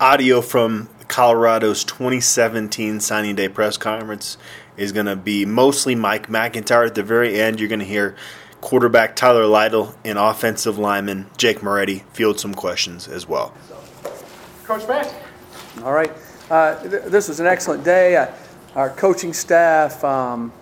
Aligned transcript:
audio 0.00 0.42
from 0.42 0.88
Colorado's 1.08 1.82
2017 1.84 3.00
signing 3.00 3.34
day 3.34 3.48
press 3.48 3.76
conference 3.78 4.36
is 4.76 4.92
going 4.92 5.06
to 5.06 5.16
be 5.16 5.46
mostly 5.46 5.94
Mike 5.94 6.28
MacIntyre. 6.28 6.84
At 6.84 6.94
the 6.94 7.02
very 7.02 7.40
end, 7.40 7.58
you're 7.58 7.68
going 7.68 7.80
to 7.80 7.86
hear 7.86 8.14
quarterback 8.60 9.16
Tyler 9.16 9.46
Lytle 9.46 9.94
and 10.04 10.18
offensive 10.18 10.78
lineman 10.78 11.26
Jake 11.38 11.62
Moretti 11.62 12.04
field 12.12 12.38
some 12.38 12.54
questions 12.54 13.08
as 13.08 13.26
well. 13.26 13.54
Coach 14.64 14.86
Matt. 14.86 15.14
All 15.82 15.92
right. 15.92 16.12
Uh, 16.50 16.80
th- 16.82 17.04
this 17.04 17.28
was 17.28 17.40
an 17.40 17.46
excellent 17.46 17.84
day. 17.84 18.16
Uh, 18.16 18.30
our 18.74 18.90
coaching 18.90 19.32
staff, 19.32 20.04
um, 20.04 20.52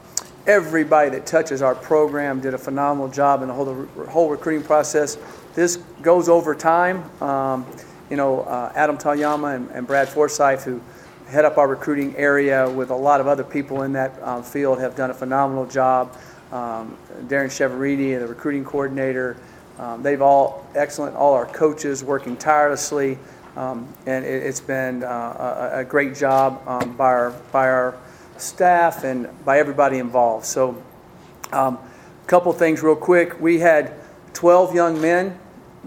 everybody 0.47 1.11
that 1.11 1.27
touches 1.27 1.61
our 1.63 1.75
program 1.75 2.41
did 2.41 2.55
a 2.55 2.59
phenomenal 2.59 3.09
job 3.09 3.43
in 3.43 3.49
the 3.49 3.55
whole, 3.55 3.65
the 3.65 4.11
whole 4.11 4.31
recruiting 4.31 4.63
process. 4.63 5.19
This 5.55 5.77
goes 6.03 6.29
over 6.29 6.55
time. 6.55 7.03
Um, 7.23 7.67
you 8.11 8.17
know, 8.17 8.43
uh, 8.43 8.73
Adam 8.75 8.99
Tayama 8.99 9.57
and, 9.57 9.71
and, 9.71 9.87
Brad 9.87 10.09
Forsyth, 10.09 10.65
who 10.65 10.81
head 11.29 11.45
up 11.45 11.59
our 11.59 11.67
recruiting 11.67 12.15
area 12.17 12.69
with 12.69 12.91
a 12.91 12.97
lot 12.97 13.21
of 13.21 13.27
other 13.27 13.45
people 13.45 13.83
in 13.83 13.93
that 13.95 14.13
um, 14.23 14.43
field, 14.43 14.79
have 14.81 14.95
done 14.95 15.11
a 15.11 15.15
phenomenal 15.15 15.67
job. 15.67 16.17
Um, 16.53 16.97
Darrin 17.29 17.49
Chiaverini, 17.49 18.19
the 18.19 18.27
recruiting 18.27 18.65
coordinator, 18.65 19.37
um, 19.79 20.03
they've 20.03 20.23
all 20.23 20.67
excellent. 20.75 21.17
All 21.17 21.35
our 21.35 21.47
coaches 21.47 22.05
working 22.05 22.37
tirelessly, 22.37 23.19
um, 23.57 23.89
and 24.07 24.25
it, 24.25 24.45
has 24.45 24.61
been 24.61 25.03
uh, 25.03 25.71
a, 25.73 25.81
a, 25.81 25.85
great 25.85 26.15
job 26.15 26.63
um, 26.67 26.97
by 26.97 27.07
our 27.07 27.31
by 27.51 27.69
our 27.69 27.97
staff 28.37 29.03
and 29.03 29.29
by 29.45 29.59
everybody 29.59 29.99
involved. 29.99 30.45
So, 30.45 30.81
a 31.53 31.59
um, 31.59 31.79
couple 32.27 32.53
things 32.53 32.83
real 32.83 32.95
quick. 32.95 33.41
We 33.41 33.59
had 33.59 33.95
12 34.35 34.75
young 34.75 35.01
men 35.01 35.39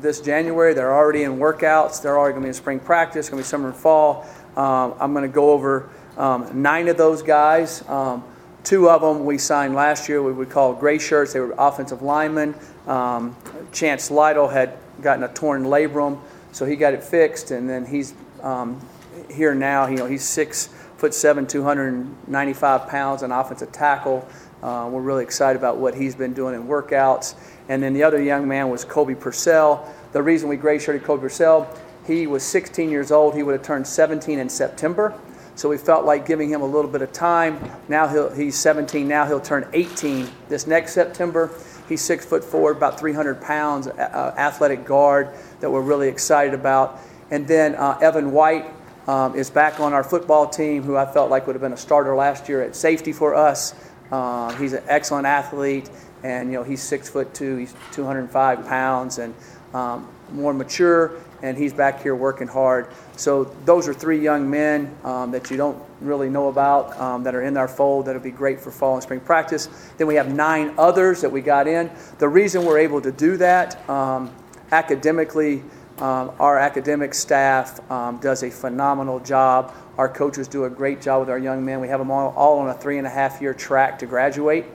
this 0.01 0.21
January. 0.21 0.73
They're 0.73 0.93
already 0.93 1.23
in 1.23 1.37
workouts. 1.37 2.01
They're 2.01 2.17
already 2.17 2.33
going 2.33 2.43
to 2.43 2.45
be 2.45 2.49
in 2.49 2.53
spring 2.53 2.79
practice, 2.79 3.29
going 3.29 3.41
to 3.41 3.45
be 3.45 3.47
summer 3.47 3.69
and 3.69 3.75
fall. 3.75 4.25
Um, 4.55 4.95
I'm 4.99 5.13
going 5.13 5.23
to 5.23 5.33
go 5.33 5.51
over 5.51 5.89
um, 6.17 6.61
nine 6.61 6.87
of 6.87 6.97
those 6.97 7.21
guys. 7.21 7.87
Um, 7.87 8.23
two 8.63 8.89
of 8.89 9.01
them 9.01 9.25
we 9.25 9.37
signed 9.37 9.75
last 9.75 10.09
year, 10.09 10.21
we 10.21 10.31
would 10.33 10.49
call 10.49 10.73
gray 10.73 10.97
shirts. 10.97 11.33
They 11.33 11.39
were 11.39 11.55
offensive 11.57 12.01
linemen. 12.01 12.55
Um, 12.85 13.35
Chance 13.71 14.11
Lytle 14.11 14.47
had 14.47 14.77
gotten 15.01 15.23
a 15.23 15.33
torn 15.33 15.63
labrum, 15.65 16.19
so 16.51 16.65
he 16.65 16.75
got 16.75 16.93
it 16.93 17.03
fixed, 17.03 17.51
and 17.51 17.69
then 17.69 17.85
he's 17.85 18.13
um, 18.41 18.81
here 19.29 19.53
now. 19.53 19.87
You 19.87 19.97
know, 19.97 20.05
he's 20.05 20.23
six 20.23 20.67
foot 20.97 21.13
seven, 21.13 21.45
295 21.45 22.87
pounds, 22.87 23.21
an 23.21 23.31
offensive 23.31 23.71
tackle. 23.71 24.27
Uh, 24.61 24.89
we're 24.91 25.01
really 25.01 25.23
excited 25.23 25.57
about 25.57 25.77
what 25.77 25.93
he's 25.93 26.15
been 26.15 26.33
doing 26.33 26.55
in 26.55 26.67
workouts. 26.67 27.35
And 27.69 27.83
then 27.83 27.93
the 27.93 28.03
other 28.03 28.21
young 28.21 28.47
man 28.47 28.69
was 28.69 28.85
Kobe 28.85 29.15
Purcell. 29.15 29.93
The 30.13 30.23
reason 30.23 30.49
we 30.49 30.55
gray 30.55 30.79
shirted 30.79 31.03
Kobe 31.03 31.21
Purcell, 31.21 31.71
he 32.05 32.27
was 32.27 32.43
16 32.43 32.89
years 32.89 33.11
old. 33.11 33.35
He 33.35 33.43
would 33.43 33.53
have 33.53 33.63
turned 33.63 33.85
17 33.85 34.39
in 34.39 34.49
September. 34.49 35.19
So 35.55 35.69
we 35.69 35.77
felt 35.77 36.05
like 36.05 36.27
giving 36.27 36.49
him 36.49 36.61
a 36.61 36.65
little 36.65 36.89
bit 36.89 37.01
of 37.01 37.11
time. 37.11 37.59
Now 37.89 38.29
he's 38.31 38.55
17. 38.55 39.07
Now 39.07 39.25
he'll 39.25 39.39
turn 39.39 39.67
18 39.73 40.29
this 40.49 40.67
next 40.67 40.93
September. 40.93 41.51
He's 41.89 42.01
six 42.01 42.25
foot 42.25 42.43
four, 42.43 42.71
about 42.71 42.99
300 42.99 43.41
pounds, 43.41 43.87
uh, 43.87 44.35
athletic 44.37 44.85
guard 44.85 45.29
that 45.59 45.71
we're 45.71 45.81
really 45.81 46.09
excited 46.09 46.53
about. 46.53 46.99
And 47.31 47.47
then 47.47 47.75
uh, 47.75 47.97
Evan 48.01 48.31
White 48.31 48.65
um, 49.07 49.35
is 49.35 49.49
back 49.49 49.79
on 49.79 49.93
our 49.93 50.03
football 50.03 50.47
team, 50.47 50.83
who 50.83 50.95
I 50.95 51.11
felt 51.11 51.31
like 51.31 51.47
would 51.47 51.55
have 51.55 51.61
been 51.61 51.73
a 51.73 51.77
starter 51.77 52.15
last 52.15 52.47
year 52.47 52.61
at 52.61 52.75
safety 52.75 53.11
for 53.11 53.33
us. 53.33 53.73
Uh, 54.11 54.53
he's 54.57 54.73
an 54.73 54.83
excellent 54.87 55.25
athlete 55.25 55.89
and 56.23 56.51
you 56.51 56.57
know 56.57 56.63
he's 56.63 56.81
six 56.81 57.09
foot 57.09 57.33
two, 57.33 57.57
he's 57.57 57.73
205 57.91 58.67
pounds, 58.67 59.17
and 59.19 59.33
um, 59.73 60.07
more 60.31 60.53
mature, 60.53 61.13
and 61.41 61.57
he's 61.57 61.73
back 61.73 62.01
here 62.01 62.15
working 62.15 62.47
hard. 62.47 62.87
So 63.15 63.45
those 63.65 63.87
are 63.87 63.93
three 63.93 64.19
young 64.19 64.49
men 64.49 64.95
um, 65.03 65.31
that 65.31 65.49
you 65.49 65.57
don't 65.57 65.81
really 66.01 66.29
know 66.29 66.49
about 66.49 66.97
um, 66.99 67.23
that 67.23 67.35
are 67.35 67.41
in 67.41 67.57
our 67.57 67.67
fold 67.67 68.05
that'll 68.05 68.21
be 68.21 68.31
great 68.31 68.59
for 68.59 68.71
fall 68.71 68.95
and 68.95 69.03
spring 69.03 69.19
practice. 69.19 69.67
Then 69.97 70.07
we 70.07 70.15
have 70.15 70.33
nine 70.33 70.73
others 70.77 71.21
that 71.21 71.31
we 71.31 71.41
got 71.41 71.67
in. 71.67 71.89
The 72.19 72.29
reason 72.29 72.65
we're 72.65 72.79
able 72.79 73.01
to 73.01 73.11
do 73.11 73.37
that 73.37 73.87
um, 73.89 74.33
academically. 74.71 75.63
Um, 75.99 76.31
our 76.39 76.59
academic 76.59 77.15
staff 77.15 77.79
um, 77.89 78.17
does 78.17 78.43
a 78.43 78.51
phenomenal 78.51 79.19
job. 79.19 79.73
Our 79.97 80.07
coaches 80.07 80.47
do 80.47 80.65
a 80.65 80.69
great 80.69 81.01
job 81.01 81.21
with 81.21 81.29
our 81.29 81.39
young 81.39 81.65
men. 81.65 81.79
We 81.79 81.87
have 81.87 81.99
them 81.99 82.11
all, 82.11 82.31
all 82.35 82.59
on 82.59 82.69
a 82.69 82.73
three 82.75 82.99
and 82.99 83.07
a 83.07 83.09
half 83.09 83.41
year 83.41 83.55
track 83.55 83.97
to 83.99 84.05
graduate. 84.05 84.65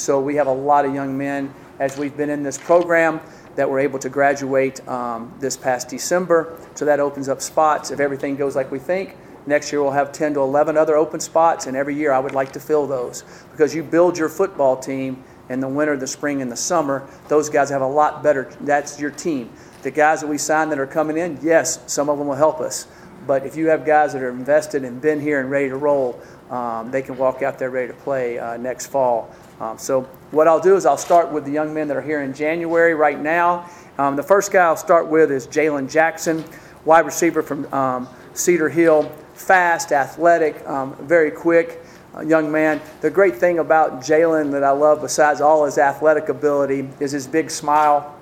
So 0.00 0.18
we 0.18 0.36
have 0.36 0.46
a 0.46 0.52
lot 0.52 0.86
of 0.86 0.94
young 0.94 1.16
men 1.16 1.52
as 1.78 1.98
we've 1.98 2.16
been 2.16 2.30
in 2.30 2.42
this 2.42 2.56
program 2.56 3.20
that 3.56 3.68
were 3.68 3.78
able 3.78 3.98
to 3.98 4.08
graduate 4.08 4.86
um, 4.88 5.34
this 5.40 5.56
past 5.56 5.90
December. 5.90 6.56
So 6.74 6.86
that 6.86 7.00
opens 7.00 7.28
up 7.28 7.42
spots. 7.42 7.90
If 7.90 8.00
everything 8.00 8.36
goes 8.36 8.56
like 8.56 8.70
we 8.70 8.78
think, 8.78 9.14
next 9.46 9.70
year 9.70 9.82
we'll 9.82 9.90
have 9.92 10.10
10 10.10 10.34
to 10.34 10.40
11 10.40 10.78
other 10.78 10.96
open 10.96 11.20
spots, 11.20 11.66
and 11.66 11.76
every 11.76 11.94
year 11.94 12.12
I 12.12 12.18
would 12.18 12.32
like 12.32 12.52
to 12.52 12.60
fill 12.60 12.86
those 12.86 13.24
because 13.50 13.74
you 13.74 13.82
build 13.82 14.16
your 14.16 14.30
football 14.30 14.76
team 14.76 15.22
in 15.50 15.60
the 15.60 15.68
winter, 15.68 15.96
the 15.98 16.06
spring, 16.06 16.40
and 16.40 16.50
the 16.50 16.56
summer. 16.56 17.06
Those 17.28 17.50
guys 17.50 17.68
have 17.68 17.82
a 17.82 17.86
lot 17.86 18.22
better. 18.22 18.50
That's 18.62 18.98
your 18.98 19.10
team. 19.10 19.52
The 19.82 19.90
guys 19.90 20.22
that 20.22 20.28
we 20.28 20.38
sign 20.38 20.70
that 20.70 20.78
are 20.78 20.86
coming 20.86 21.18
in, 21.18 21.38
yes, 21.42 21.80
some 21.86 22.08
of 22.08 22.18
them 22.18 22.26
will 22.26 22.36
help 22.36 22.60
us. 22.60 22.86
But 23.26 23.44
if 23.44 23.54
you 23.54 23.68
have 23.68 23.84
guys 23.84 24.14
that 24.14 24.22
are 24.22 24.30
invested 24.30 24.82
and 24.84 25.00
been 25.00 25.20
here 25.20 25.40
and 25.40 25.50
ready 25.50 25.68
to 25.68 25.76
roll, 25.76 26.18
um, 26.48 26.90
they 26.90 27.02
can 27.02 27.18
walk 27.18 27.42
out 27.42 27.58
there 27.58 27.70
ready 27.70 27.88
to 27.88 27.94
play 27.94 28.38
uh, 28.38 28.56
next 28.56 28.86
fall. 28.86 29.30
Um, 29.60 29.76
so 29.76 30.02
what 30.30 30.48
I'll 30.48 30.60
do 30.60 30.74
is 30.74 30.86
I'll 30.86 30.96
start 30.96 31.30
with 31.30 31.44
the 31.44 31.52
young 31.52 31.74
men 31.74 31.86
that 31.88 31.96
are 31.96 32.02
here 32.02 32.22
in 32.22 32.32
January 32.32 32.94
right 32.94 33.20
now. 33.20 33.68
Um, 33.98 34.16
the 34.16 34.22
first 34.22 34.50
guy 34.50 34.64
I'll 34.64 34.76
start 34.76 35.06
with 35.06 35.30
is 35.30 35.46
Jalen 35.46 35.90
Jackson, 35.90 36.42
wide 36.86 37.04
receiver 37.04 37.42
from 37.42 37.70
um, 37.72 38.08
Cedar 38.32 38.70
Hill, 38.70 39.02
fast, 39.34 39.92
athletic, 39.92 40.66
um, 40.66 40.96
very 41.06 41.30
quick. 41.30 41.80
Uh, 42.16 42.22
young 42.22 42.50
man. 42.50 42.80
The 43.02 43.10
great 43.10 43.36
thing 43.36 43.60
about 43.60 44.00
Jalen 44.00 44.50
that 44.52 44.64
I 44.64 44.70
love, 44.70 45.00
besides 45.00 45.40
all 45.40 45.64
his 45.64 45.78
athletic 45.78 46.28
ability, 46.28 46.88
is 46.98 47.12
his 47.12 47.28
big 47.28 47.50
smile. 47.50 48.16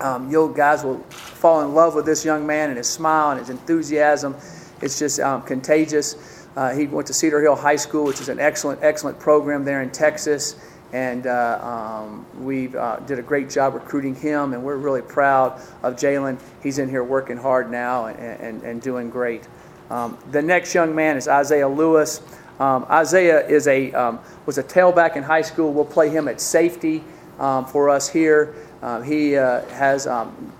Um, 0.00 0.30
you 0.30 0.52
guys 0.54 0.84
will 0.84 0.98
fall 1.10 1.62
in 1.62 1.74
love 1.74 1.96
with 1.96 2.04
this 2.06 2.24
young 2.24 2.46
man 2.46 2.68
and 2.68 2.78
his 2.78 2.88
smile 2.88 3.30
and 3.30 3.40
his 3.40 3.50
enthusiasm. 3.50 4.36
It's 4.82 4.98
just 4.98 5.18
um, 5.18 5.42
contagious. 5.42 6.46
Uh, 6.56 6.74
he 6.74 6.86
went 6.86 7.08
to 7.08 7.14
Cedar 7.14 7.40
Hill 7.40 7.56
High 7.56 7.74
School, 7.74 8.04
which 8.04 8.20
is 8.20 8.28
an 8.28 8.38
excellent, 8.38 8.80
excellent 8.82 9.18
program 9.18 9.64
there 9.64 9.82
in 9.82 9.90
Texas 9.90 10.54
and 10.94 11.26
uh, 11.26 11.58
um, 12.04 12.24
we 12.44 12.74
uh, 12.76 12.98
did 13.00 13.18
a 13.18 13.22
great 13.22 13.50
job 13.50 13.74
recruiting 13.74 14.14
him, 14.14 14.52
and 14.52 14.62
we're 14.62 14.76
really 14.76 15.02
proud 15.02 15.60
of 15.82 15.96
Jalen. 15.96 16.38
He's 16.62 16.78
in 16.78 16.88
here 16.88 17.02
working 17.02 17.36
hard 17.36 17.68
now 17.68 18.06
and, 18.06 18.40
and, 18.40 18.62
and 18.62 18.80
doing 18.80 19.10
great. 19.10 19.48
Um, 19.90 20.16
the 20.30 20.40
next 20.40 20.72
young 20.72 20.94
man 20.94 21.16
is 21.16 21.26
Isaiah 21.26 21.66
Lewis. 21.66 22.22
Um, 22.60 22.86
Isaiah 22.88 23.44
is 23.44 23.66
a, 23.66 23.90
um, 23.92 24.20
was 24.46 24.58
a 24.58 24.62
tailback 24.62 25.16
in 25.16 25.24
high 25.24 25.42
school. 25.42 25.72
We'll 25.72 25.84
play 25.84 26.10
him 26.10 26.28
at 26.28 26.40
safety 26.40 27.02
um, 27.40 27.66
for 27.66 27.90
us 27.90 28.08
here. 28.08 28.54
Uh, 28.80 29.00
he 29.00 29.36
uh, 29.36 29.62
has 29.70 30.06
um, 30.06 30.52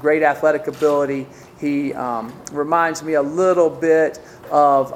great 0.00 0.22
athletic 0.22 0.68
ability. 0.68 1.26
He 1.60 1.92
reminds 2.50 3.02
me 3.02 3.12
a 3.14 3.22
little 3.22 3.68
bit 3.68 4.20
of 4.50 4.90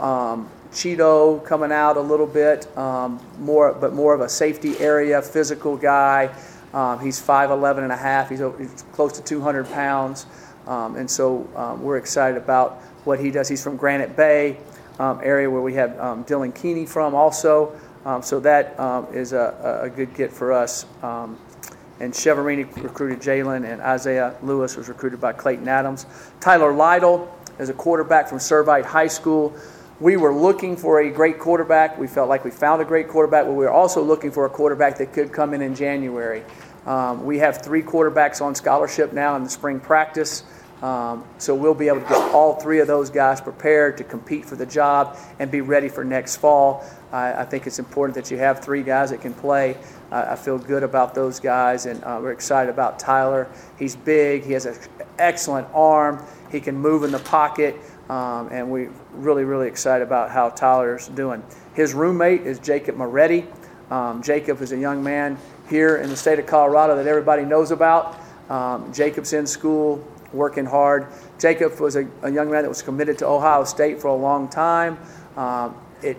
Cheeto 0.76 1.42
coming 1.42 1.72
out 1.72 1.96
a 1.96 2.00
little 2.00 2.26
bit, 2.26 2.66
um, 2.76 3.18
more, 3.38 3.72
but 3.72 3.94
more 3.94 4.12
of 4.12 4.20
a 4.20 4.28
safety 4.28 4.78
area, 4.78 5.22
physical 5.22 5.74
guy. 5.74 6.30
Um, 6.74 7.00
he's 7.00 7.18
5'11 7.18 7.78
and 7.78 7.92
a 7.92 7.96
half. 7.96 8.28
He's, 8.28 8.40
he's 8.58 8.84
close 8.92 9.12
to 9.12 9.22
200 9.22 9.70
pounds. 9.70 10.26
Um, 10.66 10.96
and 10.96 11.10
so 11.10 11.48
um, 11.56 11.82
we're 11.82 11.96
excited 11.96 12.36
about 12.36 12.82
what 13.04 13.18
he 13.18 13.30
does. 13.30 13.48
He's 13.48 13.64
from 13.64 13.78
Granite 13.78 14.16
Bay, 14.16 14.58
um, 14.98 15.18
area 15.22 15.48
where 15.48 15.62
we 15.62 15.72
have 15.74 15.98
um, 15.98 16.24
Dylan 16.26 16.54
Keeney 16.54 16.84
from 16.84 17.14
also. 17.14 17.74
so 18.22 18.38
that 18.40 18.76
is 19.14 19.32
a, 19.32 19.80
a, 19.82 19.88
good 19.88 20.12
get 20.12 20.30
for 20.30 20.52
us. 20.52 20.84
and 21.02 22.12
Chiaverini 22.12 22.82
recruited 22.82 23.20
Jalen, 23.20 23.64
and 23.64 23.80
Isaiah 23.80 24.36
Lewis 24.42 24.76
was 24.76 24.90
recruited 24.90 25.22
by 25.22 25.32
Klayton 25.32 25.68
Adams. 25.68 26.04
Tyler 26.38 26.74
Lytle 26.74 27.34
is 27.58 27.70
a 27.70 27.72
quarterback 27.72 28.28
from 28.28 28.36
Servite 28.36 28.84
High 28.84 29.06
School 29.06 29.56
we 29.98 30.16
were 30.16 30.34
looking 30.34 30.76
for 30.76 31.00
a 31.00 31.10
great 31.10 31.38
quarterback. 31.38 31.98
We 31.98 32.06
felt 32.06 32.28
like 32.28 32.44
we 32.44 32.50
found 32.50 32.82
a 32.82 32.84
great 32.84 33.08
quarterback, 33.08 33.46
but 33.46 33.52
we 33.52 33.64
were 33.64 33.70
also 33.70 34.02
looking 34.02 34.30
for 34.30 34.44
a 34.44 34.50
quarterback 34.50 34.98
that 34.98 35.12
could 35.12 35.32
come 35.32 35.54
in 35.54 35.62
in 35.62 35.74
January. 35.74 36.42
Um, 36.84 37.24
we 37.24 37.38
have 37.38 37.62
three 37.62 37.82
quarterbacks 37.82 38.40
on 38.40 38.54
scholarship 38.54 39.12
now 39.12 39.36
in 39.36 39.44
the 39.44 39.50
spring 39.50 39.80
practice. 39.80 40.44
Um, 40.82 41.24
so 41.38 41.54
we'll 41.54 41.74
be 41.74 41.88
able 41.88 42.02
to 42.02 42.08
get 42.08 42.34
all 42.34 42.60
three 42.60 42.80
of 42.80 42.86
those 42.86 43.08
guys 43.08 43.40
prepared 43.40 43.96
to 43.96 44.04
compete 44.04 44.44
for 44.44 44.56
the 44.56 44.66
job 44.66 45.16
and 45.38 45.50
be 45.50 45.62
ready 45.62 45.88
for 45.88 46.04
next 46.04 46.36
fall. 46.36 46.84
I, 47.10 47.32
I 47.32 47.44
think 47.46 47.66
it's 47.66 47.78
important 47.78 48.14
that 48.16 48.30
you 48.30 48.36
have 48.36 48.62
three 48.62 48.82
guys 48.82 49.10
that 49.10 49.22
can 49.22 49.32
play. 49.32 49.78
Uh, 50.12 50.26
I 50.28 50.36
feel 50.36 50.58
good 50.58 50.82
about 50.82 51.14
those 51.14 51.40
guys, 51.40 51.86
and 51.86 52.04
uh, 52.04 52.18
we're 52.20 52.32
excited 52.32 52.68
about 52.68 52.98
Tyler. 52.98 53.48
He's 53.78 53.96
big. 53.96 54.44
He 54.44 54.52
has 54.52 54.66
an 54.66 54.76
excellent 55.18 55.66
arm. 55.72 56.22
He 56.52 56.60
can 56.60 56.76
move 56.76 57.04
in 57.04 57.10
the 57.10 57.18
pocket. 57.20 57.76
Um, 58.08 58.48
and 58.52 58.70
we're 58.70 58.92
really, 59.12 59.44
really 59.44 59.66
excited 59.66 60.04
about 60.04 60.30
how 60.30 60.50
Tyler's 60.50 61.08
doing. 61.08 61.42
His 61.74 61.92
roommate 61.92 62.42
is 62.42 62.58
Jacob 62.58 62.96
Moretti. 62.96 63.46
Um, 63.90 64.22
Jacob 64.22 64.60
is 64.62 64.72
a 64.72 64.78
young 64.78 65.02
man 65.02 65.38
here 65.68 65.96
in 65.96 66.08
the 66.08 66.16
state 66.16 66.38
of 66.38 66.46
Colorado 66.46 66.96
that 66.96 67.06
everybody 67.06 67.44
knows 67.44 67.70
about. 67.70 68.18
Um, 68.48 68.92
Jacob's 68.92 69.32
in 69.32 69.46
school 69.46 70.04
working 70.32 70.66
hard. 70.66 71.06
Jacob 71.38 71.78
was 71.80 71.96
a, 71.96 72.06
a 72.22 72.30
young 72.30 72.50
man 72.50 72.62
that 72.62 72.68
was 72.68 72.82
committed 72.82 73.18
to 73.18 73.26
Ohio 73.26 73.64
State 73.64 74.00
for 74.00 74.08
a 74.08 74.14
long 74.14 74.48
time. 74.48 74.98
Um, 75.36 75.76
it 76.02 76.16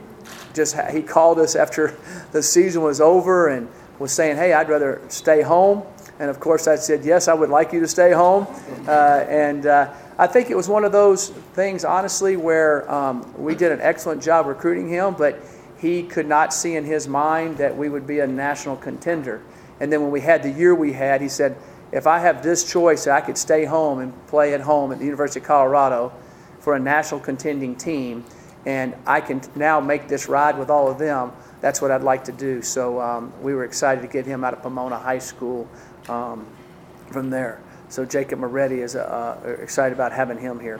just 0.53 0.75
he 0.91 1.01
called 1.01 1.39
us 1.39 1.55
after 1.55 1.97
the 2.31 2.43
season 2.43 2.81
was 2.81 2.99
over 2.99 3.47
and 3.47 3.69
was 3.99 4.11
saying, 4.11 4.37
"Hey, 4.37 4.53
I'd 4.53 4.69
rather 4.69 5.01
stay 5.07 5.41
home." 5.41 5.83
And 6.19 6.29
of 6.29 6.39
course, 6.39 6.67
I 6.67 6.75
said, 6.75 7.05
"Yes, 7.05 7.27
I 7.27 7.33
would 7.33 7.49
like 7.49 7.73
you 7.73 7.79
to 7.79 7.87
stay 7.87 8.11
home." 8.11 8.47
Uh, 8.87 9.25
and 9.29 9.65
uh, 9.65 9.93
I 10.19 10.25
think 10.25 10.49
it 10.49 10.57
was 10.57 10.67
one 10.67 10.83
of 10.83 10.91
those 10.91 11.29
things, 11.29 11.85
honestly, 11.85 12.37
where 12.37 12.89
um, 12.91 13.33
we 13.37 13.53
did 13.53 13.71
an 13.71 13.81
excellent 13.81 14.23
job 14.23 14.47
recruiting 14.47 14.89
him, 14.89 15.13
but 15.15 15.39
he 15.77 16.01
could 16.01 16.27
not 16.27 16.53
see 16.53 16.75
in 16.75 16.85
his 16.85 17.07
mind 17.07 17.57
that 17.57 17.77
we 17.77 17.87
would 17.87 18.07
be 18.07 18.19
a 18.19 18.27
national 18.27 18.77
contender. 18.77 19.43
And 19.79 19.93
then 19.93 20.01
when 20.01 20.09
we 20.09 20.21
had 20.21 20.41
the 20.41 20.49
year 20.49 20.73
we 20.73 20.93
had, 20.93 21.21
he 21.21 21.29
said, 21.29 21.55
if 21.91 22.07
I 22.07 22.17
have 22.19 22.41
this 22.41 22.69
choice, 22.69 23.05
I 23.05 23.21
could 23.21 23.37
stay 23.37 23.65
home 23.65 23.99
and 23.99 24.27
play 24.27 24.55
at 24.55 24.61
home 24.61 24.91
at 24.91 24.97
the 24.97 25.05
University 25.05 25.39
of 25.39 25.45
Colorado 25.45 26.11
for 26.59 26.75
a 26.75 26.79
national 26.79 27.19
contending 27.19 27.75
team, 27.75 28.25
and 28.65 28.95
I 29.05 29.21
can 29.21 29.41
now 29.55 29.79
make 29.79 30.07
this 30.07 30.27
ride 30.27 30.57
with 30.57 30.69
all 30.69 30.89
of 30.89 30.97
them. 30.97 31.31
That's 31.61 31.79
what 31.81 31.91
I'd 31.91 32.01
like 32.01 32.23
to 32.25 32.31
do. 32.31 32.61
So 32.61 32.99
um, 32.99 33.31
we 33.41 33.53
were 33.53 33.63
excited 33.63 34.01
to 34.01 34.07
get 34.07 34.25
him 34.25 34.43
out 34.43 34.53
of 34.53 34.63
Pomona 34.63 34.97
High 34.97 35.19
School 35.19 35.69
um, 36.09 36.45
from 37.11 37.29
there. 37.29 37.61
So 37.89 38.05
Jacob 38.05 38.39
Moretti 38.39 38.81
is 38.81 38.95
uh, 38.95 39.39
uh, 39.45 39.49
excited 39.61 39.93
about 39.93 40.11
having 40.11 40.37
him 40.37 40.59
here. 40.59 40.79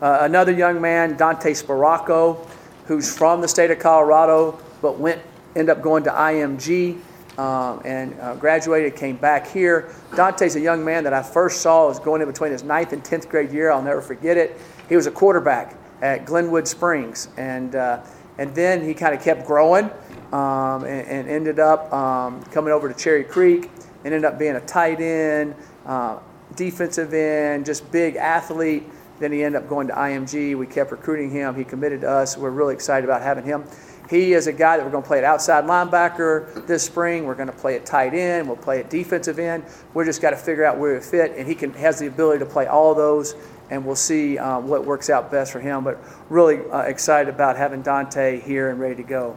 Uh, 0.00 0.18
another 0.22 0.52
young 0.52 0.80
man, 0.80 1.16
Dante 1.16 1.52
Sparaco, 1.52 2.46
who's 2.86 3.14
from 3.14 3.40
the 3.40 3.48
state 3.48 3.70
of 3.70 3.78
Colorado, 3.78 4.58
but 4.82 4.98
went 4.98 5.20
ended 5.54 5.76
up 5.76 5.82
going 5.82 6.04
to 6.04 6.10
IMG 6.10 7.00
um, 7.38 7.80
and 7.84 8.18
uh, 8.20 8.34
graduated, 8.36 8.94
came 8.94 9.16
back 9.16 9.46
here. 9.46 9.90
Dante's 10.14 10.56
a 10.56 10.60
young 10.60 10.84
man 10.84 11.04
that 11.04 11.12
I 11.12 11.22
first 11.22 11.60
saw 11.62 11.88
was 11.88 11.98
going 11.98 12.20
in 12.20 12.28
between 12.28 12.52
his 12.52 12.62
ninth 12.62 12.92
and 12.92 13.04
tenth 13.04 13.28
grade 13.28 13.52
year. 13.52 13.70
I'll 13.70 13.82
never 13.82 14.02
forget 14.02 14.36
it. 14.36 14.58
He 14.88 14.96
was 14.96 15.06
a 15.06 15.10
quarterback 15.10 15.74
at 16.02 16.26
Glenwood 16.26 16.68
Springs, 16.68 17.28
and 17.36 17.74
uh, 17.74 18.02
and 18.38 18.54
then 18.54 18.84
he 18.84 18.92
kind 18.92 19.14
of 19.14 19.22
kept 19.22 19.46
growing 19.46 19.90
um, 20.32 20.84
and, 20.84 21.06
and, 21.08 21.28
ended 21.28 21.58
up 21.58 21.90
um, 21.90 22.42
coming 22.44 22.70
over 22.70 22.92
to 22.92 22.98
Cherry 22.98 23.24
Creek 23.24 23.70
and 24.04 24.12
ended 24.12 24.26
up 24.26 24.38
being 24.38 24.56
a 24.56 24.60
tight 24.60 25.00
end. 25.00 25.54
Uh, 25.86 26.18
defensive 26.56 27.12
end, 27.14 27.66
just 27.66 27.90
big 27.92 28.16
athlete. 28.16 28.84
Then 29.18 29.32
he 29.32 29.42
ended 29.44 29.62
up 29.62 29.68
going 29.68 29.88
to 29.88 29.94
IMG. 29.94 30.56
We 30.56 30.66
kept 30.66 30.90
recruiting 30.90 31.30
him. 31.30 31.54
He 31.54 31.64
committed 31.64 32.02
to 32.02 32.10
us. 32.10 32.36
We're 32.36 32.50
really 32.50 32.74
excited 32.74 33.04
about 33.08 33.22
having 33.22 33.44
him. 33.44 33.64
He 34.10 34.34
is 34.34 34.46
a 34.46 34.52
guy 34.52 34.76
that 34.76 34.84
we're 34.84 34.92
going 34.92 35.02
to 35.02 35.06
play 35.06 35.18
at 35.18 35.24
outside 35.24 35.64
linebacker 35.64 36.66
this 36.66 36.84
spring. 36.84 37.24
We're 37.24 37.34
going 37.34 37.48
to 37.48 37.56
play 37.56 37.76
at 37.76 37.84
tight 37.84 38.14
end. 38.14 38.46
We'll 38.46 38.56
play 38.56 38.80
at 38.80 38.90
defensive 38.90 39.38
end. 39.38 39.64
We're 39.94 40.04
just 40.04 40.22
got 40.22 40.30
to 40.30 40.36
figure 40.36 40.64
out 40.64 40.78
where 40.78 40.94
we 40.94 41.00
fit, 41.00 41.32
and 41.36 41.48
he 41.48 41.54
can 41.54 41.72
has 41.74 41.98
the 41.98 42.06
ability 42.06 42.40
to 42.40 42.46
play 42.46 42.66
all 42.66 42.94
those. 42.94 43.34
And 43.68 43.84
we'll 43.84 43.96
see 43.96 44.38
um, 44.38 44.68
what 44.68 44.84
works 44.84 45.10
out 45.10 45.30
best 45.30 45.50
for 45.50 45.58
him. 45.58 45.82
But 45.82 45.98
really 46.28 46.58
uh, 46.70 46.82
excited 46.82 47.34
about 47.34 47.56
having 47.56 47.82
Dante 47.82 48.38
here 48.40 48.70
and 48.70 48.78
ready 48.78 48.94
to 48.96 49.02
go. 49.02 49.36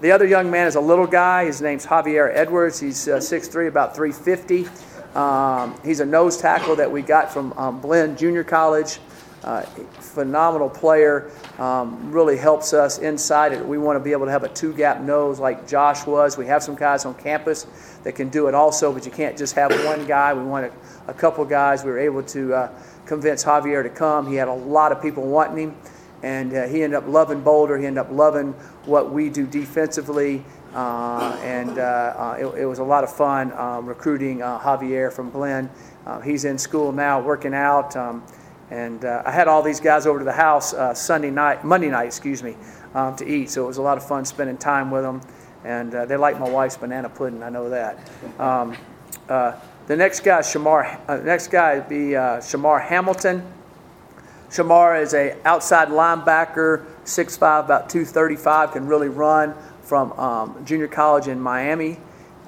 The 0.00 0.10
other 0.10 0.26
young 0.26 0.50
man 0.50 0.66
is 0.66 0.74
a 0.74 0.80
little 0.80 1.06
guy. 1.06 1.44
His 1.44 1.60
name's 1.60 1.84
Javier 1.84 2.30
Edwards. 2.34 2.80
He's 2.80 3.06
uh, 3.06 3.18
6'3", 3.18 3.68
about 3.68 3.94
350. 3.94 4.66
Um, 5.14 5.78
he's 5.84 6.00
a 6.00 6.06
nose 6.06 6.38
tackle 6.38 6.76
that 6.76 6.90
we 6.90 7.02
got 7.02 7.32
from 7.32 7.52
um, 7.54 7.80
Blinn 7.80 8.16
Junior 8.16 8.44
College. 8.44 8.98
Uh, 9.44 9.62
phenomenal 9.62 10.70
player. 10.70 11.30
Um, 11.58 12.12
really 12.12 12.36
helps 12.36 12.72
us 12.72 12.98
inside 12.98 13.52
it. 13.52 13.66
We 13.66 13.76
want 13.76 13.96
to 13.96 14.00
be 14.00 14.12
able 14.12 14.26
to 14.26 14.30
have 14.30 14.44
a 14.44 14.48
two 14.48 14.72
gap 14.72 15.00
nose 15.00 15.40
like 15.40 15.66
Josh 15.66 16.06
was. 16.06 16.38
We 16.38 16.46
have 16.46 16.62
some 16.62 16.76
guys 16.76 17.04
on 17.04 17.14
campus 17.14 17.66
that 18.04 18.12
can 18.14 18.28
do 18.28 18.46
it 18.46 18.54
also, 18.54 18.92
but 18.92 19.04
you 19.04 19.10
can't 19.10 19.36
just 19.36 19.54
have 19.56 19.72
one 19.84 20.06
guy. 20.06 20.32
We 20.32 20.44
want 20.44 20.66
a, 20.66 21.10
a 21.10 21.14
couple 21.14 21.44
guys. 21.44 21.82
We 21.82 21.90
were 21.90 21.98
able 21.98 22.22
to 22.22 22.54
uh, 22.54 22.82
convince 23.04 23.42
Javier 23.42 23.82
to 23.82 23.90
come. 23.90 24.28
He 24.28 24.36
had 24.36 24.46
a 24.46 24.54
lot 24.54 24.92
of 24.92 25.02
people 25.02 25.24
wanting 25.24 25.70
him, 25.70 25.76
and 26.22 26.54
uh, 26.54 26.68
he 26.68 26.84
ended 26.84 26.96
up 26.96 27.08
loving 27.08 27.40
Boulder. 27.40 27.76
He 27.78 27.86
ended 27.86 27.98
up 27.98 28.12
loving 28.12 28.52
what 28.84 29.10
we 29.12 29.28
do 29.28 29.44
defensively. 29.44 30.44
Uh, 30.74 31.38
and 31.42 31.78
uh, 31.78 31.82
uh, 31.82 32.36
it, 32.38 32.62
it, 32.62 32.66
was 32.66 32.78
a 32.78 32.84
lot 32.84 33.04
of 33.04 33.14
fun 33.14 33.52
um, 33.52 33.84
recruiting 33.86 34.38
Javier 34.38 35.12
from 35.12 35.30
Blinn. 35.30 35.68
he's 36.24 36.44
in 36.44 36.56
school 36.56 36.92
now, 36.92 37.20
working 37.20 37.54
out. 37.54 37.94
Um, 37.96 38.22
and 38.70 39.04
I 39.04 39.30
had 39.30 39.48
all 39.48 39.62
these 39.62 39.80
guys 39.80 40.06
over 40.06 40.18
to 40.18 40.24
the 40.24 40.32
house 40.32 40.74
Sunday 40.98 41.30
night, 41.30 41.62
Monday 41.62 41.90
night, 41.90 42.06
excuse 42.06 42.42
me, 42.42 42.56
um, 42.94 43.14
to 43.16 43.26
eat. 43.26 43.50
So 43.50 43.64
it 43.64 43.66
was 43.66 43.76
a 43.76 43.82
lot 43.82 43.98
of 43.98 44.06
fun 44.06 44.24
spending 44.24 44.56
time 44.56 44.90
with 44.90 45.02
them. 45.02 45.20
And 45.62 45.92
they 45.92 46.16
like 46.16 46.40
my 46.40 46.48
wife's 46.48 46.78
banana 46.78 47.10
pudding. 47.10 47.42
I 47.42 47.50
know 47.50 47.68
that. 47.68 48.10
Um, 48.40 48.76
the 49.86 49.96
next 49.96 50.20
guy, 50.20 50.40
Shamar. 50.40 51.00
Uh, 51.08 51.16
next 51.18 51.48
guy 51.48 51.74
would 51.74 51.88
be 51.88 52.14
uh, 52.14 52.38
Shamar 52.38 52.80
Hamilton. 52.80 53.42
Shamar 54.48 55.02
is 55.02 55.12
a 55.12 55.36
outside 55.44 55.88
linebacker, 55.88 56.84
6'5", 57.04 57.64
about 57.64 57.90
235, 57.90 58.72
can 58.72 58.86
really 58.86 59.08
run 59.08 59.54
from 59.92 60.10
um, 60.12 60.64
junior 60.64 60.88
college 60.88 61.28
in 61.28 61.38
Miami. 61.38 61.98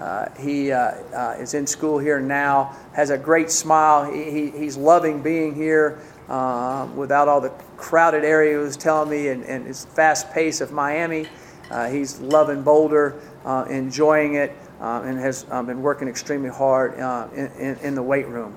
Uh, 0.01 0.31
he 0.41 0.73
uh, 0.73 0.93
uh, 1.15 1.37
is 1.39 1.53
in 1.53 1.67
school 1.67 1.99
here 1.99 2.19
now, 2.19 2.75
has 2.95 3.11
a 3.11 3.19
great 3.19 3.51
smile. 3.51 4.11
He, 4.11 4.31
he, 4.31 4.51
he's 4.51 4.79
loving 4.79 5.21
being 5.21 5.55
here 5.55 6.01
um, 6.31 6.97
without 6.97 7.29
all 7.29 7.43
the 7.43 7.51
crowded 7.77 8.25
area 8.25 8.53
he 8.53 8.57
was 8.57 8.79
telling 8.79 9.11
me 9.11 9.29
and, 9.29 9.45
and 9.45 9.67
his 9.67 9.85
fast 9.85 10.33
pace 10.33 10.63
of 10.63 10.73
Miami. 10.73 11.27
Uh, 11.71 11.91
he's 11.91 12.19
loving 12.19 12.63
Boulder, 12.63 13.21
uh, 13.45 13.67
enjoying 13.69 14.37
it, 14.37 14.57
uh, 14.81 15.03
and 15.05 15.19
has 15.19 15.45
been 15.45 15.83
working 15.83 16.09
extremely 16.09 16.49
hard 16.49 16.95
in, 17.35 17.53
in, 17.59 17.77
in, 17.81 17.95
the 17.95 18.03
weight 18.03 18.27
room. 18.27 18.57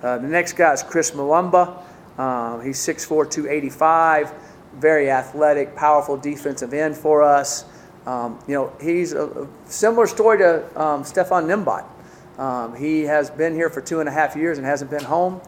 the 0.00 0.16
next 0.20 0.54
guy 0.54 0.72
is 0.72 0.82
Chris 0.82 1.10
Mulumba. 1.10 1.82
Um, 2.18 2.64
he's 2.64 2.78
6'4, 2.78 3.30
285, 3.30 4.32
very 4.76 5.10
athletic, 5.10 5.76
powerful 5.76 6.16
defensive 6.16 6.72
end 6.72 6.96
for 6.96 7.22
us. 7.22 7.66
Um, 8.06 8.38
you 8.48 8.54
know, 8.54 8.72
he's 8.80 9.12
a, 9.12 9.26
a 9.26 9.48
similar 9.66 10.06
story 10.06 10.38
to 10.38 10.80
um, 10.80 11.04
Stefan 11.04 11.46
Nimbot. 11.46 11.84
Um, 12.38 12.74
he 12.74 13.02
has 13.02 13.30
been 13.30 13.54
here 13.54 13.68
for 13.68 13.80
two 13.80 14.00
and 14.00 14.08
a 14.08 14.12
half 14.12 14.34
years 14.34 14.58
and 14.58 14.66
hasn't 14.66 14.90
been 14.90 15.04
home. 15.04 15.40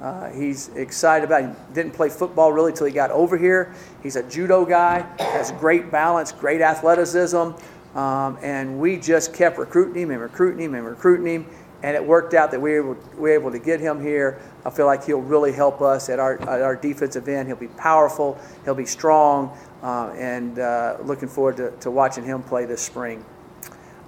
Uh, 0.00 0.30
he's 0.30 0.68
excited 0.76 1.24
about. 1.24 1.42
He 1.42 1.74
didn't 1.74 1.92
play 1.92 2.08
football 2.08 2.52
really 2.52 2.72
till 2.72 2.86
he 2.86 2.92
got 2.92 3.10
over 3.10 3.36
here. 3.36 3.74
He's 4.02 4.16
a 4.16 4.22
judo 4.22 4.64
guy, 4.64 5.06
has 5.18 5.52
great 5.52 5.90
balance, 5.90 6.32
great 6.32 6.60
athleticism, 6.60 7.52
um, 7.96 8.38
and 8.42 8.78
we 8.78 8.98
just 8.98 9.32
kept 9.32 9.58
recruiting 9.58 10.02
him 10.02 10.10
and 10.10 10.20
recruiting 10.20 10.60
him 10.60 10.74
and 10.74 10.84
recruiting 10.84 11.26
him, 11.26 11.46
and 11.82 11.94
it 11.94 12.04
worked 12.04 12.34
out 12.34 12.50
that 12.50 12.60
we 12.60 12.72
were, 12.72 12.92
able, 12.92 13.02
we 13.14 13.20
were 13.20 13.34
able 13.34 13.50
to 13.50 13.58
get 13.58 13.80
him 13.80 14.00
here. 14.00 14.40
I 14.64 14.70
feel 14.70 14.86
like 14.86 15.04
he'll 15.04 15.20
really 15.20 15.52
help 15.52 15.82
us 15.82 16.08
at 16.08 16.18
our, 16.18 16.40
at 16.42 16.62
our 16.62 16.76
defensive 16.76 17.28
end. 17.28 17.48
He'll 17.48 17.56
be 17.56 17.68
powerful, 17.68 18.38
he'll 18.64 18.74
be 18.74 18.86
strong, 18.86 19.56
uh, 19.82 20.10
and 20.16 20.58
uh, 20.58 20.96
looking 21.02 21.28
forward 21.28 21.56
to, 21.58 21.70
to, 21.80 21.90
watching 21.90 22.24
him 22.24 22.42
play 22.42 22.64
this 22.64 22.82
spring. 22.82 23.24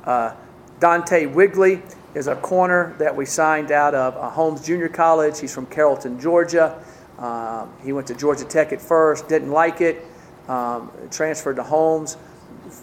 Uh, 0.04 0.34
Dante 0.80 1.26
Wigley 1.26 1.82
is 2.14 2.26
a 2.26 2.36
corner 2.36 2.94
that 2.98 3.14
we 3.14 3.26
signed 3.26 3.70
out 3.70 3.94
of 3.94 4.16
uh, 4.16 4.30
Holmes 4.30 4.64
Junior 4.64 4.88
College. 4.88 5.38
He's 5.38 5.54
from 5.54 5.66
Carrollton, 5.66 6.18
Georgia. 6.18 6.82
Um, 7.18 7.72
he 7.84 7.92
went 7.92 8.06
to 8.06 8.14
Georgia 8.14 8.44
Tech 8.44 8.72
at 8.72 8.80
first, 8.80 9.28
didn't 9.28 9.50
like 9.50 9.80
it, 9.80 10.04
um, 10.48 10.90
transferred 11.10 11.56
to 11.56 11.62
Holmes, 11.62 12.16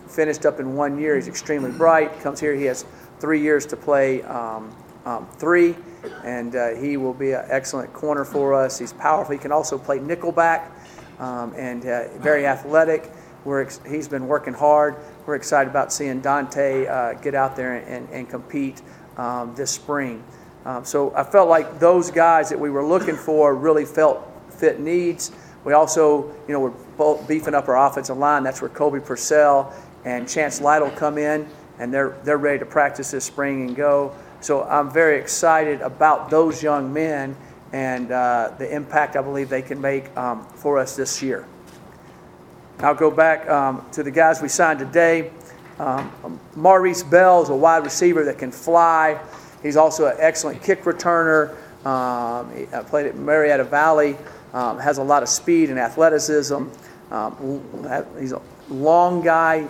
finished 0.08 0.46
up 0.46 0.60
in 0.60 0.76
one 0.76 1.00
year. 1.00 1.16
He's 1.16 1.28
extremely 1.28 1.72
bright. 1.72 2.20
Comes 2.22 2.40
here, 2.40 2.54
he 2.54 2.66
has 2.66 2.86
three 3.20 3.42
years 3.42 3.66
to 3.68 3.78
play 3.78 4.22
um, 4.24 4.76
um 5.06 5.28
three, 5.38 5.76
and 6.24 6.56
uh, 6.56 6.70
he 6.76 6.98
will 6.98 7.14
be 7.14 7.32
an 7.32 7.46
excellent 7.48 7.94
corner 7.94 8.26
for 8.26 8.54
us. 8.54 8.80
He's 8.80 8.94
powerful. 8.94 9.34
He 9.34 9.40
can 9.40 9.52
also 9.52 9.78
play 9.78 10.00
nickelback 10.00 10.70
um, 11.20 11.54
and 11.56 11.86
uh, 11.86 12.18
very 12.18 12.46
athletic. 12.46 13.12
We're 13.44 13.62
ex- 13.62 13.80
he's 13.88 14.08
been 14.08 14.28
working 14.28 14.54
hard. 14.54 14.96
We're 15.26 15.36
excited 15.36 15.70
about 15.70 15.94
seeing 15.94 16.20
Dante 16.22 16.88
uh, 16.88 17.14
get 17.14 17.36
out 17.36 17.56
there 17.56 17.76
and, 17.76 18.10
and 18.10 18.30
compete 18.30 18.82
um, 19.18 19.54
this 19.56 19.72
spring. 19.72 20.24
Um, 20.66 20.84
so 20.84 21.16
I 21.16 21.24
felt 21.24 21.48
like 21.48 21.80
those 21.80 22.10
guys 22.10 22.50
that 22.50 22.60
we 22.60 22.72
were 22.72 22.86
looking 22.86 23.16
for 23.16 23.54
really 23.54 23.86
felt 23.86 24.28
fit 24.50 24.80
needs. 24.80 25.32
We 25.64 25.74
also, 25.74 26.34
you 26.48 26.54
know, 26.54 26.60
we're 26.60 27.28
beefing 27.28 27.54
up 27.54 27.68
our 27.68 27.88
offensive 27.88 28.18
line. 28.18 28.44
That's 28.44 28.62
where 28.62 28.70
Kobe 28.70 29.00
Purcell 29.00 29.74
and 30.06 30.28
Chance 30.28 30.62
Lytle 30.62 30.90
come 30.92 31.18
in, 31.18 31.48
and 31.80 31.94
they're 31.94 32.18
they're 32.24 32.38
ready 32.38 32.60
to 32.60 32.66
practice 32.66 33.12
this 33.12 33.26
spring 33.26 33.68
and 33.68 33.76
go. 33.76 34.16
So 34.46 34.62
I'm 34.62 34.92
very 34.92 35.18
excited 35.18 35.82
about 35.82 36.30
those 36.30 36.62
young 36.62 36.94
men 36.94 37.36
and 37.74 38.12
uh, 38.12 38.54
the 38.60 38.72
impact 38.72 39.16
I 39.16 39.24
believe 39.24 39.50
they 39.50 39.64
can 39.64 39.82
make 39.82 40.16
um, 40.16 40.46
for 40.50 40.78
us 40.78 40.96
this 40.96 41.20
year. 41.24 41.48
I'll 42.78 42.94
go 42.94 43.10
back 43.10 43.50
um, 43.50 43.84
to 43.94 44.04
the 44.04 44.12
guys 44.12 44.44
we 44.44 44.48
signed 44.48 44.78
today. 44.78 45.32
Um, 45.80 46.40
Maurice 46.56 47.02
Bell 47.02 47.42
is 47.42 47.50
a 47.50 47.56
wide 47.56 47.84
receiver 47.86 48.24
that 48.26 48.38
can 48.38 48.52
fly. 48.52 49.20
He's 49.64 49.78
also 49.78 50.06
an 50.06 50.18
excellent 50.20 50.62
kick 50.62 50.84
returner. 50.84 51.56
Um, 51.84 52.56
he 52.56 52.66
uh, 52.68 52.84
played 52.84 53.08
at 53.08 53.16
Marietta 53.16 53.64
Valley. 53.64 54.16
Um, 54.54 54.78
has 54.78 55.00
a 55.00 55.04
lot 55.04 55.24
of 55.24 55.30
speed 55.30 55.72
and 55.72 55.80
athleticism. 55.80 56.66
Um, 57.10 58.12
he's 58.20 58.32
a 58.32 58.42
long 58.70 59.24
guy 59.24 59.68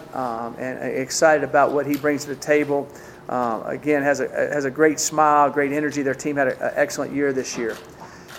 and 0.60 0.84
excited 0.98 1.46
about 1.46 1.72
what 1.72 1.86
he 1.86 1.96
brings 1.96 2.26
to 2.26 2.32
the 2.32 2.36
table. 2.36 2.90
Again, 3.30 4.04
has 4.04 4.20
a 4.20 4.28
has 4.30 4.66
a 4.66 4.72
great 4.72 5.00
smile, 5.00 5.50
great 5.50 5.72
energy. 5.72 6.02
Their 6.02 6.16
team 6.16 6.36
had 6.36 6.50
an 6.50 6.72
excellent 6.76 7.14
year 7.14 7.34
this 7.34 7.58
year. 7.58 7.76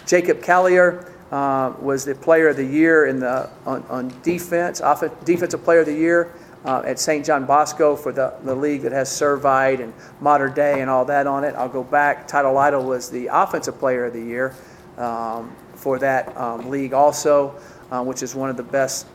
Jacob 0.07 0.41
Callier 0.41 1.11
uh, 1.33 1.73
was 1.81 2.05
the 2.05 2.15
player 2.15 2.49
of 2.49 2.57
the 2.57 2.65
year 2.65 3.07
in 3.07 3.19
the 3.19 3.51
on, 3.67 3.83
on 3.89 4.13
defense, 4.23 4.81
off- 4.81 5.03
defensive 5.25 5.65
player 5.65 5.81
of 5.81 5.87
the 5.87 5.95
year 5.95 6.33
uh, 6.65 6.83
at 6.85 6.99
St. 6.99 7.25
John 7.25 7.45
Bosco 7.47 7.97
for 7.97 8.13
the, 8.13 8.35
the 8.45 8.55
league 8.55 8.83
that 8.83 8.93
has 8.93 9.09
Servite 9.09 9.81
and 9.81 9.93
Mater 10.21 10.49
Dei 10.49 10.81
and 10.81 10.91
all 10.91 11.05
that 11.07 11.27
on 11.27 11.45
it. 11.45 11.55
I'll 11.55 11.69
go 11.69 11.85
back. 11.85 12.29
Tyler 12.29 12.53
Lytle 12.53 12.85
was 12.85 13.11
the 13.11 13.29
offensive 13.29 13.79
player 13.79 14.07
of 14.07 14.13
the 14.13 14.23
year 14.23 14.55
um, 14.99 15.55
for 15.75 15.99
that 15.99 16.37
um, 16.37 16.71
league 16.71 16.93
also, 16.93 17.55
uh, 17.91 18.03
which 18.03 18.23
is 18.23 18.35
one 18.35 18.51
of 18.51 18.57
the 18.57 18.63
best 18.63 19.07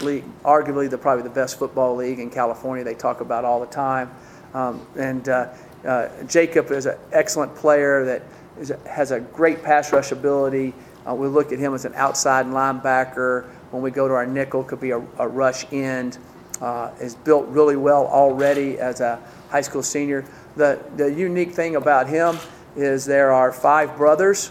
league, 0.00 0.24
arguably 0.44 0.88
the 0.88 0.98
probably 0.98 1.22
the 1.22 1.30
best 1.30 1.58
football 1.58 1.94
league 1.94 2.18
in 2.18 2.30
California. 2.30 2.84
They 2.84 2.94
talk 2.94 3.20
about 3.20 3.44
all 3.44 3.60
the 3.60 3.66
time. 3.66 4.10
Um, 4.54 4.86
and 4.96 5.28
uh, 5.28 5.48
uh, 5.86 6.08
Jacob 6.24 6.70
is 6.70 6.86
an 6.86 6.96
excellent 7.12 7.54
player 7.54 8.04
that 8.04 8.22
is 8.58 8.72
has 8.86 9.10
a 9.10 9.20
great 9.20 9.62
pass 9.62 9.92
rush 9.92 10.12
ability. 10.12 10.74
Uh, 11.08 11.14
we 11.14 11.28
look 11.28 11.52
at 11.52 11.58
him 11.58 11.74
as 11.74 11.84
an 11.84 11.94
outside 11.94 12.46
linebacker. 12.46 13.44
When 13.70 13.82
we 13.82 13.90
go 13.90 14.08
to 14.08 14.14
our 14.14 14.26
nickel, 14.26 14.64
could 14.64 14.80
be 14.80 14.90
a, 14.90 14.98
a 15.18 15.28
rush 15.28 15.70
end. 15.72 16.18
Uh, 16.60 16.90
is 17.00 17.14
built 17.14 17.46
really 17.48 17.76
well 17.76 18.06
already 18.08 18.80
as 18.80 19.00
a 19.00 19.20
high 19.48 19.60
school 19.60 19.82
senior. 19.82 20.24
The 20.56 20.82
the 20.96 21.12
unique 21.12 21.52
thing 21.52 21.76
about 21.76 22.08
him 22.08 22.36
is 22.74 23.04
there 23.04 23.32
are 23.32 23.52
five 23.52 23.96
brothers 23.96 24.50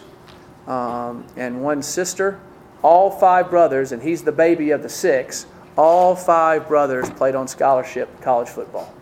um, 0.67 1.25
and 1.35 1.61
one 1.61 1.81
sister. 1.81 2.39
All 2.83 3.09
five 3.09 3.49
brothers, 3.49 3.91
and 3.91 4.01
he's 4.01 4.23
the 4.23 4.31
baby 4.31 4.71
of 4.71 4.83
the 4.83 4.89
six. 4.89 5.47
All 5.77 6.15
five 6.15 6.67
brothers 6.67 7.09
played 7.09 7.35
on 7.35 7.47
scholarship 7.47 8.21
college 8.21 8.47
football. 8.47 8.93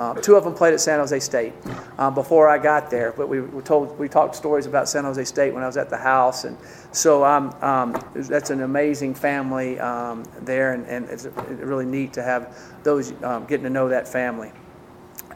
Um, 0.00 0.18
two 0.22 0.34
of 0.34 0.44
them 0.44 0.54
played 0.54 0.72
at 0.72 0.80
San 0.80 0.98
Jose 0.98 1.20
State 1.20 1.52
um, 1.98 2.14
before 2.14 2.48
I 2.48 2.56
got 2.56 2.90
there, 2.90 3.12
but 3.12 3.28
we 3.28 3.42
were 3.42 3.60
told 3.60 3.98
we 3.98 4.08
talked 4.08 4.34
stories 4.34 4.64
about 4.64 4.88
San 4.88 5.04
Jose 5.04 5.22
State 5.26 5.52
when 5.52 5.62
I 5.62 5.66
was 5.66 5.76
at 5.76 5.90
the 5.90 5.98
house, 5.98 6.44
and 6.44 6.56
so 6.90 7.22
um, 7.22 7.54
um, 7.60 8.02
that's 8.14 8.48
an 8.48 8.62
amazing 8.62 9.14
family 9.14 9.78
um, 9.78 10.24
there, 10.40 10.72
and, 10.72 10.86
and 10.86 11.04
it's 11.10 11.26
really 11.48 11.84
neat 11.84 12.14
to 12.14 12.22
have 12.22 12.56
those 12.82 13.12
um, 13.22 13.44
getting 13.44 13.64
to 13.64 13.70
know 13.70 13.90
that 13.90 14.08
family. 14.08 14.50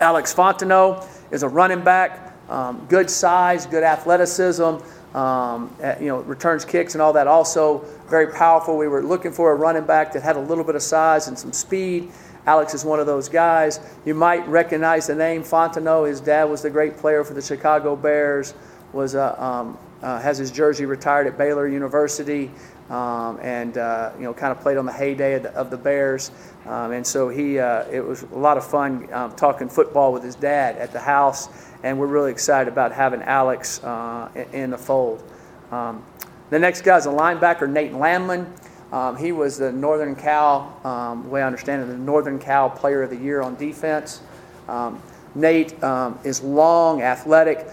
Alex 0.01 0.33
Fontenot 0.33 1.07
is 1.31 1.43
a 1.43 1.49
running 1.49 1.85
back, 1.85 2.35
um, 2.49 2.87
good 2.89 3.11
size, 3.11 3.67
good 3.67 3.85
athleticism. 3.85 4.79
Um, 5.15 5.73
uh, 5.81 5.95
you 6.01 6.09
know, 6.09 6.23
returns 6.23 6.65
kicks 6.65 6.97
and 6.97 7.03
all 7.03 7.13
that. 7.13 7.29
Also, 7.29 7.85
very 8.09 8.33
powerful. 8.33 8.77
We 8.77 8.89
were 8.89 9.01
looking 9.01 9.31
for 9.31 9.53
a 9.53 9.55
running 9.55 9.85
back 9.85 10.13
that 10.13 10.25
had 10.25 10.35
a 10.35 10.41
little 10.41 10.65
bit 10.65 10.75
of 10.75 10.83
size 10.83 11.29
and 11.29 11.39
some 11.39 11.53
speed. 11.53 12.11
Alex 12.47 12.75
is 12.75 12.85
one 12.85 13.01
of 13.01 13.07
those 13.07 13.29
guys. 13.29 13.81
You 14.05 14.15
might 14.15 14.47
recognize 14.49 15.07
the 15.07 15.15
name 15.15 15.43
Fontenot. 15.43 16.09
His 16.09 16.21
dad 16.21 16.45
was 16.45 16.63
the 16.63 16.71
great 16.71 16.97
player 16.97 17.25
for 17.25 17.35
the 17.35 17.43
Chicago 17.43 17.97
Bears. 17.97 18.55
Was 18.93 19.15
a, 19.15 19.43
um, 19.43 19.79
uh, 20.03 20.21
has 20.21 20.39
his 20.39 20.51
jersey 20.51 20.85
retired 20.85 21.27
at 21.27 21.37
Baylor 21.37 21.67
University, 21.67 22.51
um, 22.91 23.41
and 23.43 23.77
uh, 23.79 24.13
you 24.17 24.25
know, 24.25 24.35
kind 24.35 24.53
of 24.53 24.61
played 24.61 24.77
on 24.77 24.87
the 24.87 24.93
heyday 24.93 25.35
of 25.35 25.43
the, 25.43 25.51
of 25.55 25.71
the 25.71 25.77
Bears. 25.77 26.31
Um, 26.67 26.93
and 26.93 27.07
so 27.07 27.29
he, 27.29 27.59
uh, 27.59 27.85
it 27.91 28.01
was 28.01 28.23
a 28.23 28.39
lot 28.39 28.57
of 28.57 28.65
fun 28.65 29.13
um, 29.13 29.35
talking 29.35 29.69
football 29.69 30.13
with 30.13 30.23
his 30.23 30.35
dad 30.35 30.77
at 30.77 30.93
the 30.93 31.01
house 31.01 31.49
and 31.85 31.99
we're 31.99 32.07
really 32.07 32.33
excited 32.33 32.73
about 32.73 32.93
having 32.93 33.23
Alex 33.23 33.85
uh, 33.85 34.29
in 34.53 34.71
the 34.71 34.79
fold. 34.79 35.23
Um, 35.71 36.03
the 36.49 36.59
next 36.59 36.81
guy 36.81 36.97
is 36.97 37.05
a 37.05 37.11
linebacker, 37.11 37.71
Nate 37.71 37.93
Landman. 37.93 38.53
Um, 38.95 39.17
he 39.17 39.33
was 39.33 39.59
the 39.59 39.73
Northern 39.73 40.15
Cal, 40.15 40.81
um, 40.85 41.25
the 41.25 41.29
way 41.29 41.43
I 41.43 41.47
understand 41.47 41.83
it, 41.83 41.87
the 41.87 41.99
Northern 41.99 42.39
Cal 42.39 42.71
Player 42.71 43.03
of 43.03 43.11
the 43.11 43.17
Year 43.17 43.43
on 43.43 43.57
defense. 43.57 44.21
Um, 44.69 45.03
Nate 45.35 45.83
um, 45.83 46.17
is 46.23 46.45
long, 46.45 47.03
athletic. 47.03 47.67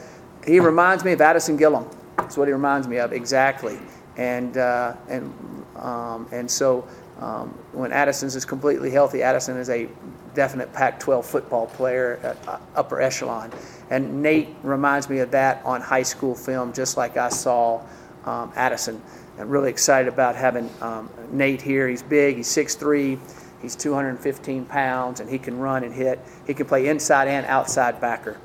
He 0.48 0.60
reminds 0.60 1.06
me 1.06 1.12
of 1.12 1.22
Addison 1.22 1.60
Gillam. 1.60 1.94
That's 2.18 2.38
what 2.38 2.48
he 2.48 2.54
reminds 2.54 2.88
me 2.88 2.98
of 2.98 3.14
exactly. 3.14 3.78
And 4.18 4.58
uh, 4.58 4.96
and 5.10 5.32
um, 5.76 6.28
and 6.32 6.50
so 6.50 6.82
when 7.72 7.92
Addison 7.92 8.28
is 8.28 8.44
completely 8.44 8.90
healthy, 8.90 9.22
Addison 9.22 9.58
is 9.58 9.70
a 9.70 9.88
definite 10.34 10.74
Pac-12 10.74 11.24
football 11.24 11.68
player 11.68 12.20
at 12.24 12.48
uh, 12.48 12.58
upper 12.76 13.00
echelon. 13.00 13.52
And 13.92 14.24
Nate 14.24 14.50
reminds 14.64 15.08
me 15.08 15.20
of 15.20 15.30
that 15.32 15.64
on 15.66 15.82
high 15.82 16.02
school 16.02 16.34
film, 16.34 16.74
just 16.74 16.98
like 16.98 17.16
I 17.16 17.30
saw 17.30 17.84
um, 18.26 18.52
Addison. 18.56 19.00
I'm 19.40 19.50
really 19.50 19.70
excited 19.70 20.12
about 20.12 20.36
having 20.36 20.70
um, 20.82 21.10
Nate 21.32 21.62
here. 21.62 21.88
He's 21.88 22.04
big, 22.04 22.38
he's 22.38 22.48
6'3, 22.48 23.20
he's 23.62 23.76
215 23.76 24.66
pounds, 24.66 25.20
and 25.20 25.30
he 25.30 25.40
can 25.40 25.58
run 25.58 25.84
and 25.84 25.94
hit. 25.94 26.20
He 26.46 26.54
can 26.54 26.66
play 26.66 26.88
inside 26.88 27.28
and 27.28 27.46
outside 27.46 28.00
backer. 28.02 28.38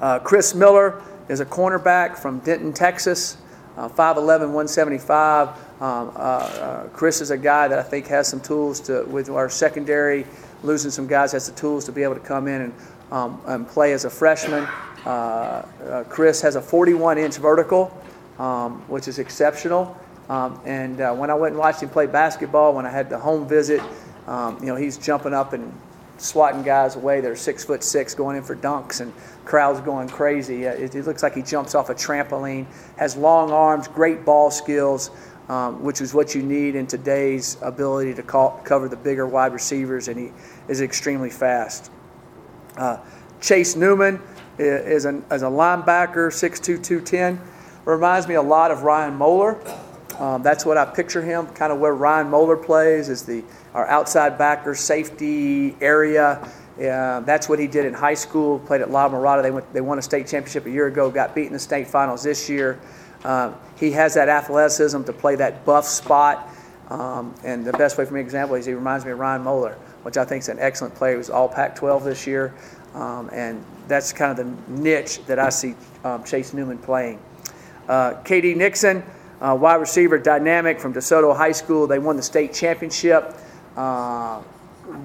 Uh, 0.00 0.18
Chris 0.18 0.54
Miller 0.54 1.02
is 1.28 1.40
a 1.40 1.46
cornerback 1.46 2.18
from 2.18 2.40
Denton, 2.40 2.72
Texas, 2.72 3.38
uh, 3.76 3.88
5'11, 3.88 4.52
175. 4.52 5.48
Um, 5.48 5.56
uh, 5.80 6.18
uh, 6.18 6.88
Chris 6.88 7.20
is 7.20 7.30
a 7.30 7.38
guy 7.38 7.66
that 7.68 7.78
I 7.78 7.82
think 7.82 8.06
has 8.06 8.28
some 8.28 8.40
tools 8.40 8.80
to, 8.80 9.04
with 9.04 9.28
our 9.28 9.48
secondary, 9.48 10.26
losing 10.62 10.90
some 10.90 11.06
guys, 11.06 11.32
has 11.32 11.48
the 11.48 11.56
tools 11.56 11.84
to 11.86 11.92
be 11.92 12.02
able 12.02 12.14
to 12.14 12.20
come 12.20 12.46
in 12.46 12.60
and 12.62 12.74
um, 13.10 13.40
and 13.46 13.66
play 13.68 13.92
as 13.92 14.04
a 14.04 14.10
freshman. 14.10 14.66
Uh, 15.06 15.08
uh, 15.08 16.04
Chris 16.08 16.40
has 16.40 16.56
a 16.56 16.62
41 16.62 17.18
inch 17.18 17.36
vertical, 17.36 17.96
um, 18.38 18.82
which 18.88 19.08
is 19.08 19.18
exceptional. 19.18 19.96
Um, 20.28 20.60
and 20.64 21.00
uh, 21.00 21.14
when 21.14 21.30
I 21.30 21.34
went 21.34 21.52
and 21.52 21.58
watched 21.58 21.82
him 21.82 21.88
play 21.88 22.06
basketball, 22.06 22.74
when 22.74 22.86
I 22.86 22.90
had 22.90 23.10
the 23.10 23.18
home 23.18 23.46
visit, 23.46 23.82
um, 24.26 24.58
you 24.60 24.66
know, 24.66 24.76
he's 24.76 24.96
jumping 24.96 25.34
up 25.34 25.52
and 25.52 25.72
swatting 26.16 26.62
guys 26.62 26.96
away 26.96 27.20
They're 27.20 27.36
six 27.36 27.64
foot 27.64 27.82
six 27.82 28.14
going 28.14 28.36
in 28.36 28.42
for 28.42 28.54
dunks 28.54 29.00
and 29.00 29.12
crowds 29.44 29.80
going 29.80 30.08
crazy. 30.08 30.64
It, 30.64 30.94
it, 30.94 31.06
looks 31.06 31.22
like 31.22 31.34
he 31.34 31.42
jumps 31.42 31.74
off 31.74 31.90
a 31.90 31.94
trampoline, 31.94 32.66
has 32.96 33.16
long 33.16 33.50
arms, 33.50 33.88
great 33.88 34.24
ball 34.24 34.50
skills, 34.50 35.10
um, 35.48 35.82
which 35.82 36.00
is 36.00 36.14
what 36.14 36.34
you 36.34 36.42
need 36.42 36.74
in 36.74 36.86
today's 36.86 37.58
ability 37.60 38.14
to 38.14 38.22
call, 38.22 38.60
cover 38.64 38.88
the 38.88 38.96
bigger 38.96 39.26
wide 39.26 39.52
receivers, 39.52 40.08
and 40.08 40.18
he 40.18 40.32
is 40.68 40.80
extremely 40.80 41.30
fast. 41.30 41.90
Uh, 42.76 42.98
Chase 43.40 43.76
Newman 43.76 44.20
is, 44.58 45.04
an, 45.04 45.24
is 45.30 45.42
a 45.42 45.46
linebacker, 45.46 46.28
6'2", 46.28 46.82
210. 46.82 47.40
Reminds 47.84 48.28
me 48.28 48.34
a 48.34 48.42
lot 48.42 48.70
of 48.70 48.82
Ryan 48.82 49.14
Moeller. 49.14 49.58
Um, 50.18 50.42
that's 50.42 50.64
what 50.64 50.78
I 50.78 50.84
picture 50.84 51.22
him, 51.22 51.46
kind 51.48 51.72
of 51.72 51.80
where 51.80 51.94
Ryan 51.94 52.30
Moeller 52.30 52.56
plays, 52.56 53.08
is 53.08 53.24
the 53.24 53.42
our 53.74 53.86
outside 53.86 54.38
backer 54.38 54.74
safety 54.74 55.76
area. 55.80 56.48
Uh, 56.76 57.20
that's 57.20 57.48
what 57.48 57.58
he 57.58 57.66
did 57.66 57.84
in 57.84 57.92
high 57.92 58.14
school. 58.14 58.60
Played 58.60 58.82
at 58.82 58.90
La 58.90 59.08
Mirada. 59.08 59.42
They 59.42 59.50
went, 59.50 59.72
they 59.72 59.80
won 59.80 59.98
a 59.98 60.02
state 60.02 60.26
championship 60.26 60.66
a 60.66 60.70
year 60.70 60.86
ago. 60.86 61.10
Got 61.10 61.34
beat 61.34 61.46
in 61.46 61.52
the 61.52 61.58
state 61.58 61.88
finals 61.88 62.22
this 62.22 62.48
year. 62.48 62.80
Um, 63.24 63.54
he 63.76 63.90
has 63.92 64.14
that 64.14 64.28
athleticism 64.28 65.02
to 65.04 65.12
play 65.12 65.34
that 65.36 65.64
buff 65.64 65.86
spot. 65.86 66.48
Um, 66.90 67.34
and 67.44 67.64
the 67.64 67.72
best 67.72 67.98
way 67.98 68.04
for 68.04 68.14
me 68.14 68.20
example 68.20 68.56
is 68.56 68.66
he 68.66 68.74
reminds 68.74 69.04
me 69.04 69.12
of 69.12 69.18
Ryan 69.18 69.42
Moeller 69.42 69.76
which 70.04 70.18
I 70.18 70.24
think 70.24 70.42
is 70.42 70.48
an 70.50 70.58
excellent 70.60 70.94
player. 70.94 71.12
He 71.12 71.18
was 71.18 71.30
all 71.30 71.48
Pac 71.48 71.74
12 71.74 72.04
this 72.04 72.26
year. 72.26 72.54
Um, 72.94 73.30
and 73.32 73.64
that's 73.88 74.12
kind 74.12 74.38
of 74.38 74.46
the 74.46 74.72
niche 74.72 75.24
that 75.26 75.38
I 75.38 75.48
see 75.48 75.74
um, 76.04 76.22
Chase 76.22 76.52
Newman 76.54 76.78
playing. 76.78 77.18
Uh, 77.88 78.14
KD 78.22 78.56
Nixon, 78.56 79.02
uh, 79.40 79.56
wide 79.58 79.76
receiver, 79.76 80.18
dynamic 80.18 80.80
from 80.80 80.94
DeSoto 80.94 81.36
High 81.36 81.52
School. 81.52 81.86
They 81.86 81.98
won 81.98 82.16
the 82.16 82.22
state 82.22 82.54
championship. 82.54 83.34
Uh, 83.76 84.42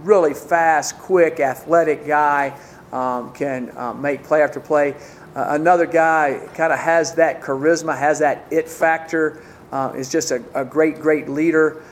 really 0.04 0.34
fast, 0.34 0.98
quick, 0.98 1.40
athletic 1.40 2.06
guy. 2.06 2.58
Um, 2.92 3.32
can 3.34 3.72
uh, 3.78 3.94
make 3.94 4.24
play 4.24 4.42
after 4.42 4.60
play. 4.60 4.96
Uh, 5.36 5.50
another 5.50 5.86
guy 5.86 6.48
kind 6.56 6.74
of 6.74 6.80
has 6.80 7.14
that 7.16 7.40
charisma, 7.40 7.96
has 7.98 8.20
that 8.20 8.46
it 8.50 8.68
factor. 8.68 9.44
Uh, 9.72 9.94
is 9.96 10.10
just 10.10 10.32
a, 10.32 10.44
a 10.56 10.66
great, 10.66 11.00
great 11.00 11.30
leader. 11.30 11.84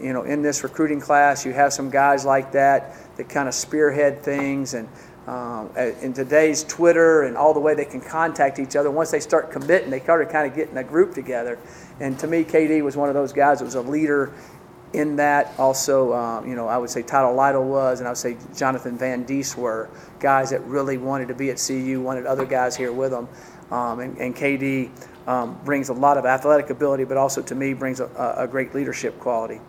You 0.00 0.12
know, 0.12 0.22
in 0.22 0.42
this 0.42 0.62
recruiting 0.62 1.00
class, 1.00 1.44
you 1.44 1.52
have 1.52 1.72
some 1.72 1.90
guys 1.90 2.24
like 2.24 2.52
that 2.52 2.94
that 3.20 3.28
kind 3.28 3.48
of 3.48 3.54
spearhead 3.54 4.22
things. 4.22 4.72
And 4.72 4.88
um, 5.26 5.70
in 5.76 6.12
today's 6.12 6.64
Twitter 6.64 7.22
and 7.22 7.36
all 7.36 7.54
the 7.54 7.60
way 7.60 7.74
they 7.74 7.84
can 7.84 8.00
contact 8.00 8.58
each 8.58 8.74
other, 8.74 8.90
once 8.90 9.10
they 9.10 9.20
start 9.20 9.50
committing, 9.50 9.90
they 9.90 10.00
start 10.00 10.28
kind 10.30 10.50
of 10.50 10.56
getting 10.56 10.76
a 10.76 10.84
group 10.84 11.14
together. 11.14 11.58
And 12.00 12.18
to 12.20 12.26
me, 12.26 12.44
KD 12.44 12.82
was 12.82 12.96
one 12.96 13.08
of 13.08 13.14
those 13.14 13.32
guys 13.32 13.58
that 13.58 13.64
was 13.64 13.74
a 13.74 13.82
leader 13.82 14.32
in 14.92 15.16
that. 15.16 15.52
Also, 15.58 16.12
uh, 16.12 16.42
you 16.44 16.54
know, 16.54 16.66
I 16.66 16.78
would 16.78 16.90
say 16.90 17.02
Tyler 17.02 17.32
Lytle 17.32 17.64
was, 17.64 18.00
and 18.00 18.08
I 18.08 18.10
would 18.10 18.18
say 18.18 18.36
Jonathan 18.56 18.96
Van 18.96 19.24
Diest 19.24 19.56
were 19.56 19.88
guys 20.18 20.50
that 20.50 20.62
really 20.64 20.98
wanted 20.98 21.28
to 21.28 21.34
be 21.34 21.50
at 21.50 21.62
CU, 21.64 22.00
wanted 22.00 22.26
other 22.26 22.46
guys 22.46 22.76
here 22.76 22.92
with 22.92 23.10
them. 23.10 23.28
Um, 23.70 24.00
and, 24.00 24.18
and 24.18 24.34
KD 24.34 24.90
um, 25.28 25.58
brings 25.64 25.90
a 25.90 25.92
lot 25.92 26.16
of 26.16 26.26
athletic 26.26 26.70
ability, 26.70 27.04
but 27.04 27.16
also 27.16 27.40
to 27.42 27.54
me 27.54 27.72
brings 27.72 28.00
a, 28.00 28.34
a 28.36 28.48
great 28.48 28.74
leadership 28.74 29.18
quality. 29.20 29.60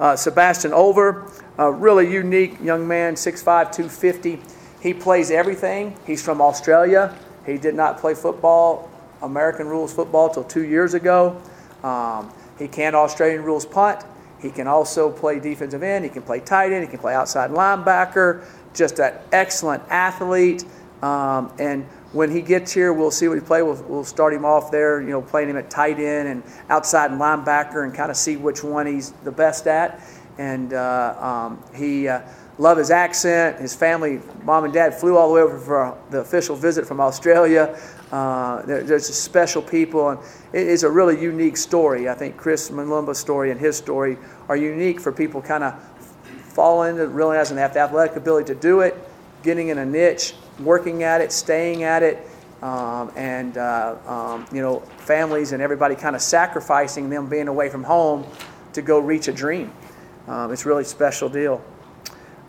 Uh, 0.00 0.16
Sebastian 0.16 0.72
Over, 0.72 1.30
a 1.58 1.70
really 1.70 2.10
unique 2.10 2.60
young 2.60 2.86
man, 2.86 3.14
6'5, 3.14 3.44
250. 3.72 4.40
He 4.80 4.94
plays 4.94 5.30
everything. 5.30 5.96
He's 6.06 6.22
from 6.22 6.40
Australia. 6.40 7.16
He 7.44 7.58
did 7.58 7.74
not 7.74 7.98
play 7.98 8.14
football, 8.14 8.90
American 9.22 9.66
rules 9.66 9.92
football, 9.92 10.28
till 10.28 10.44
two 10.44 10.64
years 10.64 10.94
ago. 10.94 11.40
Um, 11.82 12.32
he 12.58 12.68
can 12.68 12.94
Australian 12.94 13.42
rules 13.42 13.66
punt. 13.66 14.04
He 14.40 14.50
can 14.50 14.68
also 14.68 15.10
play 15.10 15.40
defensive 15.40 15.82
end. 15.82 16.04
He 16.04 16.10
can 16.10 16.22
play 16.22 16.40
tight 16.40 16.72
end. 16.72 16.84
He 16.84 16.90
can 16.90 17.00
play 17.00 17.14
outside 17.14 17.50
linebacker. 17.50 18.44
Just 18.74 19.00
an 19.00 19.14
excellent 19.32 19.82
athlete. 19.88 20.64
Um, 21.02 21.52
and 21.58 21.84
when 22.12 22.30
he 22.30 22.40
gets 22.40 22.72
here, 22.72 22.92
we'll 22.92 23.10
see 23.10 23.28
what 23.28 23.34
he 23.34 23.40
play. 23.40 23.62
We'll, 23.62 23.82
we'll 23.88 24.04
start 24.04 24.32
him 24.32 24.44
off 24.44 24.70
there, 24.70 25.00
you 25.00 25.10
know, 25.10 25.22
playing 25.22 25.50
him 25.50 25.56
at 25.56 25.70
tight 25.70 25.98
end 25.98 26.28
and 26.28 26.42
outside 26.68 27.10
linebacker, 27.10 27.84
and 27.84 27.94
kind 27.94 28.10
of 28.10 28.16
see 28.16 28.36
which 28.36 28.62
one 28.62 28.86
he's 28.86 29.10
the 29.24 29.32
best 29.32 29.66
at. 29.66 30.00
And 30.38 30.72
uh, 30.72 31.16
um, 31.18 31.62
he 31.74 32.08
uh, 32.08 32.22
love 32.58 32.76
his 32.76 32.90
accent. 32.90 33.60
His 33.60 33.74
family, 33.74 34.20
mom 34.42 34.64
and 34.64 34.72
dad, 34.72 34.94
flew 34.94 35.16
all 35.16 35.28
the 35.28 35.34
way 35.34 35.40
over 35.40 35.58
for 35.58 35.98
the 36.10 36.20
official 36.20 36.56
visit 36.56 36.86
from 36.86 37.00
Australia. 37.00 37.78
Uh, 38.10 38.62
they're, 38.62 38.82
they're 38.82 38.98
just 38.98 39.22
special 39.22 39.62
people, 39.62 40.10
and 40.10 40.20
it 40.52 40.66
is 40.66 40.82
a 40.82 40.90
really 40.90 41.20
unique 41.20 41.56
story. 41.56 42.08
I 42.08 42.14
think 42.14 42.36
Chris 42.36 42.70
Mulumba's 42.70 43.18
story 43.18 43.50
and 43.50 43.60
his 43.60 43.76
story 43.76 44.16
are 44.48 44.56
unique 44.56 45.00
for 45.00 45.12
people 45.12 45.42
kind 45.42 45.64
of 45.64 45.74
falling 46.24 46.92
into 46.92 47.06
realizing 47.06 47.56
they 47.56 47.62
have 47.62 47.74
the 47.74 47.80
athletic 47.80 48.16
ability 48.16 48.52
to 48.52 48.60
do 48.60 48.80
it, 48.80 48.96
getting 49.42 49.68
in 49.68 49.78
a 49.78 49.86
niche, 49.86 50.34
working 50.58 51.02
at 51.02 51.20
it, 51.20 51.32
staying 51.32 51.84
at 51.84 52.02
it, 52.02 52.26
um, 52.62 53.12
and 53.14 53.56
uh, 53.58 53.96
um, 54.06 54.46
you 54.52 54.60
know 54.60 54.80
families 54.98 55.52
and 55.52 55.62
everybody 55.62 55.94
kind 55.94 56.16
of 56.16 56.22
sacrificing 56.22 57.08
them 57.10 57.28
being 57.28 57.46
away 57.46 57.68
from 57.68 57.84
home 57.84 58.26
to 58.72 58.82
go 58.82 58.98
reach 58.98 59.28
a 59.28 59.32
dream. 59.32 59.70
Um, 60.26 60.52
it's 60.52 60.64
a 60.64 60.68
really 60.68 60.84
special 60.84 61.28
deal. 61.28 61.62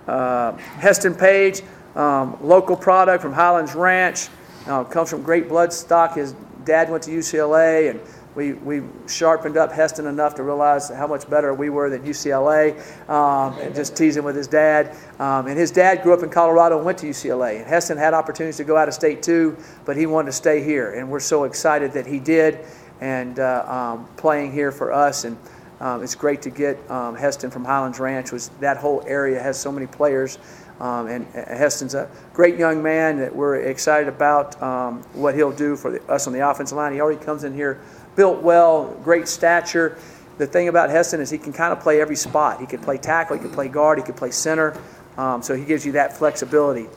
Uh, 0.07 0.53
Heston 0.53 1.15
Page, 1.15 1.61
um, 1.95 2.37
local 2.41 2.75
product 2.75 3.21
from 3.21 3.33
Highlands 3.33 3.75
Ranch, 3.75 4.27
uh, 4.67 4.83
comes 4.83 5.09
from 5.09 5.23
great 5.23 5.47
blood 5.47 5.71
stock. 5.73 6.15
His 6.15 6.33
dad 6.65 6.89
went 6.89 7.03
to 7.03 7.11
UCLA 7.11 7.89
and 7.91 7.99
we, 8.35 8.53
we 8.53 8.83
sharpened 9.07 9.57
up 9.57 9.71
Heston 9.71 10.05
enough 10.05 10.35
to 10.35 10.43
realize 10.43 10.89
how 10.89 11.07
much 11.07 11.29
better 11.29 11.53
we 11.53 11.69
were 11.69 11.89
than 11.89 12.03
UCLA, 12.03 12.79
um, 13.09 13.57
and 13.59 13.73
just 13.73 13.97
teasing 13.97 14.23
with 14.23 14.35
his 14.35 14.47
dad. 14.47 14.95
Um, 15.19 15.47
and 15.47 15.57
his 15.57 15.71
dad 15.71 16.03
grew 16.03 16.13
up 16.13 16.23
in 16.23 16.29
Colorado 16.29 16.77
and 16.77 16.85
went 16.85 16.99
to 16.99 17.07
UCLA. 17.07 17.57
And 17.57 17.67
Heston 17.67 17.97
had 17.97 18.13
opportunities 18.13 18.57
to 18.57 18.63
go 18.63 18.77
out 18.77 18.87
of 18.87 18.93
state 18.93 19.23
too, 19.23 19.57
but 19.83 19.97
he 19.97 20.05
wanted 20.05 20.27
to 20.27 20.31
stay 20.33 20.63
here. 20.63 20.93
And 20.93 21.09
we're 21.09 21.19
so 21.19 21.45
excited 21.45 21.91
that 21.93 22.05
he 22.05 22.19
did, 22.19 22.59
and 23.01 23.39
uh, 23.39 23.65
um, 23.67 24.07
playing 24.15 24.51
here 24.51 24.71
for 24.71 24.93
us. 24.93 25.25
And 25.25 25.35
um, 25.79 26.03
it's 26.03 26.15
great 26.15 26.41
to 26.43 26.49
get 26.49 26.77
um, 26.91 27.15
Heston 27.15 27.51
from 27.51 27.63
Highlands 27.63 27.99
Ranch. 27.99 28.31
Was 28.31 28.49
that 28.59 28.77
whole 28.77 29.03
area 29.07 29.41
has 29.41 29.59
so 29.59 29.71
many 29.71 29.87
players. 29.87 30.37
Um, 30.79 31.07
and 31.07 31.27
Heston's 31.33 31.93
a 31.93 32.09
great 32.33 32.57
young 32.57 32.81
man 32.81 33.17
that 33.19 33.35
we're 33.35 33.57
excited 33.57 34.07
about 34.07 34.61
um, 34.63 35.01
what 35.13 35.35
he'll 35.35 35.51
do 35.51 35.75
for 35.75 35.91
the, 35.91 36.03
us 36.11 36.25
on 36.25 36.31
the 36.31 36.49
offensive 36.49 36.77
line. 36.77 36.93
He 36.93 37.01
already 37.01 37.23
comes 37.23 37.43
in 37.43 37.53
here 37.53 37.81
built 38.15 38.41
well, 38.41 38.95
great 39.03 39.27
stature. 39.27 39.97
The 40.37 40.47
thing 40.47 40.69
about 40.69 40.89
Heston 40.89 41.19
is 41.19 41.29
he 41.29 41.37
can 41.37 41.51
kind 41.51 41.73
of 41.73 41.81
play 41.81 41.99
every 41.99 42.15
spot. 42.15 42.61
He 42.61 42.65
can 42.65 42.79
play 42.79 42.97
tackle, 42.97 43.35
he 43.35 43.41
can 43.41 43.51
play 43.51 43.67
guard, 43.67 43.97
he 43.97 44.03
can 44.05 44.13
play 44.13 44.31
center. 44.31 44.77
Um, 45.17 45.41
so 45.41 45.53
he 45.53 45.65
gives 45.65 45.85
you 45.85 45.91
that 45.93 46.15
flexibility. 46.15 46.87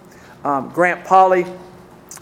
Um, 0.45 0.69
Grant 0.71 1.05
Polly, 1.05 1.45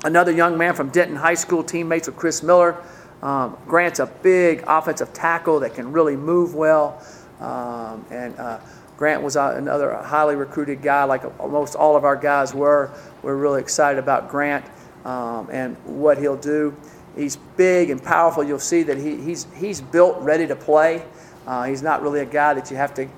another 0.05 0.33
young 0.33 0.57
man 0.57 0.75
from 0.75 0.89
Denton 0.89 1.17
High 1.17 1.35
School, 1.35 1.63
teammates 1.63 2.09
with 2.09 2.17
Chris 2.17 2.43
Miller. 2.43 2.83
Um, 3.23 3.57
Grant's 3.67 3.99
a 4.01 4.07
big 4.07 4.65
offensive 4.67 5.13
tackle 5.13 5.61
that 5.61 5.75
can 5.75 5.93
really 5.93 6.17
move 6.17 6.55
well. 6.55 7.03
Um, 7.41 8.05
and 8.11 8.39
uh, 8.39 8.61
Grant 8.97 9.23
was 9.23 9.37
uh, 9.37 9.55
another 9.57 9.95
highly 9.95 10.37
recruited 10.37 10.83
guy, 10.83 11.05
like 11.05 11.23
almost 11.41 11.75
all 11.75 11.97
of 11.97 12.05
our 12.05 12.17
guys 12.17 12.55
were. 12.55 12.91
We're 13.23 13.37
really 13.37 13.61
excited 13.61 13.99
about 13.99 14.29
Grant 14.29 14.65
um, 15.05 15.49
and 15.51 15.77
what 15.85 16.19
he'll 16.19 16.37
do. 16.37 16.77
He's 17.17 17.37
big 17.37 17.91
and 17.91 18.03
powerful. 18.03 18.45
You'll 18.45 18.59
see 18.59 18.83
that 18.85 18.99
he, 18.99 19.17
he's, 19.17 19.47
he's 19.57 19.81
built 19.81 20.19
ready 20.21 20.47
to 20.47 20.57
play. 20.57 21.03
Uh, 21.47 21.65
he's 21.65 21.83
not 21.83 22.03
really 22.03 22.21
a 22.21 22.27
guy 22.27 22.55
that 22.55 22.71
you 22.71 22.77
have 22.77 22.95
to 22.95 23.09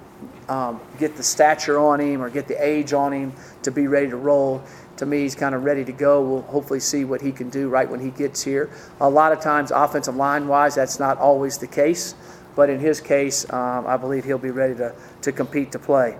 um, 0.48 0.80
get 0.98 1.16
the 1.16 1.22
stature 1.22 1.78
on 1.78 2.00
him 2.00 2.22
or 2.22 2.30
get 2.30 2.48
the 2.48 2.64
age 2.64 2.92
on 2.92 3.12
him 3.12 3.32
to 3.62 3.70
be 3.70 3.86
ready 3.86 4.08
to 4.08 4.16
roll. 4.16 4.62
To 5.02 5.06
me, 5.06 5.22
he's 5.22 5.34
kind 5.34 5.52
of 5.52 5.64
ready 5.64 5.84
to 5.84 5.90
go. 5.90 6.22
We'll 6.22 6.42
hopefully 6.42 6.78
see 6.78 7.04
what 7.04 7.20
he 7.20 7.32
can 7.32 7.50
do 7.50 7.68
right 7.68 7.90
when 7.90 7.98
he 7.98 8.10
gets 8.10 8.40
here. 8.40 8.70
A 9.00 9.10
lot 9.10 9.32
of 9.32 9.40
times, 9.40 9.72
offensive 9.72 10.14
line 10.14 10.46
wise, 10.46 10.76
that's 10.76 11.00
not 11.00 11.18
always 11.18 11.58
the 11.58 11.66
case. 11.66 12.14
But 12.54 12.70
in 12.70 12.78
his 12.78 13.00
case, 13.00 13.52
um, 13.52 13.84
I 13.84 13.96
believe 13.96 14.24
he'll 14.24 14.38
be 14.38 14.52
ready 14.52 14.76
to, 14.76 14.94
to 15.22 15.32
compete 15.32 15.72
to 15.72 15.80
play. 15.80 16.16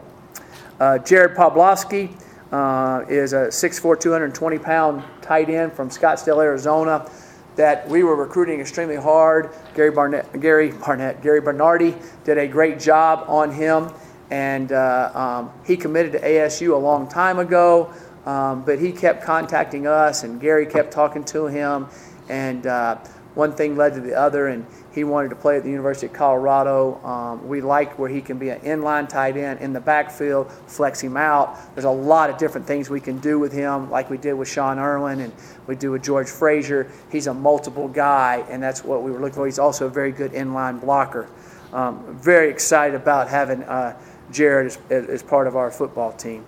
Uh, 0.81 0.99
Jared 0.99 1.37
Poplawski 1.37 2.11
uh, 2.51 3.05
is 3.09 3.35
a 3.35 3.51
6'4, 3.51 4.01
220 4.01 4.59
pound 4.59 5.05
tight 5.21 5.49
end 5.49 5.73
from 5.73 5.89
Scottsdale, 5.89 6.43
Arizona 6.43 7.09
that 7.55 7.89
we 7.89 8.03
were 8.03 8.17
recruiting 8.17 8.59
extremely 8.59 8.97
hard. 8.97 9.51
Gary 9.77 9.93
Barnett, 9.93 10.41
Gary 10.41 10.73
Barnett, 10.73 11.23
Gary 11.23 11.41
Bernardi 11.41 11.95
did 12.25 12.37
a 12.37 12.49
great 12.49 12.81
job 12.81 13.27
on 13.29 13.53
him, 13.53 13.93
and 14.33 14.73
uh, 14.73 15.13
um, 15.15 15.53
he 15.65 15.77
committed 15.77 16.11
to 16.11 16.21
ASU 16.21 16.73
a 16.73 16.77
long 16.77 17.09
time 17.09 17.39
ago. 17.39 17.95
Um, 18.27 18.65
but 18.65 18.79
he 18.79 18.93
kept 18.93 19.25
contacting 19.25 19.87
us, 19.87 20.23
and 20.23 20.41
Gary 20.41 20.67
kept 20.67 20.93
talking 20.93 21.25
to 21.25 21.47
him, 21.47 21.89
and 22.29 22.67
uh, 22.67 22.97
one 23.35 23.53
thing 23.53 23.77
led 23.77 23.95
to 23.95 24.01
the 24.01 24.15
other, 24.15 24.49
and 24.49 24.67
he 24.93 25.05
wanted 25.05 25.31
to 25.31 25.37
play 25.37 25.57
at 25.57 25.63
the 25.63 25.71
University 25.71 26.07
of 26.07 26.13
Colorado. 26.13 27.03
Um, 27.05 27.49
we 27.49 27.61
like 27.63 27.99
where 27.99 28.11
he 28.11 28.21
can 28.21 28.39
be 28.39 28.51
an 28.51 28.61
inline 28.61 29.09
tight 29.09 29.37
end 29.37 29.61
in 29.61 29.73
the 29.73 29.81
backfield, 29.81 30.53
flex 30.67 31.01
him 31.01 31.17
out. 31.17 31.59
There's 31.75 31.87
a 31.87 31.91
lot 31.91 32.29
of 32.29 32.37
different 32.37 32.67
things 32.67 32.91
we 32.91 33.01
can 33.01 33.19
do 33.19 33.39
with 33.39 33.53
him, 33.53 33.91
like 33.91 34.11
we 34.11 34.19
did 34.19 34.35
with 34.35 34.49
Sean 34.49 34.79
Irwin 34.79 35.21
and 35.21 35.33
we 35.67 35.77
do 35.77 35.93
with 35.93 36.03
George 36.03 36.29
Frazier. 36.29 36.91
He's 37.11 37.27
a 37.27 37.35
multiple 37.35 37.89
guy, 37.89 38.45
and 38.51 38.63
that's 38.63 38.85
what 38.85 39.03
we 39.03 39.11
were 39.11 39.19
looking 39.19 39.35
for. 39.35 39.47
He's 39.47 39.59
also 39.59 39.87
a 39.87 39.91
very 39.91 40.13
good 40.13 40.33
inline 40.33 40.81
blocker. 40.81 41.29
Um, 41.73 42.19
very 42.21 42.51
excited 42.51 42.95
about 42.95 43.29
having 43.29 43.63
uh, 43.63 43.99
Jared 44.31 44.67
as, 44.67 44.79
as, 44.91 45.23
part 45.23 45.47
of 45.47 45.57
our 45.57 45.71
football 45.71 46.13
team. 46.13 46.45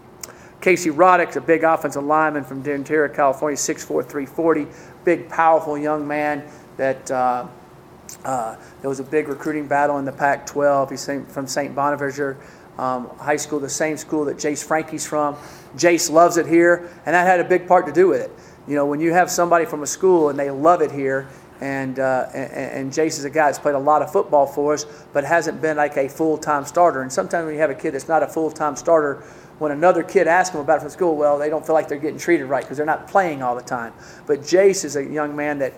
Casey 0.65 0.89
Roddick's 0.89 1.37
a 1.37 1.43
big 1.43 1.63
offensive 1.63 2.03
lineman 2.05 2.43
from 2.43 2.63
Ventura, 2.63 3.07
California, 3.11 3.55
6'4", 3.55 3.87
340. 3.87 4.67
Big, 5.05 5.29
powerful 5.29 5.77
young 5.77 6.09
man 6.09 6.43
that 6.79 7.11
uh, 7.11 7.47
uh, 8.25 8.57
there 8.81 8.89
was 8.89 8.99
a 8.99 9.05
big 9.05 9.29
recruiting 9.29 9.67
battle 9.67 9.99
in 9.99 10.07
the 10.07 10.13
Pac 10.13 10.47
12. 10.47 10.89
He's 10.89 11.05
from 11.05 11.47
St. 11.47 11.75
Bonaventure 11.75 12.39
um, 12.79 13.11
High 13.19 13.37
School, 13.37 13.61
the 13.61 13.69
same 13.69 13.99
school 13.99 14.25
that 14.25 14.39
Jace 14.39 14.65
Franke's 14.65 15.07
from. 15.07 15.37
Jace 15.77 16.11
loves 16.11 16.39
it 16.39 16.47
here, 16.47 16.91
and 17.05 17.15
that 17.15 17.27
had 17.27 17.41
a 17.41 17.45
big 17.45 17.69
part 17.69 17.85
to 17.85 17.93
do 17.93 18.09
with 18.09 18.23
it. 18.23 18.31
You 18.67 18.75
know, 18.75 18.87
when 18.87 19.01
you 19.01 19.13
have 19.13 19.31
somebody 19.31 19.67
from 19.67 19.83
a 19.83 19.87
school 19.87 20.31
and 20.31 20.39
they 20.39 20.51
love 20.51 20.81
it 20.81 20.91
here, 20.91 21.29
and, 21.61 21.99
uh, 21.99 22.29
and, 22.35 22.53
and 22.53 22.93
Jace 22.93 23.19
is 23.19 23.25
a 23.25 23.31
guy 23.31 23.47
that's 23.47 23.59
played 23.59 23.75
a 23.75 23.79
lot 23.79 24.03
of 24.03 24.11
football 24.11 24.47
for 24.47 24.73
us, 24.73 24.87
but 25.13 25.25
hasn't 25.25 25.61
been 25.61 25.77
like 25.77 25.99
a 25.99 26.09
full 26.09 26.39
time 26.39 26.65
starter. 26.65 27.03
And 27.03 27.13
sometimes 27.13 27.45
when 27.45 27.55
you 27.55 27.61
have 27.61 27.71
a 27.71 27.75
kid 27.75 27.93
that's 27.93 28.09
not 28.09 28.23
a 28.23 28.27
full 28.27 28.51
time 28.51 28.77
starter, 28.77 29.23
when 29.59 29.73
another 29.73 30.03
kid 30.03 30.27
asks 30.27 30.53
them 30.53 30.61
about 30.61 30.79
it 30.79 30.81
from 30.81 30.91
school, 30.91 31.17
well, 31.17 31.39
they 31.39 31.49
don't 31.49 31.65
feel 31.65 31.75
like 31.75 31.89
they're 31.89 31.99
getting 31.99 32.19
treated 32.19 32.47
right 32.47 32.63
because 32.63 32.77
they're 32.77 32.87
not 32.87 33.07
playing 33.09 33.43
all 33.43 33.55
the 33.55 33.63
time. 33.63 33.93
But 34.27 34.41
Jace 34.41 34.85
is 34.85 34.97
a 34.97 35.05
young 35.05 35.37
man 35.37 35.59
that 35.61 35.75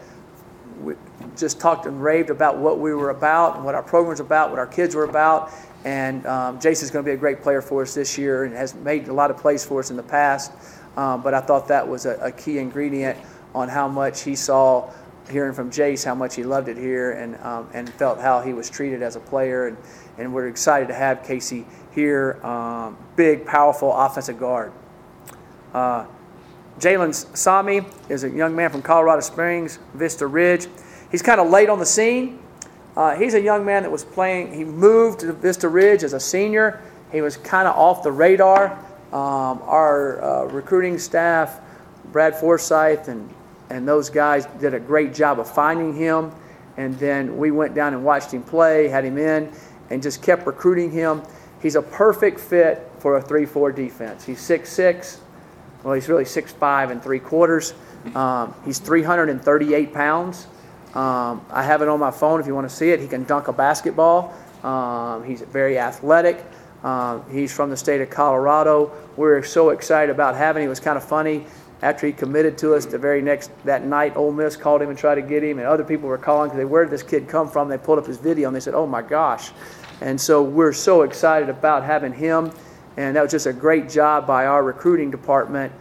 just 1.37 1.61
talked 1.61 1.87
and 1.87 2.03
raved 2.03 2.31
about 2.31 2.59
what 2.59 2.79
we 2.79 2.95
were 2.95 3.11
about 3.11 3.57
and 3.57 3.65
what 3.65 3.75
our 3.75 3.83
program 3.83 4.07
program's 4.07 4.21
about, 4.21 4.51
what 4.51 4.59
our 4.59 4.67
kids 4.67 4.95
were 4.95 5.05
about. 5.05 5.51
And 5.85 6.27
um, 6.27 6.59
is 6.59 6.91
going 6.91 7.05
to 7.05 7.09
be 7.09 7.15
a 7.15 7.17
great 7.17 7.43
player 7.43 7.63
for 7.63 7.83
us 7.83 7.95
this 7.95 8.19
year 8.19 8.45
and 8.45 8.55
has 8.55 8.75
made 8.75 9.09
a 9.09 9.13
lot 9.13 9.31
of 9.31 9.37
plays 9.37 9.65
for 9.65 9.79
us 9.79 9.91
in 9.91 9.97
the 9.97 10.03
past. 10.03 10.53
Um, 10.97 11.23
but 11.23 11.33
I 11.33 11.41
thought 11.41 11.69
that 11.69 11.87
was 11.87 12.07
a, 12.07 12.17
a, 12.17 12.33
key 12.33 12.59
ingredient 12.59 13.19
on 13.55 13.69
how 13.69 13.87
much 13.87 14.23
he 14.23 14.35
saw 14.35 14.91
hearing 15.31 15.53
from 15.53 15.71
Jace, 15.71 16.05
how 16.05 16.15
much 16.15 16.35
he 16.35 16.43
loved 16.43 16.69
it 16.69 16.77
here, 16.77 17.13
and 17.13 17.37
um, 17.43 17.69
and 17.75 17.89
felt 17.95 18.19
how 18.19 18.41
he 18.41 18.53
was 18.53 18.69
treated 18.71 19.03
as 19.03 19.15
a 19.15 19.21
player. 19.21 19.69
And, 19.69 19.77
and 20.19 20.33
we're 20.33 20.49
excited 20.49 20.89
to 20.89 20.95
have 20.95 21.23
Casey 21.23 21.67
here. 21.97 22.39
Um, 22.47 22.97
big, 23.17 23.45
powerful 23.45 23.93
offensive 23.93 24.39
guard. 24.39 24.73
Uh, 25.75 26.07
Jalen 26.79 27.13
Sami 27.37 27.81
is 28.09 28.23
a 28.23 28.31
young 28.31 28.55
man 28.55 28.71
from 28.71 28.83
Colorado 28.83 29.23
Springs, 29.23 29.81
Vista 29.95 30.27
Ridge. 30.27 30.69
He's 31.11 31.23
kind 31.23 31.41
of 31.41 31.51
late 31.51 31.69
on 31.69 31.81
the 31.81 31.87
scene. 31.87 32.39
Uh, 32.97 33.17
he's 33.17 33.35
a 33.35 33.41
young 33.41 33.65
man 33.65 33.83
that 33.83 33.91
was 33.91 34.05
playing, 34.05 34.55
he 34.55 34.65
moved 34.65 35.21
to 35.21 35.33
Vista 35.33 35.69
Ridge 35.69 36.03
as 36.03 36.13
a 36.13 36.21
senior. 36.21 36.81
He 37.13 37.21
was 37.21 37.37
kind 37.37 37.67
of 37.67 37.77
off 37.77 38.03
the 38.03 38.13
radar. 38.13 38.73
Um, 39.13 39.63
our 39.63 40.23
uh, 40.23 40.45
recruiting 40.47 40.99
staff, 40.99 41.61
Brad 42.13 42.37
Forsyth, 42.37 43.09
and, 43.09 43.33
and 43.71 43.87
those 43.87 44.11
guys 44.11 44.47
did 44.61 44.75
a 44.75 44.81
great 44.81 45.15
job 45.15 45.41
of 45.41 45.49
finding 45.51 45.95
him. 45.95 46.33
And 46.77 46.99
then 46.99 47.39
we 47.39 47.51
went 47.51 47.75
down 47.75 47.95
and 47.95 48.05
watched 48.05 48.33
him 48.33 48.43
play, 48.43 48.89
had 48.89 49.05
him 49.05 49.17
in, 49.17 49.51
and 49.91 50.03
just 50.03 50.23
kept 50.23 50.47
recruiting 50.47 50.91
him. 50.91 51.23
He's 51.67 51.75
a 51.75 51.83
perfect 51.83 52.39
fit 52.39 52.89
for 53.01 53.17
a 53.17 53.21
3 53.21 53.45
4 53.45 53.73
defense. 53.73 54.25
He's 54.25 54.39
6'6, 54.39 55.19
well, 55.83 55.95
he's 55.95 56.09
really 56.09 56.23
6'5 56.23 56.93
and 56.93 57.03
three 57.03 57.19
quarters. 57.19 57.75
Um, 58.15 58.55
he's 58.65 58.79
338 58.79 59.93
pounds. 59.93 60.47
Um, 60.95 61.45
I 61.51 61.65
have 61.65 61.83
it 61.83 61.89
on 61.89 61.99
my 61.99 62.13
phone 62.13 62.39
if 62.39 62.47
you 62.47 62.55
want 62.55 62.71
to 62.71 62.77
see 62.77 62.91
it. 62.91 63.01
He 63.01 63.09
can 63.09 63.25
dunk 63.25 63.49
a 63.49 63.53
basketball. 63.53 64.33
Um, 64.63 65.25
he's 65.25 65.41
very 65.41 65.77
athletic. 65.77 66.47
Um, 66.85 67.29
he's 67.33 67.53
from 67.53 67.71
the 67.71 67.77
state 67.77 68.01
of 68.01 68.11
Colorado. 68.11 68.93
We're 69.17 69.43
so 69.43 69.71
excited 69.71 70.13
about 70.15 70.37
having 70.37 70.63
him. 70.63 70.69
It 70.69 70.71
was 70.71 70.79
kind 70.79 70.97
of 70.97 71.03
funny. 71.03 71.47
After 71.83 72.07
he 72.07 72.13
committed 72.13 72.57
to 72.59 72.75
us, 72.75 72.87
the 72.87 72.97
very 72.97 73.21
next 73.21 73.51
that 73.65 73.85
night, 73.85 74.17
Ole 74.17 74.31
Miss 74.31 74.55
called 74.55 74.83
him 74.83 74.91
and 74.91 74.97
tried 74.97 75.17
to 75.17 75.23
get 75.23 75.43
him, 75.43 75.59
and 75.59 75.67
other 75.67 75.85
people 75.85 76.09
were 76.09 76.17
calling 76.17 76.49
because 76.49 76.59
they 76.59 76.65
where 76.65 76.85
did 76.85 76.93
this 76.93 77.03
kid 77.03 77.29
come 77.29 77.51
from? 77.51 77.69
They 77.69 77.77
pulled 77.77 77.99
up 77.99 78.07
his 78.07 78.19
video 78.19 78.49
and 78.49 78.55
they 78.55 78.61
said, 78.61 78.75
"Oh 78.75 78.87
my 78.87 79.03
gosh!" 79.03 79.51
And 80.01 80.21
so 80.21 80.43
we're 80.43 80.73
so 80.73 81.03
excited 81.03 81.49
about 81.49 81.85
having 81.85 82.13
him, 82.13 82.53
and 82.97 83.17
that 83.17 83.23
was 83.23 83.31
just 83.31 83.47
a 83.47 83.53
great 83.53 83.89
job 83.89 84.27
by 84.27 84.47
our 84.47 84.63
recruiting 84.63 85.11
department 85.11 85.73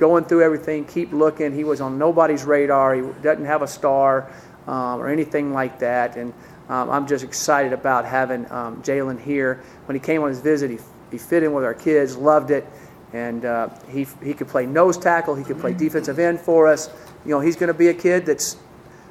going 0.00 0.24
through 0.24 0.42
everything, 0.42 0.86
keep 0.86 1.12
looking. 1.12 1.54
He 1.54 1.62
was 1.62 1.80
on 1.82 1.98
nobody's 1.98 2.44
radar. 2.44 2.94
He 2.94 3.02
doesn't 3.22 3.44
have 3.44 3.60
a 3.60 3.68
star 3.68 4.32
um, 4.66 4.98
or 4.98 5.08
anything 5.08 5.52
like 5.52 5.78
that. 5.80 6.16
And 6.16 6.32
um, 6.70 6.88
I'm 6.88 7.06
just 7.06 7.22
excited 7.22 7.74
about 7.74 8.06
having 8.06 8.50
um, 8.50 8.82
Jalen 8.82 9.20
here. 9.20 9.62
When 9.84 9.94
he 9.94 10.00
came 10.00 10.22
on 10.22 10.30
his 10.30 10.40
visit, 10.40 10.70
he, 10.70 10.78
he 11.10 11.18
fit 11.18 11.42
in 11.42 11.52
with 11.52 11.64
our 11.64 11.74
kids, 11.74 12.16
loved 12.16 12.50
it. 12.50 12.66
And 13.12 13.44
uh, 13.44 13.68
he, 13.90 14.06
he 14.22 14.32
could 14.32 14.48
play 14.48 14.64
nose 14.66 14.96
tackle, 14.96 15.34
he 15.34 15.44
could 15.44 15.60
play 15.60 15.74
defensive 15.74 16.18
end 16.18 16.40
for 16.40 16.66
us. 16.66 16.88
You 17.24 17.32
know, 17.32 17.40
he's 17.40 17.56
going 17.56 17.68
to 17.68 17.74
be 17.74 17.88
a 17.88 17.94
kid 17.94 18.24
that's 18.24 18.56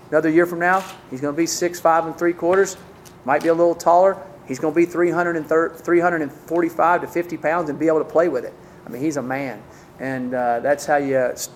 another 0.10 0.30
year 0.30 0.48
from 0.48 0.60
now, 0.60 0.84
he's 1.12 1.22
going 1.22 1.36
to 1.36 1.38
be 1.38 1.46
six, 1.46 1.80
five, 1.80 2.08
and 2.08 2.18
three 2.18 2.34
quarters, 2.34 2.78
might 3.26 3.44
be 3.44 3.50
a 3.50 3.54
little 3.54 3.76
taller. 3.76 4.18
He's 4.48 4.60
going 4.60 4.74
to 4.74 4.76
be 4.76 4.86
330, 4.86 5.84
345 5.84 7.02
to 7.02 7.08
50 7.08 7.38
pounds 7.38 7.70
and 7.70 7.78
be 7.78 7.88
able 7.88 8.00
to 8.00 8.06
play 8.06 8.30
with 8.30 8.46
it. 8.46 8.54
I 8.86 8.90
mean, 8.90 9.02
he's 9.02 9.18
a 9.18 9.22
man, 9.22 9.62
and 10.00 10.34
uh, 10.34 10.60
that's 10.62 10.86
how 10.86 10.98
you 10.98 11.14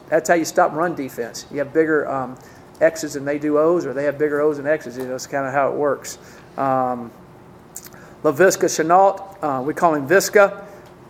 that's 0.09 0.27
how 0.27 0.35
you 0.35 0.45
stop 0.45 0.73
run 0.73 0.93
defense. 0.93 1.47
You 1.51 1.57
have 1.57 1.73
bigger 1.73 2.07
um, 2.07 2.37
X's 2.79 3.13
than 3.13 3.25
they 3.25 3.39
do 3.39 3.57
O's, 3.57 3.85
or 3.85 3.93
they 3.93 4.03
have 4.03 4.19
bigger 4.19 4.41
O's 4.41 4.57
than 4.57 4.67
X's. 4.67 4.97
You 4.97 5.05
know, 5.05 5.11
that's 5.11 5.25
kind 5.25 5.47
of 5.47 5.53
how 5.53 5.69
it 5.69 5.75
works. 5.75 6.19
Um, 6.57 7.11
Laviska 8.21 8.69
Shenault, 8.69 9.37
uh, 9.41 9.61
we 9.63 9.73
call 9.73 9.95
him 9.95 10.07
Visca, 10.07 10.63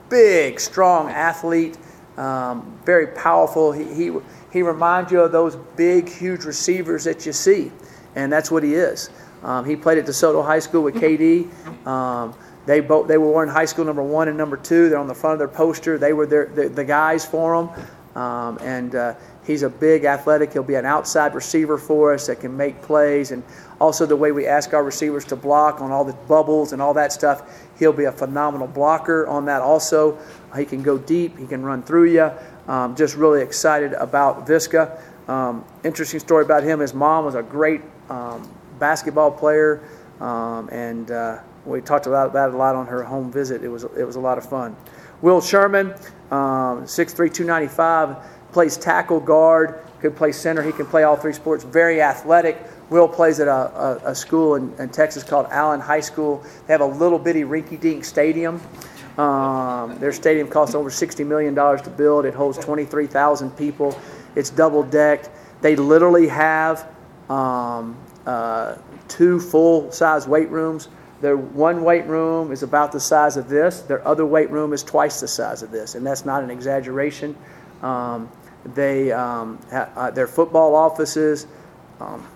big, 0.09 0.59
strong 0.59 1.09
athlete, 1.09 1.77
um, 2.17 2.79
very 2.85 3.07
powerful. 3.07 3.71
He, 3.71 3.93
he 3.93 4.11
he 4.53 4.61
reminds 4.61 5.11
you 5.11 5.19
of 5.21 5.31
those 5.31 5.55
big, 5.75 6.07
huge 6.07 6.45
receivers 6.45 7.03
that 7.05 7.25
you 7.25 7.33
see, 7.33 7.71
and 8.15 8.31
that's 8.31 8.51
what 8.51 8.63
he 8.63 8.75
is. 8.75 9.09
Um, 9.43 9.65
he 9.65 9.75
played 9.75 9.97
at 9.97 10.05
DeSoto 10.05 10.45
High 10.45 10.59
School 10.59 10.83
with 10.83 10.95
KD. 10.95 11.47
Um, 11.85 12.33
they 12.65 12.79
both 12.79 13.07
they 13.07 13.17
were 13.17 13.29
wearing 13.29 13.51
high 13.51 13.65
school 13.65 13.83
number 13.83 14.03
one 14.03 14.29
and 14.29 14.37
number 14.37 14.55
two. 14.55 14.89
They're 14.89 14.97
on 14.97 15.07
the 15.07 15.13
front 15.13 15.33
of 15.33 15.39
their 15.39 15.47
poster. 15.49 15.97
They 15.97 16.13
were 16.13 16.25
their, 16.25 16.45
the, 16.45 16.69
the 16.69 16.85
guys 16.85 17.25
for 17.25 17.61
them. 17.61 17.87
Um, 18.15 18.57
and 18.61 18.95
uh, 18.95 19.15
he's 19.45 19.63
a 19.63 19.69
big 19.69 20.05
athletic. 20.05 20.53
He'll 20.53 20.63
be 20.63 20.75
an 20.75 20.85
outside 20.85 21.33
receiver 21.33 21.77
for 21.77 22.13
us 22.13 22.27
that 22.27 22.39
can 22.39 22.55
make 22.55 22.81
plays. 22.81 23.31
And 23.31 23.43
also 23.81 24.05
the 24.05 24.15
way 24.15 24.31
we 24.31 24.45
ask 24.45 24.73
our 24.73 24.83
receivers 24.83 25.25
to 25.25 25.35
block 25.35 25.81
on 25.81 25.91
all 25.91 26.05
the 26.05 26.13
bubbles 26.13 26.73
and 26.73 26.81
all 26.81 26.93
that 26.93 27.11
stuff, 27.11 27.67
he'll 27.79 27.91
be 27.91 28.05
a 28.05 28.11
phenomenal 28.11 28.67
blocker 28.67 29.27
on 29.27 29.45
that 29.45 29.61
also. 29.61 30.17
He 30.55 30.65
can 30.65 30.83
go 30.83 30.97
deep. 30.97 31.37
He 31.37 31.47
can 31.47 31.63
run 31.63 31.81
through 31.81 32.11
you. 32.11 32.31
Um, 32.67 32.95
just 32.95 33.15
really 33.15 33.41
excited 33.41 33.93
about 33.93 34.47
Visca. 34.47 35.01
Um, 35.27 35.65
interesting 35.83 36.19
story 36.19 36.45
about 36.45 36.63
him. 36.63 36.79
His 36.79 36.93
mom 36.93 37.25
was 37.25 37.35
a 37.35 37.43
great 37.43 37.81
um, 38.09 38.49
basketball 38.83 39.31
player, 39.31 39.81
um, 40.19 40.67
and 40.67 41.09
uh, 41.09 41.39
we 41.65 41.79
talked 41.79 42.05
about 42.05 42.33
that 42.33 42.49
a 42.49 42.57
lot 42.57 42.75
on 42.75 42.85
her 42.85 43.01
home 43.01 43.31
visit. 43.31 43.63
It 43.63 43.69
was 43.69 43.85
it 43.85 44.05
was 44.05 44.17
a 44.17 44.19
lot 44.19 44.37
of 44.37 44.43
fun. 44.43 44.75
Will 45.21 45.39
Sherman, 45.39 45.93
um, 46.31 46.83
6'3", 46.83 47.15
295, 47.15 48.17
plays 48.51 48.75
tackle 48.75 49.21
guard, 49.21 49.79
could 50.01 50.17
play 50.17 50.33
center. 50.33 50.61
He 50.61 50.73
can 50.73 50.85
play 50.85 51.03
all 51.03 51.15
three 51.15 51.31
sports. 51.31 51.63
Very 51.63 52.01
athletic. 52.01 52.57
Will 52.89 53.07
plays 53.07 53.39
at 53.39 53.47
a, 53.47 54.01
a, 54.03 54.11
a 54.11 54.15
school 54.15 54.55
in, 54.55 54.73
in, 54.79 54.89
Texas 54.89 55.23
called 55.23 55.47
Allen 55.49 55.79
High 55.79 56.01
School. 56.01 56.43
They 56.67 56.73
have 56.73 56.81
a 56.81 56.93
little 57.03 57.17
bitty 57.17 57.43
rinky-dink 57.43 58.03
stadium. 58.03 58.59
Um, 59.17 59.97
their 59.99 60.11
stadium 60.11 60.49
costs 60.49 60.75
over 60.75 60.89
$60 60.89 61.25
million 61.25 61.55
to 61.55 61.89
build. 61.95 62.25
It 62.25 62.33
holds 62.33 62.57
23,000 62.57 63.51
people. 63.51 63.97
It's 64.35 64.49
double 64.49 64.83
decked. 64.83 65.29
They 65.61 65.77
literally 65.77 66.27
have 66.27 66.85
um, 67.29 67.97
uh, 68.25 68.75
two 69.07 69.39
full 69.39 69.91
size 69.91 70.27
weight 70.27 70.49
rooms. 70.49 70.89
Their 71.21 71.37
one 71.37 71.83
weight 71.83 72.05
room 72.05 72.51
is 72.51 72.63
about 72.63 72.91
the 72.91 72.99
size 72.99 73.37
of 73.37 73.47
this. 73.47 73.81
Their 73.81 74.05
other 74.05 74.25
weight 74.25 74.49
room 74.49 74.73
is 74.73 74.83
twice 74.83 75.21
the 75.21 75.27
size 75.27 75.63
of 75.63 75.71
this, 75.71 75.95
and 75.95 76.05
that's 76.05 76.25
not 76.25 76.43
an 76.43 76.49
exaggeration. 76.49 77.35
Um, 77.81 78.29
they 78.65 79.11
um, 79.11 79.59
ha- 79.71 79.89
uh, 79.95 80.11
their 80.11 80.27
football 80.27 80.75
offices 80.75 81.47
um, 81.99 82.27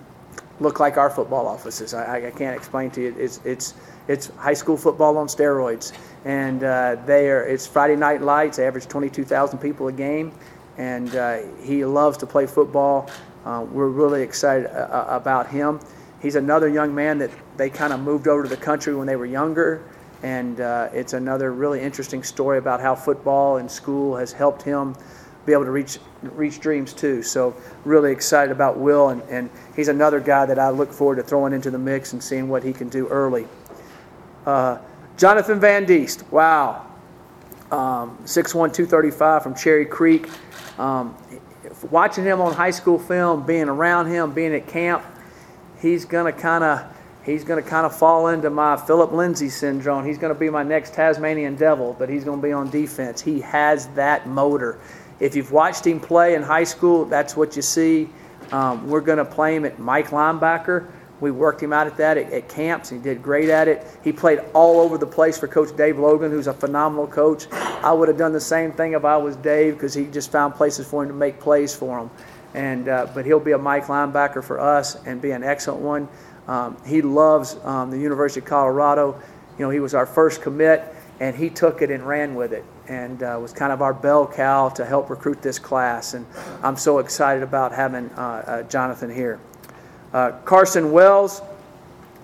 look 0.59 0.79
like 0.79 0.97
our 0.97 1.09
football 1.09 1.47
offices. 1.47 1.93
I, 1.93 2.27
I, 2.27 2.31
can't 2.31 2.55
explain 2.55 2.91
to 2.91 3.01
you. 3.01 3.15
It's 3.17 3.39
it's 3.45 3.73
it's 4.07 4.27
high 4.37 4.53
school 4.53 4.77
football 4.77 5.17
on 5.17 5.27
steroids, 5.27 5.93
and 6.25 6.63
uh, 6.63 6.97
they 7.05 7.29
are. 7.29 7.43
It's 7.43 7.67
Friday 7.67 7.95
night 7.95 8.21
lights. 8.21 8.57
They 8.57 8.67
average 8.67 8.87
22,000 8.87 9.59
people 9.59 9.87
a 9.87 9.91
game, 9.91 10.31
and 10.77 11.15
uh, 11.15 11.39
he 11.61 11.85
loves 11.85 12.17
to 12.19 12.25
play 12.25 12.45
football. 12.45 13.09
Uh, 13.47 13.61
we're 13.71 13.87
really 13.87 14.21
excited 14.23 14.67
uh, 14.67 14.89
uh, 14.91 15.05
about 15.09 15.47
him. 15.47 15.79
He's 16.21 16.35
another 16.35 16.67
young 16.67 16.93
man 16.93 17.17
that 17.19 17.31
they 17.55 17.69
kind 17.69 17.93
of 17.93 18.01
moved 18.01 18.27
over 18.27 18.43
to 18.43 18.49
the 18.49 18.57
country 18.57 18.93
when 18.93 19.07
they 19.07 19.15
were 19.15 19.25
younger, 19.25 19.85
and 20.21 20.59
uh, 20.59 20.89
it's 20.91 21.13
another 21.13 21.53
really 21.53 21.79
interesting 21.79 22.23
story 22.23 22.57
about 22.57 22.81
how 22.81 22.93
football 22.93 23.55
and 23.55 23.71
school 23.71 24.17
has 24.17 24.33
helped 24.33 24.63
him 24.63 24.97
be 25.45 25.53
able 25.53 25.63
to 25.63 25.71
reach 25.71 25.97
reach 26.23 26.59
dreams 26.59 26.91
too. 26.91 27.23
So 27.23 27.55
really 27.85 28.11
excited 28.11 28.51
about 28.51 28.77
Will, 28.77 29.09
and, 29.09 29.21
and 29.29 29.49
he's 29.77 29.87
another 29.87 30.19
guy 30.19 30.45
that 30.45 30.59
I 30.59 30.69
look 30.69 30.91
forward 30.91 31.15
to 31.15 31.23
throwing 31.23 31.53
into 31.53 31.71
the 31.71 31.79
mix 31.79 32.11
and 32.11 32.21
seeing 32.21 32.49
what 32.49 32.63
he 32.63 32.73
can 32.73 32.89
do 32.89 33.07
early. 33.07 33.47
Uh, 34.45 34.79
Jonathan 35.15 35.57
Van 35.57 35.85
Diest, 35.85 36.29
wow, 36.33 36.85
um, 37.71 38.17
6'1", 38.25 38.73
235 38.73 39.41
from 39.41 39.55
Cherry 39.55 39.85
Creek. 39.85 40.27
Um, 40.77 41.15
watching 41.91 42.23
him 42.23 42.41
on 42.41 42.53
high 42.53 42.71
school 42.71 42.99
film, 42.99 43.45
being 43.45 43.69
around 43.69 44.07
him, 44.07 44.33
being 44.33 44.53
at 44.53 44.67
camp, 44.67 45.03
he's 45.79 46.05
gonna 46.05 46.31
kind 46.31 46.63
of 46.63 46.85
he's 47.23 47.43
gonna 47.43 47.61
kind 47.61 47.85
of 47.85 47.95
fall 47.95 48.27
into 48.27 48.49
my 48.49 48.77
Phillip 48.77 49.11
Lindsay 49.11 49.49
syndrome. 49.49 50.05
He's 50.05 50.17
gonna 50.17 50.35
be 50.35 50.49
my 50.49 50.63
next 50.63 50.93
Tasmanian 50.93 51.55
Devil, 51.55 51.95
but 51.97 52.09
he's 52.09 52.23
gonna 52.23 52.41
be 52.41 52.51
on 52.51 52.69
defense. 52.69 53.21
He 53.21 53.41
has 53.41 53.87
that 53.89 54.27
motor. 54.27 54.79
If 55.19 55.35
you've 55.35 55.51
watched 55.51 55.85
him 55.85 55.99
play 55.99 56.35
in 56.35 56.43
high 56.43 56.63
school, 56.63 57.05
that's 57.05 57.35
what 57.35 57.55
you 57.55 57.61
see. 57.61 58.09
Um, 58.51 58.87
we're 58.87 59.01
gonna 59.01 59.25
play 59.25 59.55
him 59.55 59.65
at 59.65 59.79
Mike 59.79 60.09
linebacker. 60.09 60.87
We 61.19 61.31
worked 61.31 61.61
him 61.61 61.73
out 61.73 61.87
at 61.87 61.97
that 61.97 62.17
at, 62.17 62.31
at, 62.31 62.47
camps. 62.47 62.89
He 62.89 62.97
did 62.97 63.23
great 63.23 63.49
at 63.49 63.67
it. 63.67 63.85
He 64.03 64.11
played 64.11 64.39
all 64.53 64.79
over 64.79 64.97
the 64.97 65.07
place 65.07 65.37
for 65.37 65.47
Coach 65.47 65.75
Dave 65.75 65.97
Logan, 65.97 66.31
who's 66.31 66.47
a 66.47 66.53
phenomenal 66.53 67.07
coach. 67.07 67.47
I 67.51 67.91
would 67.91 68.07
have 68.07 68.17
done 68.17 68.33
the 68.33 68.39
same 68.39 68.71
thing 68.71 68.93
if 68.93 69.03
I 69.03 69.17
was 69.17 69.35
Dave 69.37 69.73
because 69.73 69.93
he 69.93 70.05
just 70.05 70.31
found 70.31 70.53
places 70.53 70.87
for 70.87 71.03
him 71.03 71.09
to 71.09 71.15
make 71.15 71.39
plays 71.39 71.75
for 71.75 71.99
him. 71.99 72.11
And 72.53 72.87
uh, 72.87 73.07
but 73.13 73.25
he'll 73.25 73.39
be 73.39 73.51
a 73.51 73.57
Mike 73.57 73.85
linebacker 73.85 74.43
for 74.43 74.59
us 74.59 74.95
and 75.05 75.21
be 75.21 75.31
an 75.31 75.43
excellent 75.43 75.81
one. 75.81 76.07
Um, 76.47 76.77
he 76.85 77.01
loves 77.01 77.57
um, 77.63 77.91
the 77.91 77.97
University 77.97 78.39
of 78.39 78.45
Colorado. 78.45 79.19
You 79.57 79.65
know, 79.65 79.69
he 79.69 79.79
was 79.79 79.93
our 79.93 80.05
first 80.05 80.41
commit, 80.41 80.83
and 81.19 81.35
he 81.35 81.49
took 81.49 81.81
it 81.81 81.91
and 81.91 82.07
ran 82.07 82.35
with 82.35 82.53
it, 82.53 82.63
and 82.87 83.21
uh, 83.21 83.37
was 83.41 83.51
kind 83.51 83.73
of 83.73 83.81
our 83.81 83.93
bell 83.93 84.27
cow 84.27 84.69
to 84.69 84.85
help 84.85 85.09
recruit 85.09 85.41
this 85.41 85.59
class. 85.59 86.13
And 86.13 86.25
I'm 86.63 86.77
so 86.77 86.99
excited 86.99 87.43
about 87.43 87.73
having 87.73 88.09
uh, 88.11 88.21
uh 88.21 88.63
Jonathan 88.63 89.13
here. 89.13 89.39
Uh, 90.13 90.31
Carson 90.45 90.91
Wells, 90.91 91.41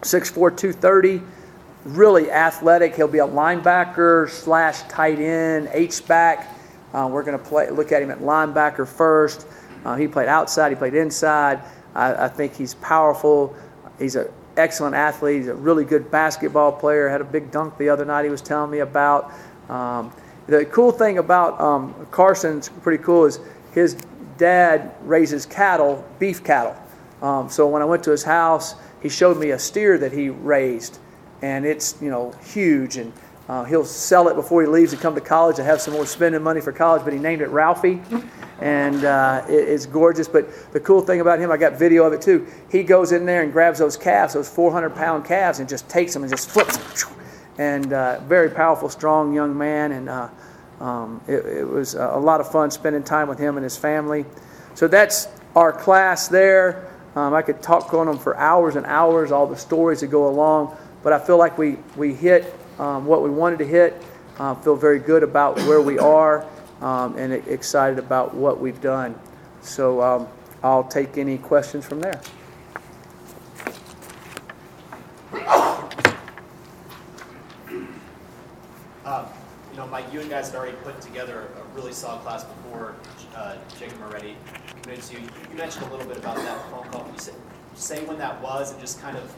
6'4", 0.01 0.33
230, 0.33 1.21
really 1.85 2.31
athletic. 2.31 2.95
He'll 2.95 3.07
be 3.07 3.19
a 3.19 3.27
linebacker 3.27 4.29
slash 4.29 4.81
tight 4.83 5.19
end, 5.19 5.69
H 5.71 6.05
back. 6.07 6.55
Uh, 6.93 7.09
we're 7.11 7.23
going 7.23 7.37
to 7.37 7.43
play 7.43 7.69
look 7.69 7.91
at 7.91 8.01
him 8.01 8.11
at 8.11 8.19
linebacker 8.19 8.87
first. 8.87 9.47
Uh, 9.83 9.95
he 9.95 10.07
played 10.07 10.27
outside. 10.27 10.69
He 10.69 10.75
played 10.75 10.93
inside. 10.93 11.61
I, 11.95 12.25
I 12.25 12.27
think 12.27 12.55
he's 12.55 12.75
powerful. 12.75 13.55
He's 13.99 14.15
an 14.15 14.27
excellent 14.57 14.95
athlete. 14.95 15.37
He's 15.37 15.47
a 15.47 15.55
really 15.55 15.85
good 15.85 16.09
basketball 16.11 16.71
player. 16.71 17.09
Had 17.09 17.21
a 17.21 17.25
big 17.25 17.51
dunk 17.51 17.77
the 17.77 17.89
other 17.89 18.05
night. 18.05 18.23
He 18.23 18.31
was 18.31 18.41
telling 18.41 18.71
me 18.71 18.79
about. 18.79 19.31
Um, 19.69 20.13
the 20.47 20.65
cool 20.65 20.91
thing 20.91 21.19
about 21.19 21.59
um, 21.59 21.93
Carson's 22.11 22.69
pretty 22.69 23.01
cool 23.01 23.25
is 23.25 23.39
his 23.71 23.95
dad 24.37 24.93
raises 25.03 25.45
cattle, 25.45 26.05
beef 26.19 26.43
cattle. 26.43 26.75
Um, 27.23 27.49
so 27.49 27.65
when 27.67 27.81
I 27.81 27.85
went 27.85 28.03
to 28.03 28.11
his 28.11 28.23
house, 28.23 28.75
he 29.01 29.07
showed 29.07 29.37
me 29.37 29.51
a 29.51 29.59
steer 29.59 29.97
that 29.97 30.11
he 30.11 30.29
raised, 30.29 30.99
and 31.41 31.65
it's 31.65 31.95
you 32.01 32.09
know 32.09 32.33
huge, 32.43 32.97
and 32.97 33.13
uh, 33.47 33.63
he'll 33.63 33.85
sell 33.85 34.27
it 34.27 34.35
before 34.35 34.61
he 34.61 34.67
leaves 34.67 34.91
to 34.91 34.97
come 34.97 35.15
to 35.15 35.21
college 35.21 35.55
to 35.55 35.63
have 35.63 35.79
some 35.79 35.93
more 35.93 36.05
spending 36.05 36.43
money 36.43 36.59
for 36.59 36.73
college. 36.73 37.03
But 37.05 37.13
he 37.13 37.19
named 37.19 37.41
it 37.41 37.47
Ralphie, 37.47 38.01
and 38.59 39.05
uh, 39.05 39.45
it, 39.47 39.69
it's 39.69 39.85
gorgeous. 39.85 40.27
But 40.27 40.73
the 40.73 40.81
cool 40.81 40.99
thing 40.99 41.21
about 41.21 41.39
him, 41.39 41.49
I 41.49 41.55
got 41.55 41.79
video 41.79 42.03
of 42.03 42.11
it 42.11 42.21
too. 42.21 42.45
He 42.69 42.83
goes 42.83 43.13
in 43.13 43.25
there 43.25 43.41
and 43.41 43.53
grabs 43.53 43.79
those 43.79 43.95
calves, 43.95 44.33
those 44.33 44.49
400 44.49 44.93
pound 44.93 45.23
calves, 45.23 45.59
and 45.59 45.69
just 45.69 45.87
takes 45.87 46.13
them 46.13 46.23
and 46.23 46.29
just 46.29 46.49
flips 46.49 46.75
them. 46.75 47.13
And 47.57 47.93
uh, 47.93 48.19
very 48.21 48.49
powerful, 48.49 48.89
strong 48.89 49.33
young 49.33 49.57
man, 49.57 49.93
and 49.93 50.09
uh, 50.09 50.29
um, 50.81 51.21
it, 51.27 51.45
it 51.45 51.67
was 51.67 51.93
a 51.93 52.17
lot 52.17 52.41
of 52.41 52.51
fun 52.51 52.69
spending 52.69 53.03
time 53.03 53.29
with 53.29 53.39
him 53.39 53.55
and 53.55 53.63
his 53.63 53.77
family. 53.77 54.25
So 54.75 54.89
that's 54.89 55.29
our 55.55 55.71
class 55.71 56.27
there. 56.27 56.89
Um, 57.15 57.33
I 57.33 57.41
could 57.41 57.61
talk 57.61 57.93
on 57.93 58.07
them 58.07 58.17
for 58.17 58.35
hours 58.37 58.75
and 58.75 58.85
hours, 58.85 59.31
all 59.31 59.45
the 59.45 59.57
stories 59.57 60.01
that 60.01 60.07
go 60.07 60.27
along, 60.27 60.75
but 61.03 61.13
I 61.13 61.19
feel 61.19 61.37
like 61.37 61.57
we, 61.57 61.77
we 61.95 62.13
hit 62.13 62.53
um, 62.79 63.05
what 63.05 63.21
we 63.21 63.29
wanted 63.29 63.59
to 63.59 63.65
hit. 63.65 64.01
Uh, 64.39 64.55
feel 64.55 64.75
very 64.75 64.97
good 64.97 65.21
about 65.21 65.55
where 65.57 65.81
we 65.81 65.99
are 65.99 66.43
um, 66.81 67.15
and 67.17 67.33
excited 67.33 67.99
about 67.99 68.33
what 68.33 68.59
we've 68.59 68.81
done. 68.81 69.13
So 69.61 70.01
um, 70.01 70.27
I'll 70.63 70.83
take 70.83 71.17
any 71.17 71.37
questions 71.37 71.85
from 71.85 72.01
there. 72.01 72.19
Uh, 79.05 79.27
you 79.71 79.77
know, 79.77 79.87
Mike, 79.87 80.11
you 80.11 80.19
and 80.19 80.29
guys 80.29 80.49
had 80.49 80.55
already 80.55 80.77
put 80.77 80.99
together 80.99 81.47
a 81.57 81.75
really 81.75 81.93
solid 81.93 82.21
class 82.21 82.43
before 82.43 82.95
uh, 83.35 83.57
Jacob 83.79 83.99
Moretti 83.99 84.35
You 84.85 85.55
mentioned 85.55 85.85
a 85.85 85.89
little 85.91 86.05
bit 86.05 86.17
about 86.17 86.35
that 86.35 86.69
phone 86.69 86.83
call. 86.89 87.03
Can 87.05 87.13
you 87.13 87.19
say, 87.19 87.31
say 87.73 88.03
when 88.05 88.17
that 88.17 88.41
was 88.41 88.71
and 88.71 88.81
just 88.81 89.01
kind 89.01 89.15
of 89.15 89.33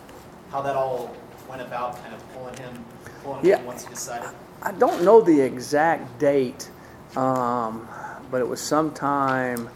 how 0.50 0.62
that 0.64 0.76
all 0.76 1.16
went 1.48 1.62
about, 1.62 2.02
kind 2.02 2.16
of 2.16 2.34
pulling 2.34 2.58
him, 2.58 2.84
pulling 3.24 3.46
Yeah. 3.46 3.58
him 3.58 3.66
once 3.66 3.84
he 3.84 3.90
decided? 3.90 4.30
I 4.64 4.72
don't 4.72 5.04
know 5.04 5.22
the 5.22 5.40
exact 5.40 6.18
date, 6.18 6.70
um, 7.16 7.88
but 8.32 8.42
it 8.42 8.48
was 8.48 8.60
sometime 8.60 9.70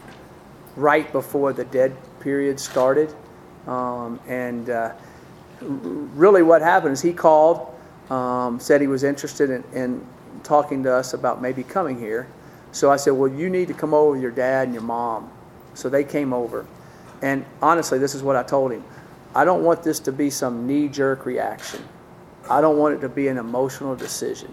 right 0.74 1.10
before 1.12 1.52
the 1.52 1.64
dead 1.64 1.96
period 2.18 2.58
started. 2.58 3.14
Um, 3.68 4.18
and 4.26 4.68
uh, 4.70 4.92
really, 5.60 6.42
what 6.42 6.62
happened 6.62 6.94
is 6.94 7.00
he 7.00 7.12
called, 7.12 7.72
um, 8.10 8.58
said 8.58 8.80
he 8.80 8.88
was 8.88 9.04
interested 9.04 9.50
in, 9.50 9.64
in 9.72 10.04
talking 10.42 10.82
to 10.82 10.92
us 10.92 11.14
about 11.14 11.40
maybe 11.40 11.62
coming 11.62 11.96
here. 11.96 12.26
So 12.72 12.90
I 12.90 12.96
said, 12.96 13.12
Well, 13.12 13.30
you 13.30 13.48
need 13.48 13.68
to 13.68 13.74
come 13.74 13.94
over 13.94 14.12
with 14.12 14.22
your 14.22 14.32
dad 14.32 14.64
and 14.64 14.74
your 14.74 14.82
mom. 14.82 15.30
So 15.80 15.88
they 15.88 16.04
came 16.04 16.32
over. 16.32 16.66
And 17.22 17.44
honestly, 17.62 17.98
this 17.98 18.14
is 18.14 18.22
what 18.22 18.36
I 18.36 18.42
told 18.42 18.72
him 18.72 18.84
I 19.34 19.44
don't 19.44 19.62
want 19.62 19.82
this 19.82 20.00
to 20.00 20.12
be 20.12 20.30
some 20.30 20.66
knee 20.66 20.88
jerk 20.88 21.24
reaction. 21.26 21.82
I 22.48 22.60
don't 22.60 22.78
want 22.78 22.94
it 22.94 23.00
to 23.00 23.08
be 23.08 23.28
an 23.28 23.38
emotional 23.38 23.94
decision. 23.94 24.52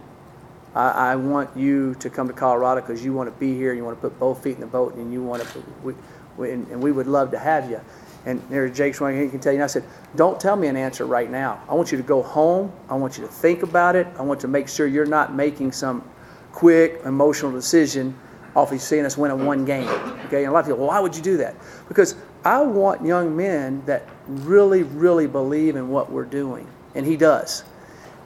I, 0.76 0.90
I 1.12 1.16
want 1.16 1.56
you 1.58 1.96
to 1.96 2.10
come 2.10 2.28
to 2.28 2.34
Colorado 2.34 2.82
because 2.82 3.04
you 3.04 3.14
want 3.14 3.34
to 3.34 3.40
be 3.40 3.56
here. 3.56 3.74
You 3.74 3.84
want 3.84 3.98
to 3.98 4.10
put 4.10 4.20
both 4.20 4.44
feet 4.44 4.56
in 4.56 4.62
the 4.62 4.68
boat, 4.68 4.94
and 4.96 5.12
you 5.12 5.24
want 5.24 5.42
to. 5.44 5.64
We, 5.84 5.94
we, 6.38 6.52
and, 6.52 6.68
and 6.68 6.82
we 6.82 6.92
would 6.92 7.08
love 7.08 7.32
to 7.32 7.40
have 7.40 7.70
you. 7.70 7.82
And 8.26 8.42
there's 8.50 8.76
Jake 8.76 8.94
Swing. 8.94 9.20
He 9.20 9.30
can 9.30 9.40
tell 9.40 9.54
you. 9.54 9.58
And 9.58 9.64
I 9.64 9.68
said, 9.68 9.84
don't 10.16 10.40
tell 10.40 10.56
me 10.56 10.68
an 10.68 10.76
answer 10.76 11.06
right 11.06 11.32
now. 11.32 11.64
I 11.68 11.74
want 11.74 11.92
you 11.92 11.98
to 11.98 12.04
go 12.04 12.22
home. 12.22 12.72
I 12.90 12.96
want 12.96 13.18
you 13.18 13.26
to 13.26 13.32
think 13.32 13.64
about 13.64 13.96
it. 13.96 14.06
I 14.20 14.22
want 14.22 14.42
to 14.42 14.48
make 14.48 14.68
sure 14.68 14.86
you're 14.86 15.06
not 15.06 15.34
making 15.34 15.72
some 15.72 16.04
quick 16.52 17.02
emotional 17.06 17.52
decision 17.52 18.16
off 18.58 18.72
of 18.72 18.82
seeing 18.82 19.06
us 19.06 19.18
win 19.18 19.30
a 19.30 19.36
one 19.36 19.64
game. 19.64 19.88
Okay, 20.26 20.44
and 20.44 20.48
a 20.48 20.52
lot 20.52 20.62
of 20.62 20.66
people, 20.66 20.80
well, 20.80 20.88
why 20.88 21.00
would 21.00 21.16
you 21.16 21.22
do 21.22 21.38
that? 21.38 21.56
Because 21.88 22.16
I 22.44 22.60
want 22.62 23.06
young 23.06 23.38
men 23.38 23.84
that 23.86 24.04
really, 24.28 24.82
really 24.82 25.28
believe 25.28 25.76
in 25.76 25.90
what 25.90 26.12
we're 26.12 26.26
doing, 26.26 26.68
and 26.96 27.06
he 27.06 27.16
does. 27.16 27.64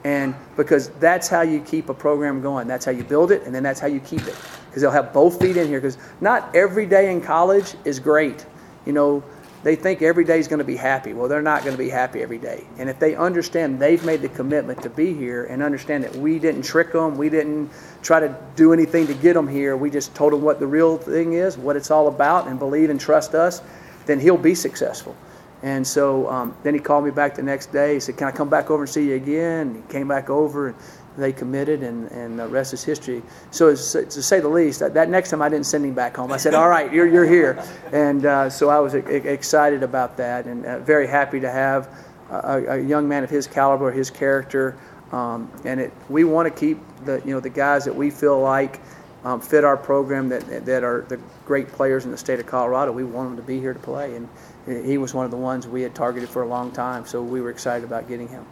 And 0.04 0.34
because 0.56 0.88
that's 1.00 1.28
how 1.28 1.42
you 1.42 1.60
keep 1.60 1.90
a 1.90 1.94
program 1.94 2.40
going. 2.40 2.66
That's 2.66 2.84
how 2.84 2.92
you 2.92 3.04
build 3.04 3.30
it, 3.30 3.42
and 3.42 3.54
then 3.54 3.62
that's 3.62 3.78
how 3.78 3.86
you 3.86 4.00
keep 4.00 4.22
it. 4.22 4.34
Because 4.66 4.80
they'll 4.80 4.90
have 4.90 5.12
both 5.12 5.38
feet 5.38 5.58
in 5.58 5.68
here. 5.68 5.80
Because 5.80 5.98
not 6.22 6.56
every 6.56 6.86
day 6.86 7.12
in 7.12 7.20
college 7.20 7.74
is 7.84 8.00
great. 8.00 8.46
You 8.86 8.94
know, 8.94 9.22
they 9.62 9.76
think 9.76 10.02
every 10.02 10.24
day 10.24 10.38
is 10.38 10.48
going 10.48 10.58
to 10.58 10.64
be 10.64 10.76
happy. 10.76 11.12
Well, 11.12 11.28
they're 11.28 11.42
not 11.42 11.62
going 11.62 11.76
to 11.76 11.82
be 11.82 11.88
happy 11.88 12.20
every 12.22 12.38
day. 12.38 12.64
And 12.78 12.90
if 12.90 12.98
they 12.98 13.14
understand 13.14 13.78
they've 13.78 14.04
made 14.04 14.20
the 14.20 14.28
commitment 14.28 14.82
to 14.82 14.90
be 14.90 15.14
here 15.14 15.44
and 15.44 15.62
understand 15.62 16.02
that 16.04 16.16
we 16.16 16.38
didn't 16.38 16.62
trick 16.62 16.92
them, 16.92 17.16
we 17.16 17.28
didn't 17.28 17.70
try 18.02 18.18
to 18.18 18.36
do 18.56 18.72
anything 18.72 19.06
to 19.06 19.14
get 19.14 19.34
them 19.34 19.46
here, 19.46 19.76
we 19.76 19.90
just 19.90 20.14
told 20.14 20.32
them 20.32 20.42
what 20.42 20.58
the 20.58 20.66
real 20.66 20.98
thing 20.98 21.34
is, 21.34 21.56
what 21.56 21.76
it's 21.76 21.90
all 21.90 22.08
about, 22.08 22.48
and 22.48 22.58
believe 22.58 22.90
and 22.90 23.00
trust 23.00 23.34
us, 23.34 23.62
then 24.06 24.18
he'll 24.18 24.36
be 24.36 24.54
successful. 24.54 25.16
And 25.62 25.86
so 25.86 26.28
um, 26.28 26.56
then 26.64 26.74
he 26.74 26.80
called 26.80 27.04
me 27.04 27.12
back 27.12 27.36
the 27.36 27.42
next 27.42 27.72
day. 27.72 27.94
He 27.94 28.00
said, 28.00 28.16
Can 28.16 28.26
I 28.26 28.32
come 28.32 28.48
back 28.48 28.68
over 28.68 28.82
and 28.82 28.90
see 28.90 29.10
you 29.10 29.14
again? 29.14 29.68
And 29.68 29.76
he 29.76 29.92
came 29.92 30.08
back 30.08 30.28
over 30.28 30.68
and 30.68 30.76
they 31.16 31.32
committed, 31.32 31.82
and, 31.82 32.10
and 32.10 32.38
the 32.38 32.48
rest 32.48 32.72
is 32.72 32.82
history. 32.82 33.22
So, 33.50 33.68
it's, 33.68 33.92
to 33.92 34.22
say 34.22 34.40
the 34.40 34.48
least, 34.48 34.80
that, 34.80 34.94
that 34.94 35.08
next 35.08 35.30
time 35.30 35.42
I 35.42 35.48
didn't 35.48 35.66
send 35.66 35.84
him 35.84 35.94
back 35.94 36.16
home. 36.16 36.32
I 36.32 36.36
said, 36.36 36.54
All 36.54 36.68
right, 36.68 36.92
you're, 36.92 37.06
you're 37.06 37.26
here. 37.26 37.62
And 37.92 38.24
uh, 38.24 38.50
so 38.50 38.68
I 38.70 38.78
was 38.78 38.94
excited 38.94 39.82
about 39.82 40.16
that 40.16 40.46
and 40.46 40.64
uh, 40.64 40.78
very 40.80 41.06
happy 41.06 41.40
to 41.40 41.50
have 41.50 41.88
a, 42.30 42.64
a 42.68 42.80
young 42.80 43.08
man 43.08 43.24
of 43.24 43.30
his 43.30 43.46
caliber, 43.46 43.90
his 43.90 44.10
character. 44.10 44.76
Um, 45.12 45.50
and 45.64 45.78
it, 45.78 45.92
we 46.08 46.24
want 46.24 46.52
to 46.52 46.58
keep 46.58 46.78
the, 47.04 47.20
you 47.24 47.32
know, 47.34 47.40
the 47.40 47.50
guys 47.50 47.84
that 47.84 47.94
we 47.94 48.10
feel 48.10 48.40
like 48.40 48.80
um, 49.24 49.40
fit 49.40 49.64
our 49.64 49.76
program 49.76 50.28
that, 50.30 50.64
that 50.64 50.82
are 50.82 51.02
the 51.08 51.20
great 51.44 51.68
players 51.68 52.04
in 52.04 52.10
the 52.10 52.16
state 52.16 52.40
of 52.40 52.46
Colorado. 52.46 52.92
We 52.92 53.04
want 53.04 53.30
them 53.30 53.36
to 53.36 53.42
be 53.42 53.60
here 53.60 53.74
to 53.74 53.78
play. 53.78 54.16
And 54.16 54.28
he 54.66 54.98
was 54.98 55.12
one 55.12 55.24
of 55.24 55.30
the 55.30 55.36
ones 55.36 55.66
we 55.66 55.82
had 55.82 55.94
targeted 55.94 56.28
for 56.28 56.42
a 56.42 56.46
long 56.46 56.70
time, 56.70 57.04
so 57.04 57.22
we 57.22 57.40
were 57.40 57.50
excited 57.50 57.84
about 57.84 58.08
getting 58.08 58.28
him. 58.28 58.44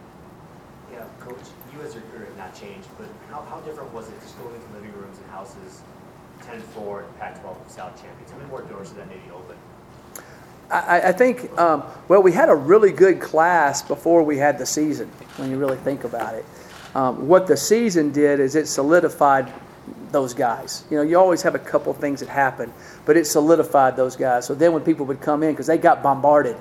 Yeah, 0.92 1.04
Coach, 1.20 1.36
you 1.72 1.80
as 1.82 1.94
your 1.94 2.02
career 2.12 2.26
have 2.26 2.36
not 2.50 2.60
changed, 2.60 2.88
but 2.98 3.08
how, 3.30 3.42
how 3.42 3.60
different 3.60 3.92
was 3.92 4.08
it 4.08 4.20
just 4.20 4.38
going 4.38 4.54
into 4.54 4.66
living 4.72 4.92
rooms 4.92 5.18
and 5.18 5.30
houses, 5.30 5.82
10-4 6.42 7.04
and 7.04 7.18
Pac-12 7.18 7.70
South 7.70 8.00
champions? 8.00 8.30
How 8.30 8.38
many 8.38 8.50
more 8.50 8.62
doors 8.62 8.90
did 8.90 8.98
that 8.98 9.08
maybe 9.08 9.22
open? 9.34 9.56
I, 10.70 11.08
I 11.08 11.12
think, 11.12 11.50
um, 11.58 11.82
well, 12.06 12.22
we 12.22 12.30
had 12.30 12.48
a 12.48 12.54
really 12.54 12.92
good 12.92 13.20
class 13.20 13.82
before 13.82 14.22
we 14.22 14.38
had 14.38 14.56
the 14.58 14.66
season, 14.66 15.08
when 15.36 15.50
you 15.50 15.58
really 15.58 15.76
think 15.78 16.04
about 16.04 16.34
it. 16.34 16.44
Um, 16.94 17.26
what 17.26 17.46
the 17.46 17.56
season 17.56 18.12
did 18.12 18.40
is 18.40 18.54
it 18.54 18.66
solidified 18.66 19.52
those 20.12 20.32
guys. 20.32 20.84
You 20.90 20.98
know, 20.98 21.02
you 21.02 21.18
always 21.18 21.42
have 21.42 21.54
a 21.54 21.58
couple 21.58 21.92
things 21.92 22.20
that 22.20 22.28
happen, 22.28 22.72
but 23.04 23.16
it 23.16 23.26
solidified 23.26 23.96
those 23.96 24.16
guys. 24.16 24.46
So 24.46 24.54
then 24.54 24.72
when 24.72 24.82
people 24.82 25.06
would 25.06 25.20
come 25.20 25.42
in, 25.42 25.52
because 25.52 25.66
they 25.66 25.78
got 25.78 26.02
bombarded, 26.02 26.56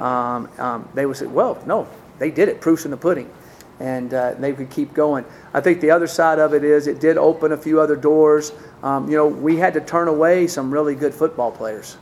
um, 0.00 0.48
um, 0.58 0.88
they 0.94 1.06
would 1.06 1.16
say, 1.16 1.26
well, 1.26 1.62
no, 1.66 1.88
they 2.18 2.30
did 2.30 2.50
it, 2.50 2.60
proofs 2.60 2.84
in 2.84 2.90
the 2.90 2.96
pudding. 2.96 3.30
And 3.78 4.12
uh, 4.14 4.34
they 4.34 4.52
could 4.52 4.70
keep 4.70 4.94
going. 4.94 5.24
I 5.52 5.60
think 5.60 5.80
the 5.80 5.90
other 5.90 6.06
side 6.06 6.38
of 6.38 6.54
it 6.54 6.64
is 6.64 6.86
it 6.86 6.98
did 6.98 7.18
open 7.18 7.52
a 7.52 7.56
few 7.56 7.80
other 7.80 7.96
doors. 7.96 8.52
Um, 8.82 9.10
you 9.10 9.16
know, 9.16 9.26
we 9.26 9.56
had 9.56 9.74
to 9.74 9.80
turn 9.80 10.08
away 10.08 10.46
some 10.46 10.70
really 10.72 10.94
good 10.94 11.14
football 11.14 11.52
players, 11.52 11.94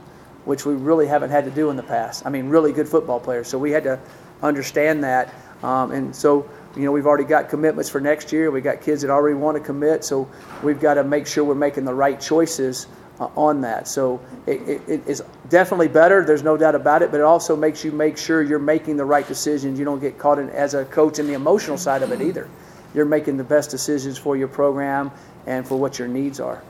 which 0.45 0.65
we 0.65 0.75
really 0.75 1.07
haven't 1.07 1.31
had 1.31 1.45
to 1.45 1.51
do 1.51 1.71
in 1.71 1.77
the 1.77 1.83
past. 1.83 2.25
I 2.25 2.31
mean, 2.31 2.49
really 2.49 2.73
good 2.73 2.89
football 2.89 3.19
players. 3.19 3.49
So 3.49 3.59
we 3.59 3.73
had 3.73 3.83
to 3.85 3.99
understand 4.43 5.03
that. 5.03 5.35
Um, 5.65 5.91
and 5.91 6.15
so 6.15 6.49
you 6.77 6.85
know, 6.85 6.93
we've 6.93 7.07
already 7.07 7.25
got 7.25 7.49
commitments 7.49 7.89
for 7.89 8.01
next 8.01 8.33
year. 8.33 8.51
We've 8.51 8.65
got 8.65 8.81
kids 8.81 9.03
that 9.03 9.11
already 9.11 9.37
want 9.37 9.57
to 9.57 9.63
commit, 9.63 10.05
so 10.05 10.29
we've 10.63 10.81
got 10.81 10.95
to 10.95 11.05
make 11.05 11.27
sure 11.27 11.45
we're 11.45 11.55
making 11.55 11.85
the 11.85 11.95
right 11.95 12.21
choices 12.21 12.87
uh, 13.21 13.29
on 13.37 13.61
that. 13.61 13.87
So 13.89 14.21
it, 14.47 14.61
it, 14.69 14.89
it 14.89 15.07
is 15.07 15.23
definitely 15.49 15.89
better. 15.89 16.25
There's 16.25 16.43
no 16.43 16.57
doubt 16.57 16.75
about 16.75 17.03
it. 17.03 17.11
But 17.11 17.21
it 17.21 17.25
also 17.25 17.57
makes 17.57 17.85
you 17.85 17.93
make 17.93 18.19
sure 18.19 18.43
you're 18.43 18.59
making 18.59 18.97
the 18.97 19.05
right 19.05 19.27
decisions. 19.27 19.79
You 19.79 19.85
don't 19.85 20.01
get 20.01 20.19
caught 20.19 20.39
in 20.39 20.51
as 20.51 20.75
a 20.75 20.85
coach 20.87 21.19
in 21.19 21.27
the 21.27 21.35
emotional 21.35 21.79
side 21.79 22.03
of 22.03 22.13
it 22.13 22.21
either. 22.21 22.49
You're 22.95 23.05
making 23.05 23.37
the 23.37 23.45
best 23.45 23.71
decisions 23.71 24.19
for 24.19 24.37
your 24.37 24.49
program 24.49 25.11
and 25.47 25.67
for 25.67 25.79
what 25.79 25.99
your 25.99 26.09
needs 26.09 26.41
are. 26.41 26.63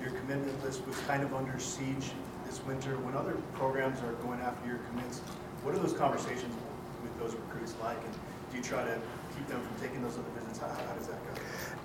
Your 0.00 0.10
commitment 0.10 0.62
list 0.64 0.86
was 0.86 0.96
kind 1.00 1.22
of 1.22 1.32
under 1.34 1.58
siege 1.58 2.10
this 2.46 2.62
winter. 2.64 2.96
When 2.98 3.14
other 3.14 3.36
programs 3.54 4.00
are 4.02 4.12
going 4.14 4.40
after 4.40 4.66
your 4.68 4.78
commits, 4.90 5.20
what 5.62 5.74
are 5.74 5.78
those 5.78 5.92
conversations 5.92 6.54
with 7.02 7.18
those 7.18 7.34
recruits 7.34 7.74
like? 7.82 7.96
And 7.96 8.12
do 8.50 8.56
you 8.58 8.62
try 8.62 8.84
to 8.84 8.98
keep 9.36 9.46
them 9.46 9.60
from 9.60 9.86
taking 9.86 10.02
those 10.02 10.14
other 10.14 10.28
visits? 10.38 10.58
How, 10.58 10.68
how 10.68 10.94
does 10.94 11.06
that 11.06 11.34
go? 11.34 11.40